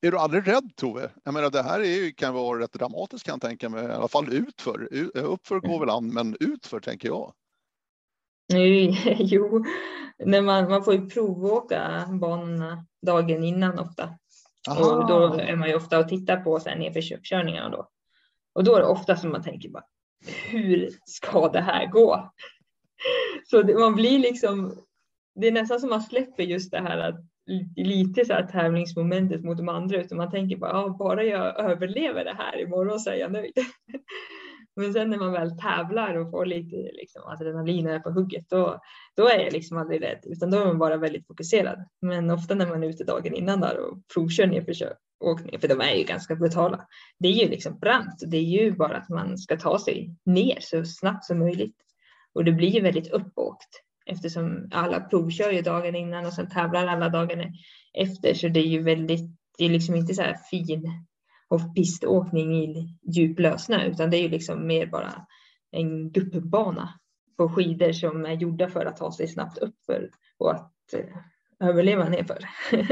Är 0.00 0.10
du 0.10 0.18
aldrig 0.18 0.48
rädd 0.48 0.70
Tove? 0.76 1.10
Jag 1.24 1.34
menar 1.34 1.50
det 1.50 1.62
här 1.62 1.80
är 1.80 2.10
kan 2.10 2.34
vara 2.34 2.60
rätt 2.60 2.72
dramatiskt 2.72 3.26
kan 3.26 3.32
jag 3.32 3.40
tänka 3.40 3.68
mig, 3.68 3.84
i 3.84 3.92
alla 3.92 4.08
fall 4.08 4.32
utför. 4.32 4.88
Uppför 5.14 5.60
går 5.60 5.80
väl 5.80 5.90
an, 5.90 6.14
men 6.14 6.36
utför 6.40 6.80
tänker 6.80 7.08
jag. 7.08 7.32
Jo, 9.18 9.64
när 10.18 10.42
man, 10.42 10.68
man 10.68 10.84
får 10.84 10.94
ju 10.94 11.10
provåka 11.10 12.08
banorna 12.20 12.86
dagen 13.06 13.44
innan 13.44 13.78
ofta. 13.78 14.14
Aha. 14.68 14.84
Och 14.84 15.08
då 15.08 15.34
är 15.34 15.56
man 15.56 15.68
ju 15.68 15.74
ofta 15.74 15.98
och 15.98 16.08
tittar 16.08 16.36
på 16.36 16.58
nedförkörningarna 16.58 17.68
då. 17.68 17.88
Och 18.52 18.64
då 18.64 18.76
är 18.76 18.80
det 18.80 18.86
ofta 18.86 19.16
som 19.16 19.30
man 19.30 19.42
tänker 19.42 19.68
bara, 19.68 19.84
hur 20.50 20.90
ska 21.04 21.48
det 21.48 21.60
här 21.60 21.86
gå? 21.86 22.32
Så 23.50 23.62
det, 23.62 23.74
man 23.74 23.94
blir 23.94 24.18
liksom, 24.18 24.84
det 25.34 25.46
är 25.46 25.52
nästan 25.52 25.80
som 25.80 25.90
man 25.90 26.02
släpper 26.02 26.42
just 26.42 26.70
det 26.70 26.80
här 26.80 26.98
att 26.98 27.20
lite 27.76 28.24
så 28.24 28.32
här 28.32 28.46
tävlingsmomentet 28.46 29.44
mot 29.44 29.56
de 29.56 29.68
andra 29.68 29.96
utan 29.96 30.18
man 30.18 30.30
tänker 30.30 30.56
bara, 30.56 30.70
ja, 30.70 30.96
bara 30.98 31.24
jag 31.24 31.60
överlever 31.60 32.24
det 32.24 32.34
här 32.38 32.60
imorgon 32.60 33.00
så 33.00 33.10
är 33.10 33.14
jag 33.14 33.32
nöjd. 33.32 33.54
Men 34.76 34.92
sen 34.92 35.10
när 35.10 35.18
man 35.18 35.32
väl 35.32 35.58
tävlar 35.58 36.14
och 36.14 36.30
får 36.30 36.46
lite 36.46 36.76
liksom, 36.76 37.22
adrenalin 37.24 37.86
och 37.86 37.92
är 37.92 37.98
på 37.98 38.10
hugget 38.10 38.50
då, 38.50 38.80
då 39.16 39.28
är 39.28 39.38
jag 39.38 39.52
liksom 39.52 39.76
aldrig 39.76 40.02
rädd 40.02 40.20
utan 40.26 40.50
då 40.50 40.58
är 40.58 40.66
man 40.66 40.78
bara 40.78 40.96
väldigt 40.96 41.26
fokuserad. 41.26 41.84
Men 42.02 42.30
ofta 42.30 42.54
när 42.54 42.66
man 42.66 42.82
är 42.82 42.88
ute 42.88 43.04
dagen 43.04 43.34
innan 43.34 43.60
där 43.60 43.78
och 43.78 43.98
provkör 44.14 44.46
nedför 44.46 44.94
åkningen, 45.20 45.60
för 45.60 45.68
de 45.68 45.80
är 45.80 45.94
ju 45.94 46.04
ganska 46.04 46.34
brutala. 46.34 46.86
Det 47.18 47.28
är 47.28 47.32
ju 47.32 47.48
liksom 47.48 47.78
brant 47.78 48.22
det 48.26 48.36
är 48.36 48.42
ju 48.42 48.72
bara 48.72 48.96
att 48.96 49.08
man 49.08 49.38
ska 49.38 49.56
ta 49.56 49.78
sig 49.78 50.14
ner 50.24 50.58
så 50.60 50.84
snabbt 50.84 51.24
som 51.24 51.38
möjligt. 51.38 51.76
Och 52.32 52.44
det 52.44 52.52
blir 52.52 52.68
ju 52.68 52.80
väldigt 52.80 53.10
uppåkt 53.10 53.87
eftersom 54.08 54.68
alla 54.72 55.00
provkör 55.00 55.50
ju 55.50 55.62
dagen 55.62 55.94
innan 55.94 56.26
och 56.26 56.32
sen 56.32 56.48
tävlar 56.48 56.86
alla 56.86 57.08
dagarna 57.08 57.44
efter 57.94 58.34
så 58.34 58.48
det 58.48 58.60
är 58.60 58.68
ju 58.68 58.82
väldigt, 58.82 59.30
det 59.58 59.64
är 59.64 59.70
liksom 59.70 59.94
inte 59.94 60.14
så 60.14 60.22
här 60.22 60.36
fin 60.50 61.06
piståkning 61.74 62.56
i 62.56 62.96
djup 63.12 63.38
lössnö 63.38 63.84
utan 63.84 64.10
det 64.10 64.16
är 64.16 64.22
ju 64.22 64.28
liksom 64.28 64.66
mer 64.66 64.86
bara 64.86 65.26
en 65.70 66.10
guppbana 66.10 67.00
på 67.36 67.48
skidor 67.48 67.92
som 67.92 68.26
är 68.26 68.32
gjorda 68.32 68.70
för 68.70 68.86
att 68.86 68.96
ta 68.96 69.12
sig 69.12 69.28
snabbt 69.28 69.58
uppför 69.58 70.10
och 70.38 70.54
att 70.54 70.94
eh, 70.94 71.68
överleva 71.68 72.08
nerför. 72.08 72.44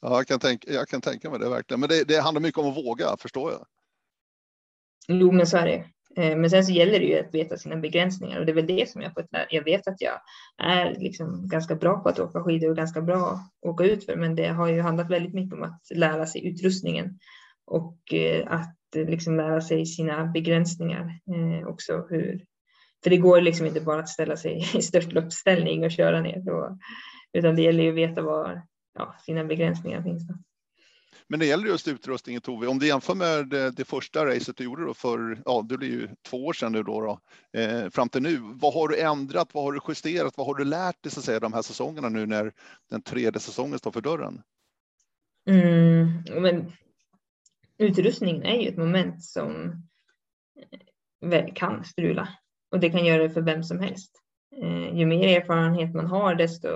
Ja, 0.00 0.16
jag 0.16 0.26
kan, 0.26 0.40
tänka, 0.40 0.72
jag 0.72 0.88
kan 0.88 1.00
tänka 1.00 1.30
mig 1.30 1.38
det 1.38 1.48
verkligen. 1.48 1.80
Men 1.80 1.88
det, 1.88 2.04
det 2.08 2.20
handlar 2.20 2.40
mycket 2.40 2.58
om 2.58 2.70
att 2.70 2.76
våga, 2.76 3.16
förstår 3.16 3.52
jag. 3.52 3.66
Jo, 5.08 5.32
men 5.32 5.46
så 5.46 5.56
är 5.56 5.66
det. 5.66 5.86
Eh, 6.18 6.36
men 6.36 6.50
sen 6.50 6.64
så 6.64 6.72
gäller 6.72 6.98
det 6.98 7.04
ju 7.04 7.18
att 7.18 7.34
veta 7.34 7.56
sina 7.56 7.76
begränsningar 7.76 8.40
och 8.40 8.46
det 8.46 8.52
är 8.52 8.54
väl 8.54 8.66
det 8.66 8.88
som 8.88 9.02
jag 9.02 9.14
fått 9.14 9.32
lära. 9.32 9.46
Jag 9.50 9.64
vet 9.64 9.88
att 9.88 10.00
jag 10.00 10.20
är 10.58 10.94
liksom 10.98 11.48
ganska 11.48 11.74
bra 11.74 11.98
på 11.98 12.08
att 12.08 12.18
åka 12.18 12.42
skidor 12.42 12.70
och 12.70 12.76
ganska 12.76 13.00
bra 13.00 13.30
att 13.32 13.68
åka 13.68 13.84
utför, 13.84 14.16
men 14.16 14.34
det 14.34 14.48
har 14.48 14.68
ju 14.68 14.80
handlat 14.80 15.10
väldigt 15.10 15.34
mycket 15.34 15.54
om 15.54 15.62
att 15.62 15.80
lära 15.94 16.26
sig 16.26 16.46
utrustningen 16.46 17.18
och 17.66 18.14
eh, 18.14 18.52
att 18.52 18.96
eh, 18.96 19.04
liksom 19.04 19.36
lära 19.36 19.60
sig 19.60 19.86
sina 19.86 20.26
begränsningar 20.26 21.20
också. 21.66 22.06
Hur, 22.10 22.44
för 23.02 23.10
det 23.10 23.16
går 23.16 23.40
liksom 23.40 23.66
inte 23.66 23.80
bara 23.80 24.00
att 24.00 24.08
ställa 24.08 24.36
sig 24.36 24.64
i 24.74 24.82
störtloppsställning 24.82 25.84
och 25.84 25.90
köra 25.90 26.20
ner, 26.20 26.40
då, 26.40 26.78
utan 27.32 27.56
det 27.56 27.62
gäller 27.62 27.82
ju 27.82 27.90
att 27.90 27.96
veta 27.96 28.22
var 28.22 28.62
ja, 28.98 29.14
sina 29.26 29.44
begränsningar 29.44 30.02
finns. 30.02 30.28
Då. 30.28 30.34
Men 31.28 31.40
det 31.40 31.46
gäller 31.46 31.66
just 31.66 31.88
utrustningen 31.88 32.40
Tove, 32.42 32.66
om 32.66 32.78
du 32.78 32.86
jämför 32.86 33.14
med 33.14 33.46
det, 33.48 33.70
det, 33.70 33.84
första 33.84 34.26
racet 34.26 34.56
du 34.56 34.64
gjorde 34.64 34.84
då 34.84 34.94
för, 34.94 35.42
ja 35.44 35.66
det 35.68 35.78
blir 35.78 35.88
ju 35.88 36.08
två 36.26 36.46
år 36.46 36.52
sedan 36.52 36.72
nu 36.72 36.82
då, 36.82 37.00
då 37.00 37.20
eh, 37.60 37.90
fram 37.90 38.08
till 38.08 38.22
nu. 38.22 38.38
Vad 38.42 38.74
har 38.74 38.88
du 38.88 39.00
ändrat? 39.00 39.54
Vad 39.54 39.64
har 39.64 39.72
du 39.72 39.80
justerat? 39.88 40.34
Vad 40.36 40.46
har 40.46 40.54
du 40.54 40.64
lärt 40.64 41.02
dig 41.02 41.12
så 41.12 41.20
att 41.20 41.24
säga 41.24 41.40
de 41.40 41.52
här 41.52 41.62
säsongerna 41.62 42.08
nu 42.08 42.26
när 42.26 42.52
den 42.90 43.02
tredje 43.02 43.40
säsongen 43.40 43.78
står 43.78 43.90
för 43.90 44.00
dörren? 44.00 44.42
Mm, 45.50 46.42
men 46.42 46.72
utrustningen 47.78 48.42
är 48.42 48.60
ju 48.60 48.68
ett 48.68 48.76
moment 48.76 49.24
som 49.24 49.72
eh, 51.32 51.54
kan 51.54 51.84
strula 51.84 52.28
och 52.70 52.80
det 52.80 52.90
kan 52.90 53.04
göra 53.04 53.22
det 53.22 53.30
för 53.30 53.42
vem 53.42 53.62
som 53.62 53.80
helst. 53.80 54.12
Eh, 54.62 54.98
ju 54.98 55.06
mer 55.06 55.40
erfarenhet 55.40 55.94
man 55.94 56.06
har 56.06 56.34
desto 56.34 56.68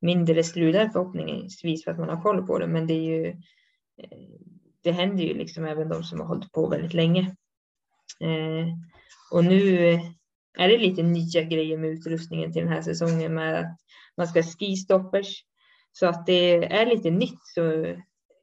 mindre 0.00 0.44
strular 0.44 0.88
förhoppningsvis 0.88 1.84
för 1.84 1.90
att 1.90 1.98
man 1.98 2.08
har 2.08 2.22
koll 2.22 2.46
på 2.46 2.58
det. 2.58 2.66
Men 2.66 2.86
det 2.86 2.94
är 2.94 3.02
ju, 3.02 3.36
Eh, 3.98 4.18
det 4.82 4.92
händer 4.92 5.24
ju 5.24 5.34
liksom 5.34 5.64
även 5.64 5.88
de 5.88 6.04
som 6.04 6.20
har 6.20 6.26
hållit 6.26 6.52
på 6.52 6.68
väldigt 6.68 6.94
länge. 6.94 7.20
Eh, 8.20 8.66
och 9.32 9.44
nu 9.44 9.88
är 10.58 10.68
det 10.68 10.78
lite 10.78 11.02
nya 11.02 11.42
grejer 11.42 11.78
med 11.78 11.90
utrustningen 11.90 12.52
till 12.52 12.62
den 12.62 12.72
här 12.72 12.82
säsongen 12.82 13.34
med 13.34 13.60
att 13.60 13.78
man 14.16 14.28
ska 14.28 14.42
skistoppers. 14.42 15.44
Så 15.92 16.06
att 16.06 16.26
det 16.26 16.64
är 16.64 16.86
lite 16.86 17.10
nytt. 17.10 17.46
Så 17.54 17.94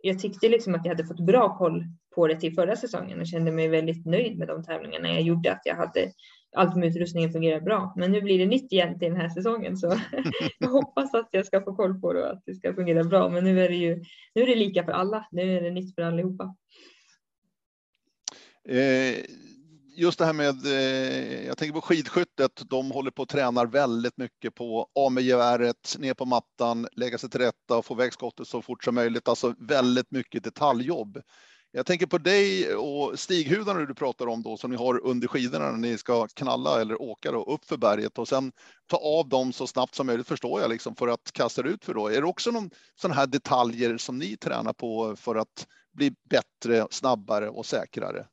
jag 0.01 0.19
tyckte 0.19 0.49
liksom 0.49 0.75
att 0.75 0.85
jag 0.85 0.91
hade 0.91 1.07
fått 1.07 1.25
bra 1.25 1.57
koll 1.57 1.83
på 2.15 2.27
det 2.27 2.39
till 2.39 2.53
förra 2.53 2.75
säsongen 2.75 3.19
och 3.19 3.27
kände 3.27 3.51
mig 3.51 3.67
väldigt 3.67 4.05
nöjd 4.05 4.37
med 4.37 4.47
de 4.47 4.63
tävlingarna 4.63 5.09
jag 5.09 5.21
gjorde. 5.21 5.51
Att 5.51 5.61
jag 5.65 5.75
hade 5.75 6.11
allt 6.55 6.75
med 6.75 6.89
utrustningen 6.89 7.31
fungerar 7.31 7.61
bra. 7.61 7.93
Men 7.97 8.11
nu 8.11 8.21
blir 8.21 8.39
det 8.39 8.45
nytt 8.45 8.71
igen 8.71 8.99
till 8.99 9.07
den 9.07 9.21
här 9.21 9.29
säsongen 9.29 9.77
så 9.77 9.87
jag 10.59 10.67
hoppas 10.67 11.13
att 11.13 11.29
jag 11.31 11.45
ska 11.45 11.61
få 11.61 11.75
koll 11.75 12.01
på 12.01 12.13
det 12.13 12.23
och 12.23 12.31
att 12.31 12.43
det 12.45 12.55
ska 12.55 12.73
fungera 12.73 13.03
bra. 13.03 13.29
Men 13.29 13.43
nu 13.43 13.65
är 13.65 13.69
det 13.69 13.75
ju 13.75 14.03
nu 14.35 14.41
är 14.41 14.47
det 14.47 14.55
lika 14.55 14.83
för 14.83 14.91
alla. 14.91 15.27
Nu 15.31 15.57
är 15.57 15.61
det 15.61 15.71
nytt 15.71 15.95
för 15.95 16.01
allihopa. 16.01 16.55
Eh, 18.69 19.15
just 19.95 20.19
det 20.19 20.25
här 20.25 20.33
med, 20.33 20.65
eh, 20.65 21.45
jag 21.45 21.57
tänker 21.57 21.73
på 21.73 21.81
skidskyttet, 21.81 22.61
de 22.69 22.91
håller 22.91 23.11
på 23.11 23.21
och 23.21 23.29
tränar 23.29 23.65
väldigt 23.65 24.17
mycket 24.17 24.55
på 24.55 24.87
av 24.95 25.11
med 25.11 25.23
geväret, 25.23 25.95
ner 25.99 26.13
på 26.13 26.25
mattan, 26.25 26.87
lägga 26.91 27.17
sig 27.17 27.29
till 27.29 27.39
rätta 27.39 27.77
och 27.77 27.85
få 27.85 27.93
iväg 27.93 28.13
skottet 28.13 28.47
så 28.47 28.61
fort 28.61 28.83
som 28.83 28.95
möjligt. 28.95 29.27
Alltså 29.27 29.55
väldigt 29.59 30.11
mycket 30.11 30.43
detaljjobb. 30.43 31.21
Jag 31.75 31.85
tänker 31.85 32.05
på 32.05 32.17
dig 32.17 32.75
och 32.75 33.19
stighudarna 33.19 33.85
du 33.85 33.93
pratar 33.93 34.27
om 34.27 34.43
då 34.43 34.57
som 34.57 34.71
ni 34.71 34.77
har 34.77 35.05
under 35.05 35.27
skidorna 35.27 35.71
när 35.71 35.77
ni 35.77 35.97
ska 35.97 36.27
knalla 36.27 36.81
eller 36.81 37.01
åka 37.01 37.31
då 37.31 37.43
upp 37.43 37.65
för 37.65 37.77
berget 37.77 38.17
och 38.17 38.27
sen 38.27 38.51
ta 38.87 38.97
av 38.97 39.29
dem 39.29 39.53
så 39.53 39.67
snabbt 39.67 39.95
som 39.95 40.07
möjligt 40.07 40.27
förstår 40.27 40.61
jag 40.61 40.69
liksom 40.69 40.95
för 40.95 41.07
att 41.07 41.31
kasta 41.33 41.61
ut 41.61 41.85
för 41.85 41.93
då. 41.93 42.07
Är 42.07 42.21
det 42.21 42.27
också 42.27 42.51
någon 42.51 42.69
sån 43.01 43.11
här 43.11 43.27
detaljer 43.27 43.97
som 43.97 44.17
ni 44.17 44.37
tränar 44.37 44.73
på 44.73 45.15
för 45.15 45.35
att 45.35 45.67
bli 45.93 46.13
bättre, 46.29 46.87
snabbare 46.89 47.49
och 47.49 47.65
säkrare? 47.65 48.25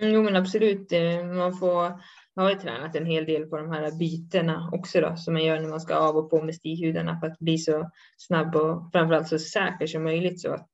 Mm, 0.00 0.12
jo 0.14 0.22
men 0.22 0.36
absolut, 0.36 0.92
eh, 0.92 1.24
man 1.24 1.56
får 1.58 2.00
jag 2.34 2.42
har 2.42 2.50
ju 2.50 2.58
tränat 2.58 2.96
en 2.96 3.06
hel 3.06 3.24
del 3.24 3.46
på 3.46 3.56
de 3.56 3.70
här 3.70 3.98
bytena 3.98 4.70
också 4.72 5.00
då, 5.00 5.16
som 5.16 5.34
man 5.34 5.44
gör 5.44 5.60
när 5.60 5.68
man 5.68 5.80
ska 5.80 5.94
av 5.94 6.16
och 6.16 6.30
på 6.30 6.42
med 6.42 6.54
stighudarna 6.54 7.20
för 7.20 7.26
att 7.26 7.38
bli 7.38 7.58
så 7.58 7.90
snabb 8.16 8.56
och 8.56 8.92
framförallt 8.92 9.28
så 9.28 9.38
säker 9.38 9.86
som 9.86 10.02
möjligt 10.02 10.40
så 10.40 10.54
att 10.54 10.68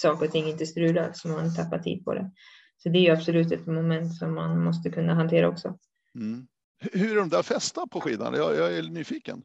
saker 0.00 0.26
och 0.26 0.32
ting 0.32 0.48
inte 0.48 0.66
strular 0.66 1.12
så 1.14 1.28
man 1.28 1.54
tappar 1.54 1.78
tid 1.78 2.04
på 2.04 2.14
det. 2.14 2.30
Så 2.76 2.88
det 2.88 2.98
är 2.98 3.02
ju 3.02 3.10
absolut 3.10 3.52
ett 3.52 3.66
moment 3.66 4.16
som 4.16 4.34
man 4.34 4.64
måste 4.64 4.90
kunna 4.90 5.14
hantera 5.14 5.48
också. 5.48 5.78
Mm. 6.14 6.46
Hur 6.80 7.12
är 7.12 7.16
de 7.16 7.28
där 7.28 7.42
fästa 7.42 7.86
på 7.86 8.00
skidan? 8.00 8.34
Jag, 8.34 8.56
jag, 8.56 8.76
är 8.76 8.82
nyfiken. 8.82 9.42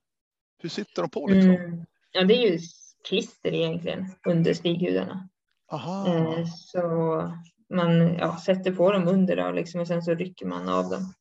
Hur 0.58 0.70
sitter 0.70 1.02
de 1.02 1.10
på 1.10 1.28
liksom? 1.28 1.52
Mm. 1.52 1.86
Ja, 2.12 2.24
det 2.24 2.34
är 2.34 2.52
ju 2.52 2.60
klister 3.08 3.54
egentligen 3.54 4.06
under 4.28 4.54
stighudarna. 4.54 5.30
Aha. 5.72 6.08
Eh, 6.08 6.46
så 6.46 6.82
man 7.74 8.16
ja, 8.16 8.38
sätter 8.38 8.72
på 8.72 8.92
dem 8.92 9.08
under 9.08 9.36
då, 9.36 9.52
liksom, 9.52 9.82
och 9.82 9.88
sen 9.88 10.04
så 10.04 10.14
rycker 10.14 10.46
man 10.46 10.70
av 10.70 10.90
dem. 10.90 11.14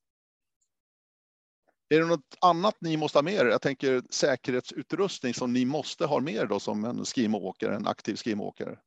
Är 1.89 2.01
det 2.01 2.07
något 2.07 2.37
annat 2.41 2.77
ni 2.81 2.97
måste 2.97 3.19
ha 3.19 3.23
med 3.23 3.35
er? 3.35 3.47
Jag 3.47 3.63
tänker 3.63 4.03
säkerhetsutrustning 4.11 5.35
som 5.35 5.53
ni 5.53 5.65
måste 5.65 6.07
ha 6.07 6.21
med 6.21 6.35
er 6.35 6.47
då 6.47 6.61
som 6.61 6.85
en 6.85 7.05
skimåkare, 7.05 7.77
en 7.77 7.87
aktiv 7.87 8.17
skimåkare. 8.17 8.79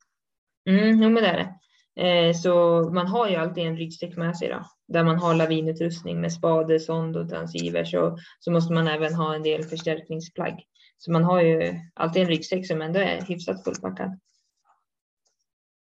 Mm, 0.69 1.03
jo, 1.03 1.09
men 1.09 1.23
det 1.23 1.29
är 1.29 1.37
det. 1.37 1.55
Eh, 1.97 2.33
så 2.33 2.83
man 2.93 3.07
har 3.07 3.29
ju 3.29 3.35
alltid 3.35 3.63
en 3.63 3.77
ryggsäck 3.77 4.17
med 4.17 4.37
sig 4.37 4.49
då, 4.49 4.65
där 4.87 5.03
man 5.03 5.17
har 5.17 5.35
lavinutrustning 5.35 6.21
med 6.21 6.33
spade, 6.33 6.79
sond 6.79 7.17
och 7.17 7.29
transivers 7.29 7.93
och 7.93 8.19
så 8.39 8.51
måste 8.51 8.73
man 8.73 8.87
även 8.87 9.13
ha 9.13 9.35
en 9.35 9.43
del 9.43 9.63
förstärkningsplagg. 9.63 10.63
Så 10.97 11.11
man 11.11 11.23
har 11.23 11.41
ju 11.41 11.79
alltid 11.93 12.21
en 12.21 12.27
ryggsäck 12.27 12.67
som 12.67 12.81
ändå 12.81 12.99
är 12.99 13.21
hyfsat 13.21 13.63
fullpackad. 13.63 14.19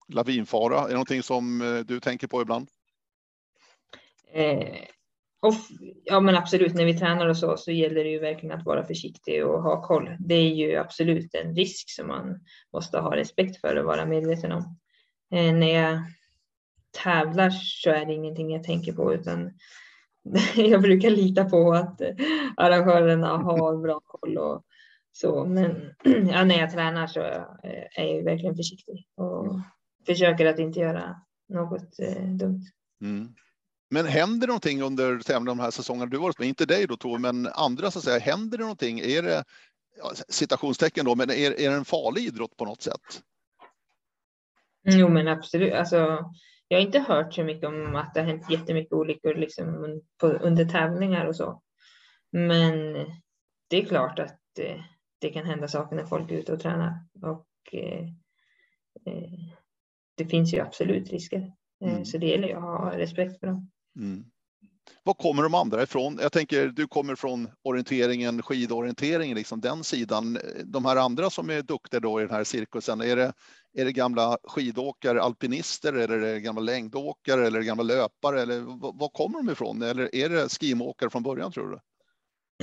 Lavinfara, 0.08 0.80
är 0.80 0.86
det 0.86 0.92
någonting 0.92 1.22
som 1.22 1.62
eh, 1.62 1.84
du 1.84 2.00
tänker 2.00 2.26
på 2.26 2.42
ibland? 2.42 2.68
Eh, 4.32 4.84
och, 5.40 5.54
ja 6.04 6.20
men 6.20 6.36
absolut, 6.36 6.74
när 6.74 6.84
vi 6.84 6.98
tränar 6.98 7.26
och 7.26 7.36
så, 7.36 7.56
så 7.56 7.72
gäller 7.72 8.04
det 8.04 8.10
ju 8.10 8.18
verkligen 8.18 8.58
att 8.58 8.66
vara 8.66 8.86
försiktig 8.86 9.46
och 9.46 9.62
ha 9.62 9.82
koll. 9.82 10.16
Det 10.18 10.34
är 10.34 10.54
ju 10.54 10.76
absolut 10.76 11.34
en 11.34 11.54
risk 11.54 11.90
som 11.90 12.06
man 12.06 12.40
måste 12.72 12.98
ha 12.98 13.16
respekt 13.16 13.60
för 13.60 13.76
och 13.76 13.84
vara 13.84 14.06
medveten 14.06 14.52
om. 14.52 14.78
Eh, 15.34 15.52
när 15.54 15.82
jag 15.82 16.00
tävlar 17.02 17.50
så 17.50 17.90
är 17.90 18.06
det 18.06 18.12
ingenting 18.12 18.50
jag 18.50 18.64
tänker 18.64 18.92
på 18.92 19.14
utan 19.14 19.50
jag 20.56 20.82
brukar 20.82 21.10
lita 21.10 21.44
på 21.44 21.72
att 21.72 22.00
arrangörerna 22.56 23.36
har 23.36 23.76
bra 23.76 24.00
koll 24.04 24.38
och 24.38 24.64
så. 25.12 25.44
Men 25.44 25.94
ja, 26.04 26.44
när 26.44 26.58
jag 26.58 26.72
tränar 26.72 27.06
så 27.06 27.20
eh, 27.20 27.84
är 27.96 28.04
jag 28.04 28.24
verkligen 28.24 28.56
försiktig 28.56 29.06
och 29.16 29.60
försöker 30.06 30.46
att 30.46 30.58
inte 30.58 30.80
göra 30.80 31.16
något 31.48 32.00
eh, 32.00 32.24
dumt. 32.24 32.62
Mm. 33.00 33.34
Men 33.90 34.06
händer 34.06 34.46
det 34.46 34.50
någonting 34.50 34.82
under 34.82 35.46
de 35.46 35.60
här 35.60 35.70
säsongerna 35.70 36.06
du 36.06 36.18
varit 36.18 36.38
med? 36.38 36.48
Inte 36.48 36.66
dig 36.66 36.86
då 36.86 36.96
Tove, 36.96 37.18
men 37.18 37.46
andra 37.46 37.90
så 37.90 37.98
att 37.98 38.04
säga. 38.04 38.18
Händer 38.18 38.58
det 38.58 38.64
någonting? 38.64 39.00
Är 39.00 39.22
det 39.22 39.44
citationstecken 40.28 41.04
då, 41.04 41.14
men 41.14 41.30
är, 41.30 41.60
är 41.60 41.70
det 41.70 41.76
en 41.76 41.84
farlig 41.84 42.22
idrott 42.22 42.56
på 42.56 42.64
något 42.64 42.82
sätt? 42.82 43.22
Jo, 44.84 45.08
men 45.08 45.28
absolut. 45.28 45.72
Alltså, 45.72 46.30
jag 46.68 46.78
har 46.78 46.86
inte 46.86 46.98
hört 46.98 47.34
så 47.34 47.44
mycket 47.44 47.68
om 47.68 47.96
att 47.96 48.14
det 48.14 48.20
har 48.20 48.26
hänt 48.26 48.50
jättemycket 48.50 48.92
olyckor 48.92 49.34
liksom 49.34 50.00
på, 50.20 50.26
under 50.26 50.64
tävlingar 50.64 51.26
och 51.26 51.36
så. 51.36 51.62
Men 52.32 52.94
det 53.68 53.76
är 53.76 53.84
klart 53.84 54.18
att 54.18 54.58
eh, 54.58 54.80
det 55.18 55.30
kan 55.30 55.46
hända 55.46 55.68
saker 55.68 55.96
när 55.96 56.06
folk 56.06 56.30
är 56.30 56.34
ute 56.34 56.52
och 56.52 56.60
tränar 56.60 57.06
och 57.22 57.46
eh, 57.72 58.04
eh, 59.06 59.38
det 60.14 60.26
finns 60.26 60.54
ju 60.54 60.60
absolut 60.60 61.10
risker. 61.10 61.52
Eh, 61.84 61.92
mm. 61.92 62.04
Så 62.04 62.18
det 62.18 62.26
gäller 62.26 62.48
ju 62.48 62.54
att 62.54 62.62
ha 62.62 62.98
respekt 62.98 63.40
för 63.40 63.46
dem. 63.46 63.70
Mm. 63.98 64.24
Var 65.02 65.14
kommer 65.14 65.42
de 65.42 65.54
andra 65.54 65.82
ifrån? 65.82 66.18
Jag 66.22 66.32
tänker, 66.32 66.66
du 66.66 66.86
kommer 66.86 67.14
från 67.14 67.48
orienteringen, 67.62 68.42
skidorienteringen, 68.42 69.36
liksom 69.36 69.60
den 69.60 69.84
sidan. 69.84 70.38
De 70.64 70.84
här 70.84 70.96
andra 70.96 71.30
som 71.30 71.50
är 71.50 71.62
duktiga 71.62 72.00
då 72.00 72.20
i 72.20 72.24
den 72.24 72.34
här 72.34 72.44
cirkusen, 72.44 73.00
är 73.00 73.16
det, 73.16 73.32
är 73.74 73.84
det 73.84 73.92
gamla 73.92 74.38
skidåkare, 74.44 75.22
alpinister, 75.22 75.92
eller 75.92 76.18
är 76.18 76.34
det 76.34 76.40
gamla 76.40 76.60
längdåkare 76.60 77.46
eller 77.46 77.62
gamla 77.62 77.82
löpare? 77.82 78.42
Eller 78.42 78.60
var 78.98 79.08
kommer 79.08 79.38
de 79.38 79.52
ifrån? 79.52 79.82
Eller 79.82 80.14
är 80.14 80.28
det 80.28 80.48
skimåkare 80.48 81.10
från 81.10 81.22
början 81.22 81.52
tror 81.52 81.70
du? 81.70 81.80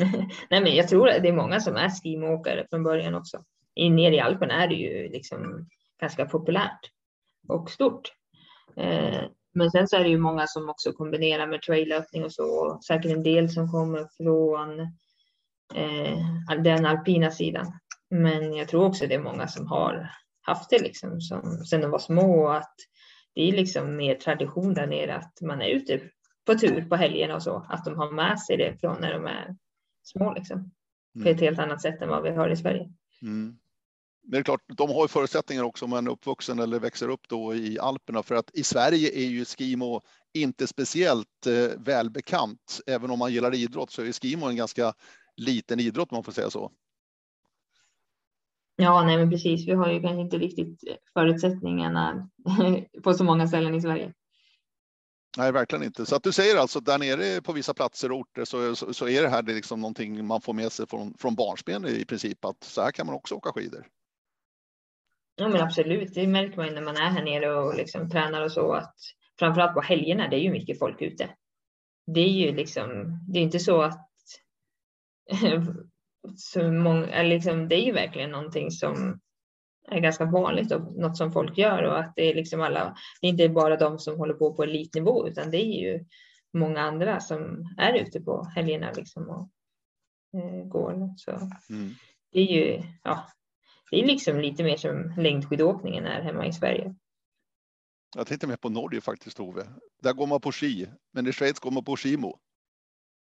Nej, 0.49 0.61
men 0.61 0.75
jag 0.75 0.87
tror 0.87 1.09
att 1.09 1.21
det 1.21 1.29
är 1.29 1.33
många 1.33 1.59
som 1.59 1.75
är 1.75 1.89
skimåkare 1.89 2.67
från 2.69 2.83
början 2.83 3.15
också. 3.15 3.43
I, 3.75 3.89
nere 3.89 4.15
i 4.15 4.19
Alperna 4.19 4.63
är 4.63 4.67
det 4.67 4.75
ju 4.75 5.09
liksom 5.09 5.67
ganska 6.01 6.25
populärt 6.25 6.91
och 7.47 7.71
stort. 7.71 8.13
Eh, 8.77 9.23
men 9.55 9.71
sen 9.71 9.87
så 9.87 9.95
är 9.95 10.03
det 10.03 10.09
ju 10.09 10.17
många 10.17 10.47
som 10.47 10.69
också 10.69 10.93
kombinerar 10.93 11.47
med 11.47 11.61
traillöpning 11.61 12.23
och 12.23 12.33
så. 12.33 12.79
Säkert 12.87 13.11
en 13.11 13.23
del 13.23 13.49
som 13.49 13.71
kommer 13.71 14.07
från 14.17 14.79
eh, 15.73 16.63
den 16.63 16.85
alpina 16.85 17.31
sidan. 17.31 17.79
Men 18.09 18.53
jag 18.53 18.67
tror 18.67 18.85
också 18.85 19.07
det 19.07 19.15
är 19.15 19.19
många 19.19 19.47
som 19.47 19.67
har 19.67 20.09
haft 20.41 20.69
det 20.69 20.81
liksom 20.81 21.21
som, 21.21 21.65
sen 21.69 21.81
de 21.81 21.91
var 21.91 21.99
små 21.99 22.47
att 22.47 22.75
det 23.35 23.41
är 23.41 23.51
liksom 23.51 23.95
mer 23.95 24.15
tradition 24.15 24.73
där 24.73 24.87
nere 24.87 25.15
att 25.15 25.41
man 25.41 25.61
är 25.61 25.69
ute 25.69 26.01
på 26.45 26.55
tur 26.55 26.85
på 26.89 26.95
helgerna 26.95 27.35
och 27.35 27.43
så. 27.43 27.65
Att 27.69 27.85
de 27.85 27.97
har 27.97 28.11
med 28.11 28.39
sig 28.39 28.57
det 28.57 28.77
från 28.79 29.01
när 29.01 29.13
de 29.13 29.25
är 29.25 29.55
små 30.03 30.33
liksom. 30.33 30.71
Mm. 31.15 31.23
På 31.23 31.29
ett 31.29 31.41
helt 31.41 31.59
annat 31.59 31.81
sätt 31.81 32.01
än 32.01 32.09
vad 32.09 32.23
vi 32.23 32.29
har 32.29 32.49
i 32.49 32.55
Sverige. 32.55 32.89
Mm. 33.21 33.57
Men 34.27 34.31
det 34.31 34.37
är 34.37 34.43
klart, 34.43 34.61
de 34.67 34.89
har 34.89 35.01
ju 35.01 35.07
förutsättningar 35.07 35.63
också 35.63 35.85
om 35.85 35.91
man 35.91 36.07
är 36.07 36.11
uppvuxen 36.11 36.59
eller 36.59 36.79
växer 36.79 37.09
upp 37.09 37.27
då 37.29 37.55
i 37.55 37.79
Alperna 37.79 38.23
för 38.23 38.35
att 38.35 38.51
i 38.53 38.63
Sverige 38.63 39.09
är 39.19 39.25
ju 39.25 39.45
skimo 39.45 40.01
inte 40.33 40.67
speciellt 40.67 41.47
eh, 41.47 41.79
välbekant. 41.79 42.81
Även 42.87 43.11
om 43.11 43.19
man 43.19 43.33
gillar 43.33 43.55
idrott 43.55 43.91
så 43.91 44.01
är 44.01 44.11
skimo 44.11 44.45
en 44.45 44.55
ganska 44.55 44.93
liten 45.37 45.79
idrott 45.79 46.11
om 46.11 46.15
man 46.15 46.23
får 46.23 46.31
säga 46.31 46.49
så. 46.49 46.71
Ja, 48.75 49.03
nej 49.03 49.17
men 49.17 49.29
precis. 49.29 49.67
Vi 49.67 49.71
har 49.71 49.91
ju 49.91 50.01
kanske 50.01 50.21
inte 50.21 50.37
riktigt 50.37 50.83
förutsättningarna 51.13 52.29
på 53.03 53.13
så 53.13 53.23
många 53.23 53.47
ställen 53.47 53.75
i 53.75 53.81
Sverige. 53.81 54.13
Nej, 55.37 55.51
verkligen 55.51 55.83
inte. 55.83 56.05
Så 56.05 56.15
att 56.15 56.23
du 56.23 56.31
säger 56.31 56.57
alltså 56.57 56.79
där 56.79 56.97
nere 56.97 57.41
på 57.41 57.53
vissa 57.53 57.73
platser 57.73 58.11
och 58.11 58.19
orter 58.19 58.45
så, 58.45 58.75
så, 58.75 58.93
så 58.93 59.07
är 59.07 59.21
det 59.21 59.29
här 59.29 59.41
det 59.41 59.53
liksom 59.53 59.79
någonting 59.81 60.25
man 60.25 60.41
får 60.41 60.53
med 60.53 60.71
sig 60.71 60.87
från, 60.87 61.13
från 61.17 61.35
barnsben 61.35 61.85
i 61.87 62.05
princip 62.05 62.45
att 62.45 62.63
så 62.63 62.81
här 62.81 62.91
kan 62.91 63.05
man 63.05 63.15
också 63.15 63.35
åka 63.35 63.51
skidor. 63.51 63.87
Ja 65.35 65.47
men 65.47 65.61
absolut, 65.61 66.13
det 66.13 66.27
märker 66.27 66.57
man 66.57 66.67
ju 66.67 66.73
när 66.73 66.81
man 66.81 66.95
är 66.95 67.09
här 67.09 67.23
nere 67.23 67.53
och 67.53 67.75
liksom 67.75 68.09
tränar 68.09 68.41
och 68.41 68.51
så 68.51 68.73
att 68.73 68.95
framförallt 69.39 69.73
på 69.73 69.81
helgerna, 69.81 70.27
det 70.27 70.35
är 70.35 70.39
ju 70.41 70.51
mycket 70.51 70.79
folk 70.79 71.01
ute. 71.01 71.29
Det 72.07 72.19
är 72.19 72.29
ju 72.29 72.55
liksom, 72.55 73.19
det 73.27 73.39
är 73.39 73.43
inte 73.43 73.59
så 73.59 73.81
att 73.81 74.09
så 76.35 76.71
många, 76.71 77.23
liksom, 77.23 77.67
det 77.67 77.75
är 77.75 77.85
ju 77.85 77.91
verkligen 77.91 78.31
någonting 78.31 78.71
som 78.71 79.19
är 79.87 79.99
ganska 79.99 80.25
vanligt 80.25 80.71
och 80.71 80.93
något 80.95 81.17
som 81.17 81.31
folk 81.31 81.57
gör 81.57 81.83
och 81.83 81.99
att 81.99 82.13
det 82.15 82.31
är 82.31 82.35
liksom 82.35 82.61
alla, 82.61 82.95
det 83.21 83.27
är 83.27 83.31
inte 83.31 83.49
bara 83.49 83.77
de 83.77 83.99
som 83.99 84.17
håller 84.17 84.33
på 84.33 84.53
på 84.53 84.63
elitnivå 84.63 85.27
utan 85.27 85.51
det 85.51 85.57
är 85.57 85.81
ju 85.81 86.05
många 86.53 86.81
andra 86.81 87.19
som 87.19 87.69
är 87.77 87.93
ute 87.93 88.21
på 88.21 88.43
helgerna 88.55 88.91
liksom 88.91 89.29
och 89.29 89.49
eh, 90.39 90.67
går. 90.67 91.13
Så 91.17 91.31
mm. 91.69 91.93
det 92.31 92.39
är 92.39 92.45
ju, 92.45 92.81
ja, 93.03 93.27
det 93.91 94.01
är 94.01 94.05
liksom 94.05 94.39
lite 94.39 94.63
mer 94.63 94.77
som 94.77 95.13
längdskidåkningen 95.17 96.05
är 96.05 96.21
hemma 96.21 96.47
i 96.47 96.53
Sverige. 96.53 96.95
Jag 98.15 98.27
tänkte 98.27 98.47
mer 98.47 98.55
på 98.55 98.69
Norge 98.69 99.01
faktiskt, 99.01 99.39
Ove. 99.39 99.63
Där 100.03 100.13
går 100.13 100.27
man 100.27 100.41
på 100.41 100.51
ski, 100.51 100.87
men 101.13 101.27
i 101.27 101.31
Schweiz 101.31 101.59
går 101.59 101.71
man 101.71 101.83
på 101.83 101.97
skimo. 101.97 102.39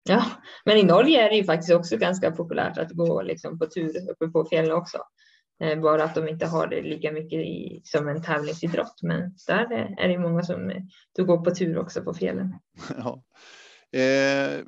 Ja, 0.03 0.25
men 0.65 0.77
i 0.77 0.83
Norge 0.83 1.25
är 1.25 1.29
det 1.29 1.35
ju 1.35 1.43
faktiskt 1.43 1.73
också 1.73 1.97
ganska 1.97 2.31
populärt 2.31 2.77
att 2.77 2.91
gå 2.91 3.21
liksom 3.21 3.59
på 3.59 3.65
tur 3.65 4.09
uppe 4.11 4.27
på 4.27 4.45
fjällen 4.45 4.71
också. 4.71 4.97
Eh, 5.61 5.79
bara 5.79 6.03
att 6.03 6.15
de 6.15 6.27
inte 6.27 6.45
har 6.45 6.67
det 6.67 6.81
lika 6.81 7.11
mycket 7.11 7.39
i, 7.39 7.81
som 7.83 8.07
en 8.07 8.23
tävlingsidrott. 8.23 9.01
Men 9.01 9.35
där 9.47 9.95
är 9.99 10.07
det 10.07 10.17
många 10.17 10.43
som 10.43 10.89
du 11.15 11.25
går 11.25 11.37
på 11.37 11.55
tur 11.55 11.77
också 11.77 12.03
på 12.03 12.13
fjällen. 12.13 12.53
Ja. 12.97 13.23
Eh, 13.99 14.65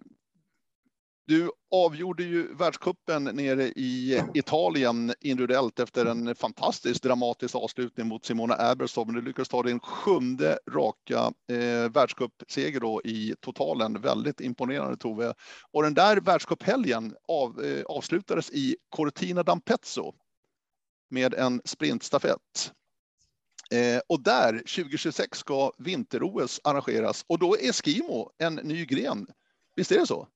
du 1.28 1.52
avgjorde 1.74 2.24
ju 2.24 2.54
världskuppen 2.54 3.24
nere 3.24 3.64
i 3.64 4.24
Italien 4.34 5.14
individuellt 5.22 5.80
efter 5.80 6.06
en 6.06 6.36
fantastiskt 6.36 7.04
dramatisk 7.04 7.56
avslutning 7.56 8.08
mot 8.08 8.26
Simona 8.26 8.72
Eberstov. 8.72 9.08
Men 9.08 9.16
du 9.16 9.22
lyckades 9.22 9.50
ta 9.50 9.64
din 9.64 9.80
sjunde 9.80 10.60
raka 10.72 11.34
eh, 11.50 11.92
världscupseger 11.92 12.80
då 12.80 13.02
i 13.04 13.36
totalen. 13.40 14.02
Väldigt 14.02 14.42
imponerande 14.42 14.98
Tove. 14.98 15.34
Och 15.72 15.84
den 15.84 15.94
där 15.94 16.18
världscuphelgen 16.18 17.16
av, 17.28 17.64
eh, 17.64 17.84
avslutades 17.86 18.52
i 18.52 18.76
Cortina 18.90 19.44
d'Ampezzo 19.44 20.14
med 21.10 21.34
en 21.34 21.62
sprintstafett. 21.66 22.72
Eh, 23.72 24.02
och 24.08 24.24
där 24.24 24.54
2026 24.54 25.38
ska 25.38 25.72
vinter-OS 25.78 26.60
arrangeras 26.64 27.26
och 27.28 27.40
då 27.40 27.58
är 27.58 27.72
skimo 27.72 28.32
en 28.38 28.56
ny 28.56 28.86
gren. 28.86 29.28
Visst 29.76 29.92
är 29.92 30.00
det 30.00 30.08
så? 30.08 30.28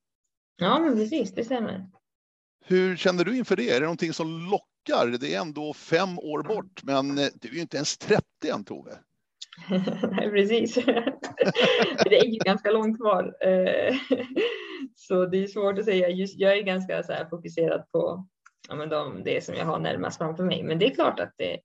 Ja, 0.58 0.80
men 0.80 0.96
precis, 0.96 1.32
det 1.32 1.44
stämmer. 1.44 1.90
Hur 2.66 2.96
känner 2.96 3.24
du 3.24 3.38
inför 3.38 3.56
det? 3.56 3.70
Är 3.70 3.80
det 3.80 3.86
någonting 3.86 4.14
som 4.14 4.50
lockar? 4.52 5.18
Det 5.18 5.34
är 5.34 5.42
ändå 5.42 5.74
fem 5.74 6.20
år 6.20 6.44
bort, 6.44 6.84
men 6.84 7.18
eh, 7.18 7.28
du 7.36 7.48
är 7.48 7.54
ju 7.54 7.62
inte 7.62 7.78
ens 7.78 7.98
30 7.98 8.24
än, 8.54 8.64
Tove. 8.64 8.92
Nej, 10.12 10.30
precis. 10.32 10.76
det 12.06 12.20
är 12.20 12.26
ju 12.26 12.38
ganska 12.38 12.72
långt 12.72 12.98
kvar. 12.98 13.36
Eh, 13.42 13.96
så 14.96 15.26
det 15.26 15.44
är 15.44 15.48
svårt 15.48 15.80
att 15.80 15.86
säga. 15.86 16.10
Just, 16.10 16.40
jag 16.40 16.58
är 16.58 16.62
ganska 16.62 17.04
så 17.04 17.14
fokuserad 17.30 17.92
på 17.92 18.28
ja, 18.70 18.76
men 18.76 18.90
de, 18.90 19.24
det 19.24 19.44
som 19.44 19.56
jag 19.56 19.66
har 19.66 19.80
närmast 19.80 20.18
framför 20.18 20.44
mig. 20.44 20.64
Men 20.64 20.80
det 20.80 20.86
är 20.86 20.96
klart 20.96 21.20
att 21.20 21.34
det, 21.38 21.60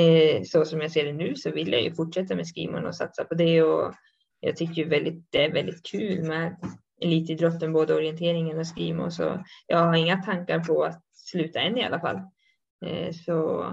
eh, 0.00 0.42
så 0.42 0.64
som 0.64 0.80
jag 0.80 0.90
ser 0.90 1.04
det 1.04 1.12
nu 1.12 1.34
så 1.34 1.50
vill 1.50 1.72
jag 1.72 1.82
ju 1.82 1.94
fortsätta 1.94 2.36
med 2.36 2.46
skimon 2.54 2.86
och 2.86 2.96
satsa 2.96 3.24
på 3.24 3.34
det. 3.34 3.62
Och 3.62 3.94
jag 4.40 4.56
tycker 4.56 4.84
väldigt, 4.84 5.26
det 5.30 5.44
är 5.44 5.52
väldigt 5.52 5.86
kul 5.86 6.22
med 6.22 6.56
elitidrotten, 7.00 7.72
både 7.72 7.94
orienteringen 7.94 8.58
och 8.58 8.76
skimo. 8.76 9.10
Så 9.10 9.44
jag 9.66 9.78
har 9.78 9.94
inga 9.94 10.22
tankar 10.22 10.60
på 10.60 10.84
att 10.84 11.02
sluta 11.12 11.60
än 11.60 11.78
i 11.78 11.84
alla 11.84 12.00
fall. 12.00 12.16
Eh, 12.86 13.12
så 13.12 13.66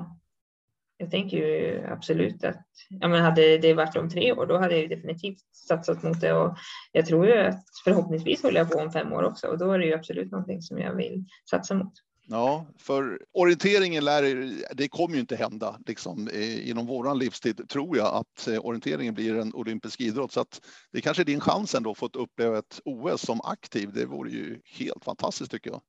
jag 0.98 1.12
tänker 1.12 1.38
ju 1.38 1.84
absolut 1.88 2.44
att 2.44 2.66
ja, 2.90 3.08
men 3.08 3.22
hade 3.22 3.58
det 3.58 3.74
varit 3.74 3.96
om 3.96 4.10
tre 4.10 4.34
år, 4.34 4.46
då 4.46 4.58
hade 4.58 4.78
jag 4.78 4.90
definitivt 4.90 5.40
satsat 5.52 6.04
mot 6.04 6.22
det 6.22 6.34
och 6.34 6.58
jag 6.92 7.06
tror 7.06 7.28
ju 7.28 7.38
att 7.38 7.64
förhoppningsvis 7.84 8.44
håller 8.44 8.58
jag 8.58 8.72
på 8.72 8.80
om 8.80 8.92
fem 8.92 9.14
år 9.14 9.24
också 9.24 9.48
och 9.48 9.58
då 9.58 9.72
är 9.72 9.80
det 9.80 9.86
ju 9.86 9.94
absolut 9.94 10.32
någonting 10.32 10.62
som 10.62 10.78
jag 10.78 10.96
vill 10.96 11.26
satsa 11.50 11.74
mot. 11.74 11.94
Ja, 12.30 12.68
för 12.78 13.22
orienteringen 13.34 14.06
lär, 14.06 14.54
det 14.76 14.88
kommer 14.88 15.16
ju 15.16 15.22
inte 15.22 15.36
hända 15.36 15.80
liksom, 15.86 16.30
inom 16.62 16.86
våran 16.86 17.20
livstid, 17.20 17.70
tror 17.70 17.98
jag, 17.98 18.16
att 18.16 18.48
eh, 18.48 18.66
orienteringen 18.66 19.14
blir 19.14 19.38
en 19.38 19.54
olympisk 19.54 20.02
idrott. 20.02 20.32
Så 20.32 20.40
att 20.40 20.62
det 20.92 21.02
kanske 21.02 21.24
är 21.24 21.26
din 21.26 21.40
chans 21.40 21.76
ändå 21.76 21.92
att 21.92 21.98
få 21.98 22.10
uppleva 22.14 22.58
ett 22.60 22.82
OS 22.86 23.22
som 23.22 23.42
aktiv. 23.42 23.94
Det 23.94 24.06
vore 24.06 24.32
ju 24.32 24.62
helt 24.66 25.04
fantastiskt 25.04 25.52
tycker 25.52 25.70
jag. 25.70 25.82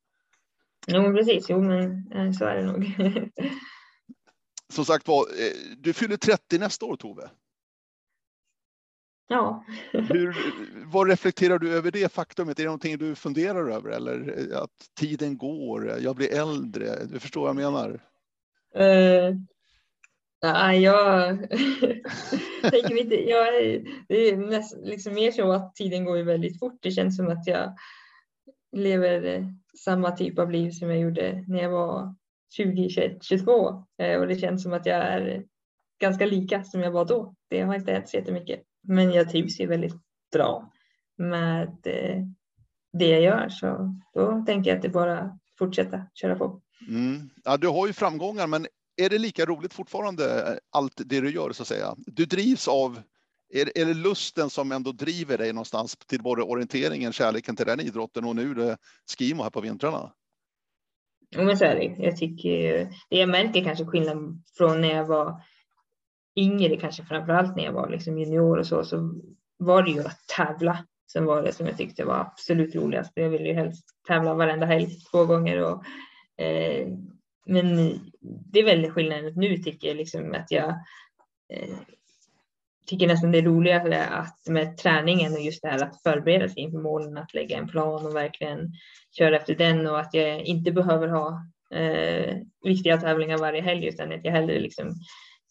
Jo, 0.86 1.14
precis. 1.14 1.46
Jo, 1.48 1.62
men 1.62 2.12
eh, 2.12 2.32
så 2.32 2.44
är 2.44 2.56
det 2.56 2.66
nog. 2.66 2.94
som 4.72 4.84
sagt 4.84 5.08
var, 5.08 5.20
eh, 5.20 5.76
du 5.78 5.92
fyller 5.92 6.16
30 6.16 6.58
nästa 6.58 6.86
år, 6.86 6.96
Tove. 6.96 7.30
Ja. 9.30 9.64
Hur, 9.92 10.36
vad 10.86 11.08
reflekterar 11.08 11.58
du 11.58 11.76
över 11.76 11.90
det 11.90 12.12
faktumet? 12.12 12.58
Är 12.58 12.62
det 12.62 12.66
någonting 12.66 12.98
du 12.98 13.14
funderar 13.14 13.70
över 13.70 13.90
eller 13.90 14.48
att 14.54 14.70
tiden 15.00 15.38
går, 15.38 15.98
jag 16.00 16.16
blir 16.16 16.34
äldre? 16.34 17.04
Du 17.04 17.20
förstår 17.20 17.40
vad 17.40 17.48
jag 17.48 17.56
menar? 17.56 17.90
Uh, 18.76 19.36
nej, 20.42 20.82
jag 20.82 21.38
tänker 22.62 22.98
inte. 22.98 23.30
Jag 23.30 23.48
är, 23.48 23.84
det 24.08 24.28
är 24.28 24.36
näst, 24.36 24.76
liksom 24.82 25.14
mer 25.14 25.32
så 25.32 25.52
att 25.52 25.74
tiden 25.74 26.04
går 26.04 26.16
ju 26.16 26.22
väldigt 26.22 26.58
fort. 26.58 26.78
Det 26.82 26.90
känns 26.90 27.16
som 27.16 27.28
att 27.28 27.46
jag 27.46 27.76
lever 28.76 29.54
samma 29.84 30.10
typ 30.10 30.38
av 30.38 30.50
liv 30.50 30.70
som 30.70 30.90
jag 30.90 31.00
gjorde 31.00 31.44
när 31.48 31.62
jag 31.62 31.70
var 31.70 32.14
20, 32.56 32.88
21, 32.88 33.24
22 33.24 33.52
och 34.18 34.26
det 34.26 34.40
känns 34.40 34.62
som 34.62 34.72
att 34.72 34.86
jag 34.86 34.98
är 34.98 35.44
ganska 36.00 36.26
lika 36.26 36.64
som 36.64 36.80
jag 36.80 36.90
var 36.90 37.04
då. 37.04 37.34
Det 37.48 37.60
har 37.60 37.74
inte 37.74 37.92
hänt 37.92 38.08
så 38.08 38.16
jättemycket. 38.16 38.62
Men 38.82 39.12
jag 39.12 39.30
trivs 39.30 39.60
ju 39.60 39.66
väldigt 39.66 39.94
bra 40.32 40.72
med 41.18 41.68
eh, 41.84 42.24
det 42.92 43.08
jag 43.08 43.22
gör 43.22 43.48
så 43.48 43.94
då 44.14 44.44
tänker 44.46 44.70
jag 44.70 44.76
att 44.76 44.82
det 44.82 44.88
bara 44.88 45.38
fortsätta 45.58 46.06
köra 46.14 46.36
på. 46.36 46.62
Mm. 46.88 47.30
Ja, 47.44 47.56
du 47.56 47.68
har 47.68 47.86
ju 47.86 47.92
framgångar, 47.92 48.46
men 48.46 48.66
är 48.96 49.10
det 49.10 49.18
lika 49.18 49.44
roligt 49.44 49.74
fortfarande 49.74 50.58
allt 50.70 51.02
det 51.06 51.20
du 51.20 51.30
gör 51.30 51.52
så 51.52 51.62
att 51.62 51.68
säga? 51.68 51.94
Du 51.96 52.24
drivs 52.24 52.68
av 52.68 53.00
är, 53.54 53.78
är 53.78 53.86
det 53.86 53.94
lusten 53.94 54.50
som 54.50 54.72
ändå 54.72 54.92
driver 54.92 55.38
dig 55.38 55.52
någonstans 55.52 55.96
till 55.96 56.22
både 56.22 56.42
orienteringen, 56.42 57.12
kärleken 57.12 57.56
till 57.56 57.66
den 57.66 57.80
idrotten 57.80 58.24
och 58.24 58.36
nu 58.36 58.54
det 58.54 58.76
skimo 59.18 59.42
här 59.42 59.50
på 59.50 59.60
vintrarna? 59.60 60.12
Ja, 61.30 61.42
men 61.42 61.58
så 61.58 61.64
är 61.64 61.74
det. 61.74 62.04
Jag 62.04 62.16
tycker 62.16 62.84
det 63.10 63.16
jag 63.16 63.28
märker 63.28 63.64
kanske 63.64 63.86
skillnad 63.86 64.42
från 64.56 64.80
när 64.80 64.94
jag 64.94 65.06
var 65.06 65.42
yngre, 66.38 66.76
kanske 66.76 67.04
framförallt 67.04 67.56
när 67.56 67.64
jag 67.64 67.72
var 67.72 67.88
liksom 67.88 68.18
junior 68.18 68.58
och 68.58 68.66
så, 68.66 68.84
så 68.84 69.14
var 69.58 69.82
det 69.82 69.90
ju 69.90 70.00
att 70.00 70.26
tävla 70.36 70.84
som 71.12 71.24
var 71.24 71.42
det 71.42 71.52
som 71.52 71.66
jag 71.66 71.76
tyckte 71.76 72.04
var 72.04 72.14
absolut 72.14 72.74
roligast. 72.74 73.12
Jag 73.14 73.30
ville 73.30 73.48
ju 73.48 73.54
helst 73.54 73.84
tävla 74.08 74.34
varenda 74.34 74.66
helg 74.66 74.88
två 75.10 75.24
gånger. 75.24 75.62
Och, 75.62 75.84
eh, 76.44 76.88
men 77.46 77.76
det 78.20 78.60
är 78.60 78.64
väldigt 78.64 78.92
skillnad 78.92 79.36
nu 79.36 79.56
tycker 79.56 79.88
jag 79.88 79.96
liksom 79.96 80.34
att 80.34 80.50
jag 80.50 80.68
eh, 81.52 81.76
tycker 82.86 83.06
nästan 83.06 83.32
det 83.32 83.38
är 83.38 83.42
roligare 83.42 84.04
att 84.04 84.48
med 84.48 84.76
träningen 84.76 85.32
och 85.32 85.40
just 85.40 85.62
det 85.62 85.68
här 85.68 85.84
att 85.84 86.02
förbereda 86.02 86.48
sig 86.48 86.62
inför 86.62 86.78
målen, 86.78 87.18
att 87.18 87.34
lägga 87.34 87.58
en 87.58 87.68
plan 87.68 88.06
och 88.06 88.16
verkligen 88.16 88.72
köra 89.18 89.36
efter 89.36 89.54
den 89.54 89.86
och 89.86 90.00
att 90.00 90.14
jag 90.14 90.40
inte 90.40 90.72
behöver 90.72 91.08
ha 91.08 91.46
eh, 91.74 92.36
viktiga 92.64 92.96
tävlingar 92.96 93.38
varje 93.38 93.62
helg 93.62 93.86
utan 93.86 94.12
att 94.12 94.24
jag 94.24 94.32
hellre 94.32 94.60
liksom 94.60 94.94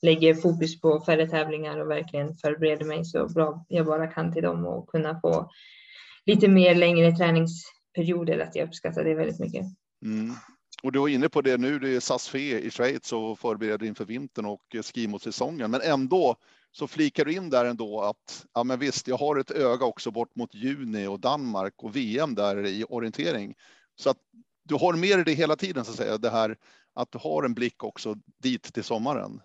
lägger 0.01 0.33
fokus 0.33 0.81
på 0.81 1.01
färre 1.01 1.27
tävlingar 1.27 1.79
och 1.79 1.89
verkligen 1.89 2.35
förbereder 2.35 2.85
mig 2.85 3.05
så 3.05 3.27
bra 3.27 3.65
jag 3.67 3.85
bara 3.85 4.07
kan 4.07 4.33
till 4.33 4.43
dem 4.43 4.65
och 4.65 4.89
kunna 4.89 5.19
få 5.19 5.49
lite 6.25 6.47
mer 6.47 6.75
längre 6.75 7.11
träningsperioder 7.11 8.39
att 8.39 8.55
jag 8.55 8.67
uppskattar 8.67 9.03
det 9.03 9.15
väldigt 9.15 9.39
mycket. 9.39 9.65
Mm. 10.05 10.35
Och 10.83 10.91
du 10.91 10.99
var 10.99 11.07
inne 11.07 11.29
på 11.29 11.41
det 11.41 11.57
nu, 11.57 11.79
det 11.79 11.89
är 11.89 11.99
SAS-FE 11.99 12.59
i 12.59 12.71
Schweiz 12.71 13.13
och 13.13 13.39
förbereder 13.39 13.85
inför 13.85 14.05
vintern 14.05 14.45
och 14.45 14.75
skimosäsongen, 14.93 15.71
men 15.71 15.81
ändå 15.81 16.35
så 16.71 16.87
flikar 16.87 17.25
du 17.25 17.33
in 17.33 17.49
där 17.49 17.65
ändå 17.65 18.01
att 18.01 18.45
ja, 18.53 18.63
men 18.63 18.79
visst, 18.79 19.07
jag 19.07 19.17
har 19.17 19.39
ett 19.39 19.51
öga 19.51 19.85
också 19.85 20.11
bort 20.11 20.35
mot 20.35 20.53
juni 20.53 21.07
och 21.07 21.19
Danmark 21.19 21.73
och 21.77 21.95
VM 21.95 22.35
där 22.35 22.65
i 22.65 22.83
orientering. 22.83 23.55
Så 23.95 24.09
att 24.09 24.17
du 24.63 24.75
har 24.75 24.93
med 24.93 25.17
dig 25.17 25.23
det 25.25 25.33
hela 25.33 25.55
tiden 25.55 25.85
så 25.85 25.91
att 25.91 25.97
säga, 25.97 26.17
det 26.17 26.29
här 26.29 26.57
att 26.93 27.11
du 27.11 27.17
har 27.17 27.43
en 27.43 27.53
blick 27.53 27.83
också 27.83 28.15
dit 28.43 28.73
till 28.73 28.83
sommaren. 28.83 29.41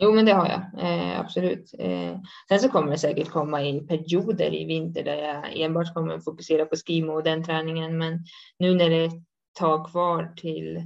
Jo, 0.00 0.12
men 0.12 0.24
det 0.24 0.32
har 0.32 0.48
jag 0.48 0.84
eh, 0.84 1.20
absolut. 1.20 1.74
Eh, 1.78 2.18
sen 2.48 2.60
så 2.60 2.68
kommer 2.68 2.90
det 2.90 2.98
säkert 2.98 3.30
komma 3.30 3.62
i 3.62 3.80
perioder 3.80 4.54
i 4.54 4.64
vinter 4.64 5.04
där 5.04 5.16
jag 5.16 5.60
enbart 5.60 5.94
kommer 5.94 6.18
fokusera 6.18 6.66
på 6.66 6.76
skimo 6.76 7.12
och 7.12 7.22
den 7.22 7.44
träningen. 7.44 7.98
Men 7.98 8.24
nu 8.58 8.74
när 8.74 8.90
det 8.90 8.96
är 8.96 9.06
ett 9.06 9.24
tag 9.58 9.90
kvar 9.90 10.32
till 10.36 10.82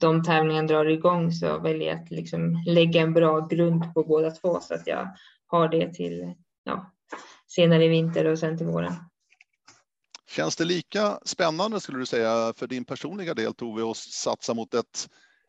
de 0.00 0.22
tävlingarna 0.22 0.68
drar 0.68 0.84
igång 0.84 1.32
så 1.32 1.58
väljer 1.58 1.88
jag 1.88 2.02
att 2.02 2.10
liksom 2.10 2.62
lägga 2.66 3.00
en 3.00 3.14
bra 3.14 3.40
grund 3.40 3.94
på 3.94 4.04
båda 4.04 4.30
två 4.30 4.60
så 4.60 4.74
att 4.74 4.86
jag 4.86 5.16
har 5.46 5.68
det 5.68 5.94
till 5.94 6.34
ja, 6.64 6.92
senare 7.46 7.84
i 7.84 7.88
vinter 7.88 8.24
och 8.24 8.38
sen 8.38 8.58
till 8.58 8.66
våren. 8.66 8.92
Känns 10.30 10.56
det 10.56 10.64
lika 10.64 11.18
spännande 11.24 11.80
skulle 11.80 11.98
du 11.98 12.06
säga 12.06 12.52
för 12.56 12.66
din 12.66 12.84
personliga 12.84 13.34
del 13.34 13.54
Tove 13.54 13.90
att 13.90 13.96
satsa 13.96 14.54
mot 14.54 14.74
ett 14.74 15.08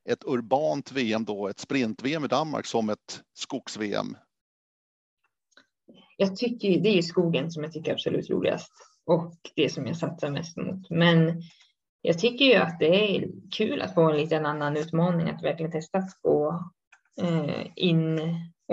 ett 0.10 0.24
urbant 0.26 0.92
VM 0.92 1.26
då, 1.26 1.48
ett 1.48 1.60
sprint-VM 1.60 2.26
i 2.26 2.28
Danmark 2.28 2.66
som 2.66 2.90
ett 2.90 3.22
skogs-VM? 3.34 4.18
Jag 6.18 6.36
tycker 6.36 6.80
det 6.80 6.98
är 6.98 7.02
skogen 7.02 7.52
som 7.52 7.64
jag 7.64 7.74
tycker 7.74 7.92
är 7.92 7.94
absolut 7.94 8.30
roligast 8.30 8.72
och 9.06 9.36
det 9.56 9.70
som 9.70 9.88
jag 9.88 9.98
satsar 9.98 10.30
mest 10.30 10.58
mot. 10.58 10.90
Men 10.90 11.42
jag 12.02 12.20
tycker 12.20 12.46
ju 12.46 12.56
att 12.56 12.80
det 12.80 13.16
är 13.16 13.28
kul 13.52 13.82
att 13.82 13.94
få 13.94 14.10
en 14.12 14.18
liten 14.18 14.46
annan 14.46 14.78
utmaning, 14.78 15.30
att 15.30 15.44
verkligen 15.44 15.72
testa 15.72 15.98
att 15.98 16.22
gå 16.22 16.72
eh, 17.22 17.68
in 17.76 18.20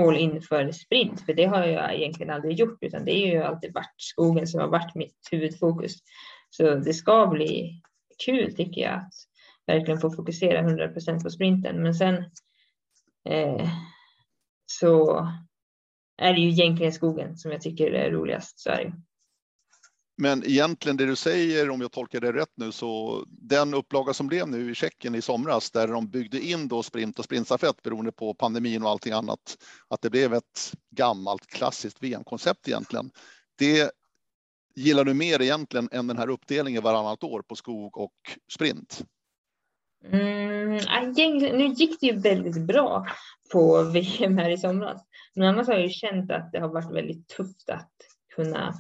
all 0.00 0.16
in 0.16 0.42
för 0.42 0.72
sprint, 0.72 1.20
för 1.20 1.34
det 1.34 1.44
har 1.44 1.64
jag 1.64 1.94
egentligen 1.94 2.34
aldrig 2.34 2.58
gjort, 2.58 2.78
utan 2.80 3.04
det 3.04 3.12
är 3.12 3.26
ju 3.26 3.42
alltid 3.42 3.74
varit 3.74 3.94
skogen 3.96 4.46
som 4.46 4.60
har 4.60 4.68
varit 4.68 4.94
mitt 4.94 5.28
huvudfokus. 5.30 5.96
Så 6.50 6.74
det 6.74 6.94
ska 6.94 7.26
bli 7.26 7.82
kul 8.24 8.54
tycker 8.54 8.80
jag 8.80 8.94
att 8.94 9.12
verkligen 9.66 10.00
få 10.00 10.10
fokusera 10.10 10.58
100 10.58 10.88
procent 10.88 11.22
på 11.22 11.30
sprinten. 11.30 11.82
Men 11.82 11.94
sen 11.94 12.14
eh, 13.28 13.68
så 14.66 15.26
är 16.18 16.34
det 16.34 16.40
ju 16.40 16.48
egentligen 16.48 16.92
skogen 16.92 17.36
som 17.36 17.50
jag 17.50 17.60
tycker 17.60 17.92
är 17.92 18.10
roligast. 18.10 18.60
Så 18.60 18.70
är 18.70 18.84
det. 18.84 18.92
Men 20.16 20.44
egentligen 20.44 20.96
det 20.96 21.06
du 21.06 21.16
säger, 21.16 21.70
om 21.70 21.80
jag 21.80 21.92
tolkar 21.92 22.20
det 22.20 22.32
rätt 22.32 22.52
nu, 22.54 22.72
så 22.72 23.24
den 23.28 23.74
upplaga 23.74 24.14
som 24.14 24.26
blev 24.26 24.48
nu 24.48 24.70
i 24.70 24.74
Tjeckien 24.74 25.14
i 25.14 25.22
somras, 25.22 25.70
där 25.70 25.88
de 25.88 26.08
byggde 26.08 26.40
in 26.40 26.68
då 26.68 26.82
sprint 26.82 27.18
och 27.18 27.24
sprintstafett 27.24 27.82
beroende 27.82 28.12
på 28.12 28.34
pandemin 28.34 28.82
och 28.82 28.90
allting 28.90 29.12
annat, 29.12 29.56
att 29.88 30.02
det 30.02 30.10
blev 30.10 30.34
ett 30.34 30.72
gammalt 30.90 31.46
klassiskt 31.46 32.02
VM-koncept 32.02 32.68
egentligen. 32.68 33.10
Det 33.58 33.90
gillar 34.74 35.04
du 35.04 35.14
mer 35.14 35.42
egentligen 35.42 35.88
än 35.92 36.06
den 36.06 36.18
här 36.18 36.30
uppdelningen 36.30 36.82
varannat 36.82 37.24
år 37.24 37.42
på 37.42 37.56
skog 37.56 37.98
och 37.98 38.14
sprint? 38.52 39.04
Mm, 40.05 40.78
nu 41.57 41.66
gick 41.66 42.00
det 42.00 42.07
ju 42.07 42.18
väldigt 42.18 42.66
bra 42.66 43.07
på 43.53 43.82
VM 43.92 44.38
här 44.38 44.50
i 44.50 44.59
somras. 44.59 45.03
Men 45.34 45.48
annars 45.48 45.66
har 45.66 45.74
jag 45.74 45.82
ju 45.82 45.90
känt 45.90 46.30
att 46.30 46.53
det 46.53 46.61
har 46.61 46.68
varit 46.68 46.90
väldigt 46.90 47.28
tufft 47.28 47.70
att 47.70 47.92
kunna 48.34 48.74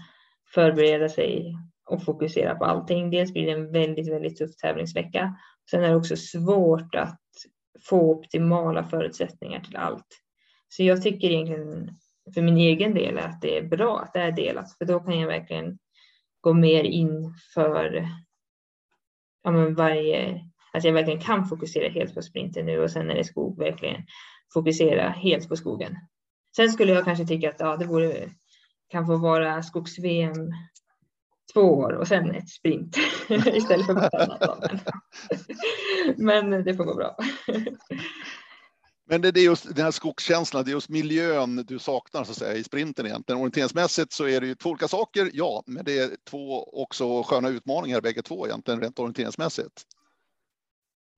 förbereda 0.54 1.08
sig 1.08 1.56
och 1.84 2.04
fokusera 2.04 2.54
på 2.54 2.64
allting. 2.64 3.10
Dels 3.10 3.32
blir 3.32 3.46
det 3.46 3.52
en 3.52 3.72
väldigt, 3.72 4.12
väldigt 4.12 4.38
tuff 4.38 4.56
tävlingsvecka. 4.56 5.36
Sen 5.70 5.84
är 5.84 5.88
det 5.88 5.96
också 5.96 6.16
svårt 6.16 6.94
att 6.94 7.20
få 7.88 8.10
optimala 8.10 8.84
förutsättningar 8.84 9.60
till 9.60 9.76
allt. 9.76 10.06
Så 10.68 10.82
jag 10.82 11.02
tycker 11.02 11.30
egentligen 11.30 11.98
för 12.34 12.42
min 12.42 12.56
egen 12.56 12.94
del 12.94 13.18
att 13.18 13.40
det 13.40 13.58
är 13.58 13.62
bra 13.62 14.00
att 14.00 14.12
det 14.12 14.20
är 14.20 14.32
delat, 14.32 14.78
för 14.78 14.84
då 14.84 15.00
kan 15.00 15.20
jag 15.20 15.28
verkligen 15.28 15.78
gå 16.40 16.52
mer 16.52 16.84
in 16.84 17.34
för 17.54 18.06
ja, 19.42 19.50
men 19.50 19.74
varje, 19.74 20.40
att 20.72 20.84
jag 20.84 20.92
verkligen 20.92 21.20
kan 21.20 21.46
fokusera 21.46 21.88
helt 21.88 22.14
på 22.14 22.22
sprinten 22.22 22.66
nu 22.66 22.78
och 22.78 22.90
sen 22.90 23.06
när 23.06 23.14
det 23.14 23.20
är 23.20 23.24
skog 23.24 23.58
verkligen 23.58 24.02
fokusera 24.54 25.08
helt 25.08 25.48
på 25.48 25.56
skogen. 25.56 25.96
Sen 26.56 26.72
skulle 26.72 26.92
jag 26.92 27.04
kanske 27.04 27.26
tycka 27.26 27.50
att 27.50 27.60
ja, 27.60 27.76
det 27.76 27.86
vore, 27.86 28.30
kan 28.88 29.06
få 29.06 29.16
vara 29.16 29.62
skogs-VM 29.62 30.52
två 31.54 31.60
år 31.60 31.92
och 31.92 32.08
sen 32.08 32.30
ett 32.30 32.48
sprint 32.48 32.96
istället 33.28 33.86
för 33.86 33.94
något 33.94 34.14
annat. 34.14 34.82
Men 36.16 36.50
det 36.64 36.74
får 36.74 36.84
gå 36.84 36.94
bra. 36.94 37.16
Men 39.04 39.20
det 39.20 39.28
är 39.28 39.44
just 39.44 39.74
den 39.76 39.84
här 39.84 39.90
skogskänslan, 39.90 40.64
det 40.64 40.70
är 40.70 40.72
just 40.72 40.88
miljön 40.88 41.64
du 41.68 41.78
saknar 41.78 42.24
så 42.24 42.30
att 42.30 42.38
säga 42.38 42.54
i 42.54 42.64
sprinten 42.64 43.06
egentligen. 43.06 43.40
Orienteringsmässigt 43.40 44.12
så 44.12 44.28
är 44.28 44.40
det 44.40 44.46
ju 44.46 44.54
två 44.54 44.70
olika 44.70 44.88
saker, 44.88 45.30
ja, 45.32 45.62
men 45.66 45.84
det 45.84 45.98
är 45.98 46.10
två 46.30 46.62
också 46.82 47.22
sköna 47.22 47.48
utmaningar 47.48 48.00
bägge 48.00 48.22
två 48.22 48.46
egentligen 48.46 48.80
rent 48.80 48.98
orienteringsmässigt. 48.98 49.82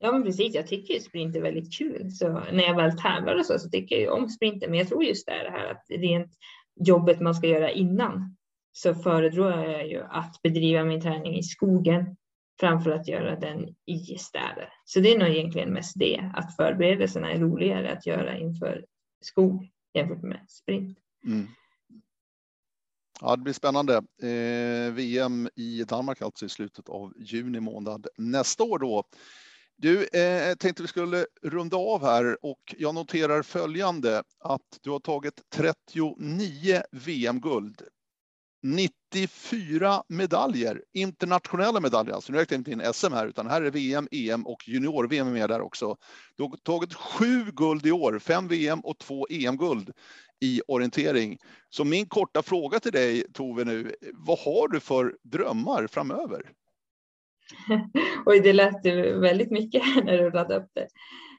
Ja, 0.05 0.13
men 0.13 0.25
precis. 0.25 0.55
Jag 0.55 0.67
tycker 0.67 0.95
ju 0.95 1.01
sprint 1.01 1.37
är 1.37 1.41
väldigt 1.41 1.73
kul. 1.73 2.11
Så 2.11 2.29
när 2.29 2.65
jag 2.65 2.77
väl 2.77 2.99
tävlar 2.99 3.37
och 3.37 3.47
så, 3.47 3.59
så 3.59 3.71
tycker 3.71 3.97
jag 3.97 4.15
om 4.15 4.29
sprinten. 4.29 4.71
Men 4.71 4.79
jag 4.79 4.89
tror 4.89 5.05
just 5.05 5.27
det 5.27 5.33
här 5.33 5.71
att 5.71 5.85
rent 5.89 6.33
jobbet 6.81 7.21
man 7.21 7.35
ska 7.35 7.47
göra 7.47 7.71
innan 7.71 8.37
så 8.73 8.95
föredrar 8.95 9.69
jag 9.69 9.89
ju 9.89 10.03
att 10.03 10.43
bedriva 10.43 10.85
min 10.85 11.01
träning 11.01 11.37
i 11.37 11.43
skogen 11.43 12.17
framför 12.61 12.91
att 12.91 13.09
göra 13.09 13.41
den 13.41 13.75
i 13.87 14.19
städer. 14.19 14.73
Så 14.85 15.01
det 15.01 15.15
är 15.15 15.19
nog 15.19 15.29
egentligen 15.29 15.73
mest 15.73 15.93
det, 15.97 16.31
att 16.35 16.57
förberedelserna 16.57 17.33
är 17.33 17.39
roligare 17.39 17.93
att 17.93 18.07
göra 18.07 18.39
inför 18.39 18.85
skog 19.21 19.71
jämfört 19.95 20.23
med 20.23 20.45
sprint. 20.49 20.99
Mm. 21.27 21.47
Ja, 23.21 23.37
det 23.37 23.43
blir 23.43 23.53
spännande. 23.53 23.97
Eh, 24.23 24.93
VM 24.93 25.49
i 25.55 25.85
Danmark 25.85 26.23
alltså 26.23 26.47
i 26.47 26.49
slutet 26.49 26.89
av 26.89 27.13
juni 27.17 27.61
månad 27.61 28.07
nästa 28.17 28.65
år 28.65 28.79
då. 28.79 29.05
Du, 29.77 30.07
eh, 30.07 30.55
tänkte 30.55 30.83
vi 30.83 30.89
skulle 30.89 31.27
runda 31.43 31.77
av 31.77 32.03
här 32.03 32.45
och 32.45 32.75
jag 32.79 32.95
noterar 32.95 33.43
följande 33.43 34.23
att 34.41 34.79
du 34.83 34.91
har 34.91 35.01
tagit 35.01 35.43
39 35.55 36.83
VM-guld. 36.93 37.83
94 38.63 40.03
medaljer, 40.09 40.83
internationella 40.93 41.81
medaljer, 41.81 42.15
alltså 42.15 42.33
nu 42.33 42.39
räknar 42.39 42.55
jag 42.55 42.61
inte 42.61 42.71
in 42.71 42.93
SM 42.95 43.13
här, 43.13 43.27
utan 43.27 43.47
här 43.47 43.63
är 43.63 43.71
VM, 43.71 44.09
EM 44.11 44.47
och 44.47 44.69
junior-VM 44.69 45.33
med 45.33 45.51
där 45.51 45.61
också. 45.61 45.97
Du 46.37 46.43
har 46.43 46.57
tagit 46.57 46.95
sju 46.95 47.45
guld 47.53 47.87
i 47.87 47.93
år, 47.93 48.19
fem 48.19 48.49
VM 48.49 48.81
och 48.81 48.99
två 48.99 49.27
EM-guld 49.31 49.93
i 50.41 50.61
orientering. 50.69 51.39
Så 51.71 51.85
min 51.85 52.07
korta 52.07 52.43
fråga 52.43 52.81
till 52.81 52.93
dig 52.93 53.25
Tove 53.33 53.65
nu, 53.65 53.95
vad 54.13 54.39
har 54.39 54.69
du 54.69 54.81
för 54.81 55.17
drömmar 55.23 55.87
framöver? 55.87 56.53
Oj, 58.27 58.41
det 58.41 58.53
lät 58.53 58.87
väldigt 59.21 59.51
mycket 59.51 59.83
när 60.05 60.19
du 60.19 60.31
radade 60.31 60.57
upp 60.57 60.71
det. 60.75 60.89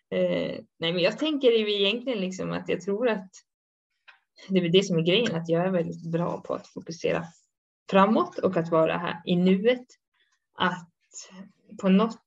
Eh, 0.10 0.60
nej, 0.80 0.93
men 0.93 1.03
jag 1.03 1.20
tänker 1.20 1.51
ju 1.51 1.74
egentligen 1.74 2.20
liksom 2.20 2.51
att 2.51 2.70
jag 2.70 2.82
tror 2.82 3.10
att 3.10 3.30
det 4.49 4.60
är 4.60 4.70
det 4.70 4.84
som 4.84 4.97
är 4.97 5.01
grejen, 5.01 5.36
att 5.36 5.49
jag 5.49 5.66
är 5.66 5.72
väldigt 5.72 6.12
bra 6.12 6.41
på 6.41 6.53
att 6.53 6.68
fokusera 6.68 7.26
framåt 7.89 8.38
och 8.38 8.58
att 8.58 8.72
vara 8.72 8.97
här 8.97 9.22
i 9.26 9.36
nuet. 9.36 9.86
Att 10.53 10.89
på 11.82 11.89
något 11.89 12.20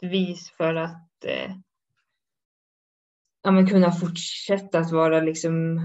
vis 0.00 0.50
för 0.50 0.74
att 0.74 1.24
eh, 1.24 1.56
ja, 3.42 3.50
men 3.50 3.66
kunna 3.66 3.92
fortsätta 3.92 4.78
att 4.78 4.92
vara 4.92 5.20
liksom 5.20 5.80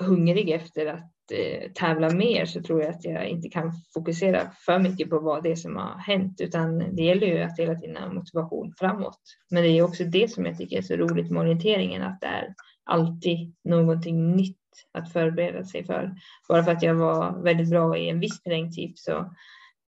hungrig 0.00 0.50
efter 0.50 0.86
att 0.86 1.09
eh, 1.32 1.70
tävla 1.74 2.10
mer 2.10 2.46
så 2.46 2.62
tror 2.62 2.82
jag 2.82 2.90
att 2.90 3.04
jag 3.04 3.28
inte 3.28 3.48
kan 3.48 3.72
fokusera 3.94 4.50
för 4.66 4.78
mycket 4.78 5.10
på 5.10 5.18
vad 5.18 5.42
det 5.42 5.50
är 5.52 5.56
som 5.56 5.76
har 5.76 5.98
hänt 5.98 6.40
utan 6.40 6.96
det 6.96 7.02
gäller 7.02 7.26
ju 7.26 7.42
att 7.42 7.58
hela 7.58 7.74
tiden 7.74 7.96
ha 7.96 8.12
motivation 8.12 8.74
framåt. 8.78 9.20
Men 9.50 9.62
det 9.62 9.68
är 9.68 9.82
också 9.82 10.04
det 10.04 10.30
som 10.30 10.46
jag 10.46 10.58
tycker 10.58 10.78
är 10.78 10.82
så 10.82 10.96
roligt 10.96 11.30
med 11.30 11.40
orienteringen 11.40 12.02
att 12.02 12.20
det 12.20 12.26
är 12.26 12.54
alltid 12.84 13.54
någonting 13.64 14.36
nytt 14.36 14.56
att 14.92 15.12
förbereda 15.12 15.64
sig 15.64 15.84
för. 15.84 16.14
Bara 16.48 16.64
för 16.64 16.72
att 16.72 16.82
jag 16.82 16.94
var 16.94 17.42
väldigt 17.42 17.70
bra 17.70 17.96
i 17.96 18.08
en 18.08 18.20
viss 18.20 18.42
terrängtyp 18.42 18.98
så 18.98 19.34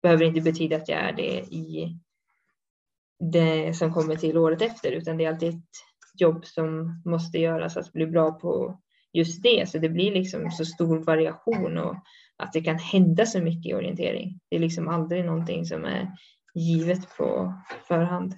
behöver 0.02 0.20
det 0.20 0.28
inte 0.28 0.40
betyda 0.40 0.76
att 0.76 0.88
jag 0.88 0.98
är 0.98 1.12
det 1.12 1.40
i 1.40 1.98
det 3.32 3.76
som 3.76 3.94
kommer 3.94 4.16
till 4.16 4.38
året 4.38 4.62
efter 4.62 4.92
utan 4.92 5.16
det 5.16 5.24
är 5.24 5.28
alltid 5.32 5.48
ett 5.54 6.20
jobb 6.20 6.46
som 6.46 7.02
måste 7.04 7.38
göras 7.38 7.76
att 7.76 7.92
bli 7.92 8.06
bra 8.06 8.32
på 8.32 8.80
just 9.18 9.42
det. 9.42 9.70
Så 9.70 9.78
det 9.78 9.88
blir 9.88 10.12
liksom 10.12 10.50
så 10.50 10.64
stor 10.64 10.98
variation 10.98 11.78
och 11.78 11.96
att 12.36 12.52
det 12.52 12.60
kan 12.60 12.78
hända 12.78 13.26
så 13.26 13.40
mycket 13.40 13.70
i 13.70 13.74
orientering. 13.74 14.40
Det 14.48 14.56
är 14.56 14.60
liksom 14.60 14.88
aldrig 14.88 15.24
någonting 15.24 15.64
som 15.64 15.84
är 15.84 16.10
givet 16.54 17.16
på 17.16 17.54
förhand. 17.88 18.34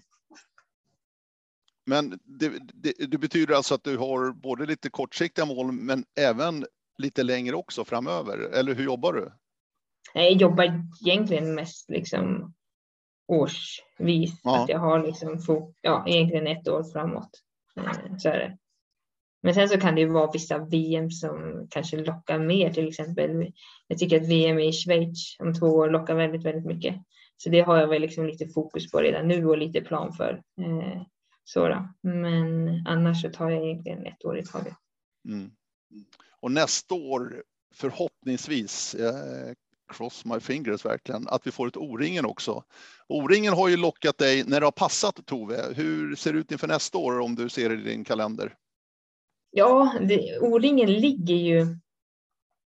Men 1.87 2.19
det, 2.25 2.53
det, 2.75 2.93
det, 3.11 3.19
betyder 3.19 3.55
alltså 3.55 3.75
att 3.75 3.85
du 3.85 3.97
har 3.97 4.33
både 4.33 4.67
lite 4.67 4.91
kortsiktiga 4.91 5.47
mål 5.47 5.73
men 5.73 6.05
även 6.19 6.67
lite 6.99 7.23
längre 7.23 7.57
också 7.57 7.85
framöver, 7.85 8.39
eller 8.39 8.75
hur 8.75 8.85
jobbar 8.85 9.13
du? 9.13 9.33
Jag 10.15 10.33
jobbar 10.33 10.89
egentligen 11.07 11.55
mest 11.55 11.91
liksom 11.91 12.55
årsvis. 13.27 14.41
Ja. 14.43 14.63
Att 14.63 14.69
jag 14.69 14.79
har 14.79 15.03
liksom, 15.07 15.39
ja, 15.81 16.05
egentligen 16.09 16.47
ett 16.47 16.69
år 16.69 16.85
framåt. 16.93 17.31
Eh, 17.77 18.17
så 18.19 18.29
är 18.29 18.39
det. 18.39 18.59
Men 19.43 19.55
sen 19.55 19.69
så 19.69 19.81
kan 19.81 19.95
det 19.95 20.01
ju 20.01 20.09
vara 20.09 20.31
vissa 20.33 20.59
VM 20.59 21.11
som 21.11 21.67
kanske 21.71 21.97
lockar 21.97 22.39
mer, 22.39 22.73
till 22.73 22.89
exempel. 22.89 23.53
Jag 23.87 23.99
tycker 23.99 24.21
att 24.21 24.29
VM 24.29 24.59
i 24.59 24.73
Schweiz 24.73 25.37
om 25.39 25.55
två 25.55 25.67
år 25.67 25.91
lockar 25.91 26.15
väldigt, 26.15 26.45
väldigt 26.45 26.67
mycket. 26.67 26.95
Så 27.37 27.51
det 27.51 27.61
har 27.61 27.79
jag 27.79 27.89
väl 27.89 28.03
liksom 28.03 28.27
lite 28.27 28.49
fokus 28.49 28.91
på 28.91 29.01
redan 29.01 29.29
nu 29.29 29.47
och 29.47 29.59
lite 29.59 29.81
plan 29.81 30.13
för. 30.13 30.43
Eh, 30.61 31.03
så 31.45 31.89
Men 32.03 32.69
annars 32.87 33.23
så 33.23 33.31
tar 33.31 33.51
jag 33.51 33.65
egentligen 33.65 34.07
ett 34.07 34.25
år 34.25 34.39
i 34.39 34.45
taget. 34.45 34.75
Mm. 35.29 35.51
Och 36.41 36.53
nästa 36.53 36.95
år 36.95 37.43
förhoppningsvis, 37.75 38.95
eh, 38.95 39.55
cross 39.93 40.25
my 40.25 40.41
fingers 40.41 40.85
verkligen, 40.85 41.29
att 41.29 41.47
vi 41.47 41.51
får 41.51 41.69
ett 41.69 41.77
O-ringen 41.77 42.25
också. 42.25 42.65
O-ringen 43.09 43.53
har 43.53 43.69
ju 43.69 43.77
lockat 43.77 44.19
dig 44.19 44.45
när 44.45 44.61
det 44.61 44.67
har 44.67 44.73
passat 44.73 45.27
Tove. 45.27 45.75
Hur 45.75 46.17
ser 46.17 46.33
det 46.33 46.39
ut 46.39 46.53
inför 46.53 46.69
nästa 46.69 46.99
år 46.99 47.21
om 47.21 47.35
du 47.35 47.49
ser 47.49 47.69
det 47.69 47.75
i 47.75 47.85
din 47.85 48.05
kalender? 48.05 48.55
Ja, 49.51 49.93
O-ringen 50.41 50.93
ligger 50.93 51.35
ju 51.35 51.67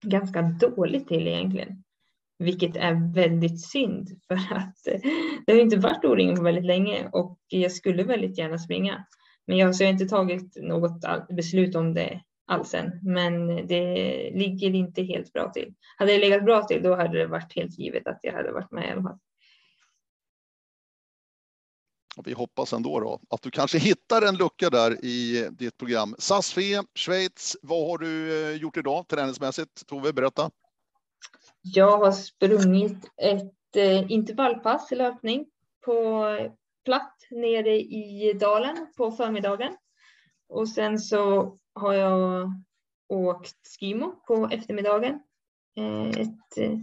ganska 0.05 0.43
dåligt 0.43 1.09
till 1.09 1.29
egentligen. 1.29 1.85
Vilket 2.39 2.77
är 2.77 3.15
väldigt 3.15 3.61
synd 3.61 4.09
för 4.29 4.35
att 4.35 4.87
eh, 4.87 5.01
det 5.47 5.53
har 5.53 5.61
inte 5.61 5.77
varit 5.77 6.05
O-ringen 6.05 6.37
på 6.37 6.43
väldigt 6.43 6.67
länge 6.67 7.09
och 7.13 7.39
jag 7.49 7.73
skulle 7.73 8.05
väldigt 8.05 8.39
gärna 8.39 8.59
springa. 8.59 9.07
Men 9.47 9.57
jag, 9.59 9.77
så 9.77 9.83
jag 9.83 9.89
har 9.89 9.93
inte 9.93 10.07
tagit 10.07 10.57
något 10.63 10.93
beslut 11.37 11.75
om 11.75 11.95
det 11.95 12.21
alls 12.47 12.75
än. 12.75 12.91
Men 13.03 13.47
det 13.67 13.95
ligger 14.35 14.75
inte 14.75 15.03
helt 15.03 15.33
bra 15.33 15.51
till. 15.51 15.75
Hade 15.97 16.13
det 16.13 16.19
legat 16.19 16.45
bra 16.45 16.63
till 16.63 16.83
då 16.83 16.97
hade 16.97 17.19
det 17.19 17.27
varit 17.27 17.57
helt 17.57 17.79
givet 17.79 18.07
att 18.07 18.19
jag 18.23 18.33
hade 18.33 18.53
varit 18.53 18.71
med 18.71 18.89
i 18.89 18.91
alla 18.91 19.03
fall. 19.03 19.19
Vi 22.25 22.33
hoppas 22.33 22.73
ändå 22.73 23.01
då 23.01 23.21
att 23.31 23.43
du 23.43 23.51
kanske 23.51 23.79
hittar 23.79 24.23
en 24.23 24.37
lucka 24.37 24.71
där 24.71 25.05
i 25.05 25.49
ditt 25.51 25.77
program. 25.77 26.15
SAS-FE, 26.19 26.83
Schweiz, 26.95 27.57
vad 27.63 27.89
har 27.89 27.99
du 27.99 28.45
eh, 28.45 28.57
gjort 28.57 28.77
idag 28.77 29.09
träningsmässigt? 29.09 29.87
Tove, 29.87 30.13
berätta. 30.13 30.51
Jag 31.63 31.99
har 31.99 32.13
sprungit 32.13 33.11
ett 33.17 33.77
eh, 33.77 34.13
intervallpass 34.13 34.93
i 34.93 34.95
löpning 34.95 35.47
på 35.85 36.25
platt 36.85 37.17
nere 37.31 37.81
i 37.81 38.33
dalen 38.41 38.87
på 38.97 39.13
förmiddagen. 39.13 39.77
Och 40.49 40.69
sen 40.69 40.99
så 40.99 41.53
har 41.75 41.95
jag 41.95 42.51
åkt 43.09 43.57
skimo 43.81 44.13
på 44.27 44.49
eftermiddagen. 44.53 45.21
Eh, 45.77 46.21
ett 46.21 46.59
eh, 46.59 46.79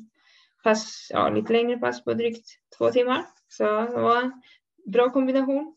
pass, 0.63 1.07
ja, 1.09 1.29
lite 1.29 1.53
längre 1.53 1.77
pass 1.77 2.03
på 2.03 2.13
drygt 2.13 2.47
två 2.77 2.91
timmar. 2.91 3.25
Så 3.47 3.63
det 3.63 4.01
var 4.01 4.31
bra 4.91 5.09
kombination. 5.09 5.75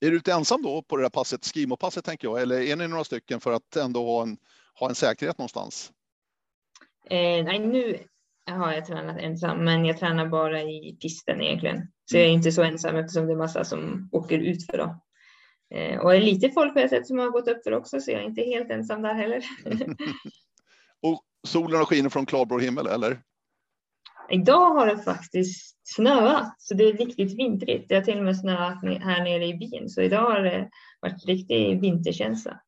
Är 0.00 0.10
du 0.10 0.16
ute 0.16 0.32
ensam 0.32 0.62
då 0.62 0.82
på 0.82 0.96
det 0.96 1.02
där 1.02 1.10
passet, 1.10 1.44
skimopasset 1.44 2.04
tänker 2.04 2.28
jag, 2.28 2.42
eller 2.42 2.60
är 2.60 2.76
ni 2.76 2.88
några 2.88 3.04
stycken 3.04 3.40
för 3.40 3.52
att 3.52 3.76
ändå 3.76 4.04
ha 4.04 4.22
en, 4.22 4.36
ha 4.74 4.88
en 4.88 4.94
säkerhet 4.94 5.38
någonstans? 5.38 5.92
Eh, 7.10 7.44
nej, 7.44 7.58
nu 7.58 7.98
har 8.46 8.72
jag 8.72 8.86
tränat 8.86 9.18
ensam, 9.18 9.64
men 9.64 9.84
jag 9.84 9.98
tränar 9.98 10.26
bara 10.26 10.62
i 10.62 10.96
pisten 11.00 11.40
egentligen. 11.40 11.88
Så 12.04 12.16
jag 12.16 12.24
är 12.24 12.30
inte 12.30 12.52
så 12.52 12.62
ensam 12.62 12.96
eftersom 12.96 13.26
det 13.26 13.32
är 13.32 13.36
massa 13.36 13.64
som 13.64 14.08
åker 14.12 14.38
ut 14.38 14.66
för 14.66 14.78
då. 14.78 15.00
Eh, 15.76 15.98
och 15.98 16.20
lite 16.20 16.50
folk 16.50 16.74
har 16.74 16.80
jag 16.80 16.90
sett 16.90 17.06
som 17.06 17.18
har 17.18 17.30
gått 17.30 17.48
upp 17.48 17.64
för 17.64 17.72
också, 17.72 18.00
så 18.00 18.10
jag 18.10 18.20
är 18.20 18.24
inte 18.24 18.42
helt 18.42 18.70
ensam 18.70 19.02
där 19.02 19.14
heller. 19.14 19.44
och 21.02 21.22
solen 21.46 21.78
har 21.78 21.84
skiner 21.84 22.10
från 22.10 22.26
klarblå 22.26 22.58
himmel, 22.58 22.86
eller? 22.86 23.20
Idag 24.30 24.70
har 24.70 24.86
det 24.86 24.98
faktiskt 24.98 25.77
snöat, 25.94 26.54
så 26.58 26.74
det 26.74 26.84
är 26.84 26.92
riktigt 26.92 27.38
vintrigt. 27.38 27.88
Det 27.88 27.94
har 27.94 28.02
till 28.02 28.18
och 28.18 28.24
med 28.24 28.38
snöat 28.38 28.82
här 28.82 29.24
nere 29.24 29.46
i 29.46 29.54
byn, 29.54 29.88
så 29.88 30.00
idag 30.02 30.30
har 30.30 30.40
det 30.40 30.70
varit 31.00 31.26
riktig 31.26 31.80
vinterkänsla. 31.80 32.60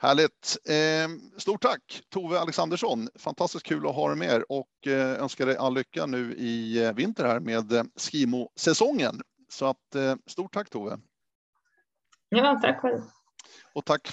Härligt. 0.00 0.56
Eh, 0.68 1.38
stort 1.38 1.62
tack 1.62 2.02
Tove 2.10 2.38
Alexandersson. 2.40 3.08
Fantastiskt 3.18 3.66
kul 3.66 3.86
att 3.86 3.94
ha 3.94 4.08
dig 4.08 4.18
med 4.18 4.42
och 4.48 4.86
eh, 4.86 5.22
önskar 5.22 5.46
dig 5.46 5.56
all 5.56 5.74
lycka 5.74 6.06
nu 6.06 6.34
i 6.34 6.84
eh, 6.84 6.92
vinter 6.92 7.24
här 7.24 7.40
med 7.40 7.90
Skimo-säsongen. 7.96 9.20
Så 9.48 9.66
att 9.66 9.96
stort 10.26 10.54
tack 10.54 10.70
Tove. 10.70 10.98
Ja, 12.28 12.60
tack 12.62 12.80
själv. 12.80 13.00
Och 13.74 13.84
tack 13.84 14.08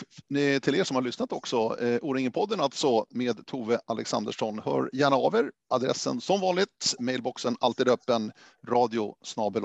till 0.61 0.75
er 0.75 0.83
som 0.83 0.95
har 0.95 1.01
lyssnat 1.01 1.31
också. 1.31 1.77
Eh, 1.81 1.99
O-ringen-podden 2.01 2.59
alltså 2.59 3.05
med 3.09 3.45
Tove 3.45 3.79
Alexandersson. 3.85 4.59
Hör 4.59 4.89
gärna 4.93 5.15
av 5.15 5.35
er. 5.35 5.51
Adressen 5.69 6.21
som 6.21 6.41
vanligt, 6.41 6.95
mailboxen 6.99 7.57
alltid 7.59 7.87
öppen, 7.87 8.31
radio 8.67 9.15
snabel 9.21 9.63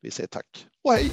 Vi 0.00 0.10
säger 0.10 0.28
tack 0.28 0.66
och 0.84 0.92
hej! 0.92 1.10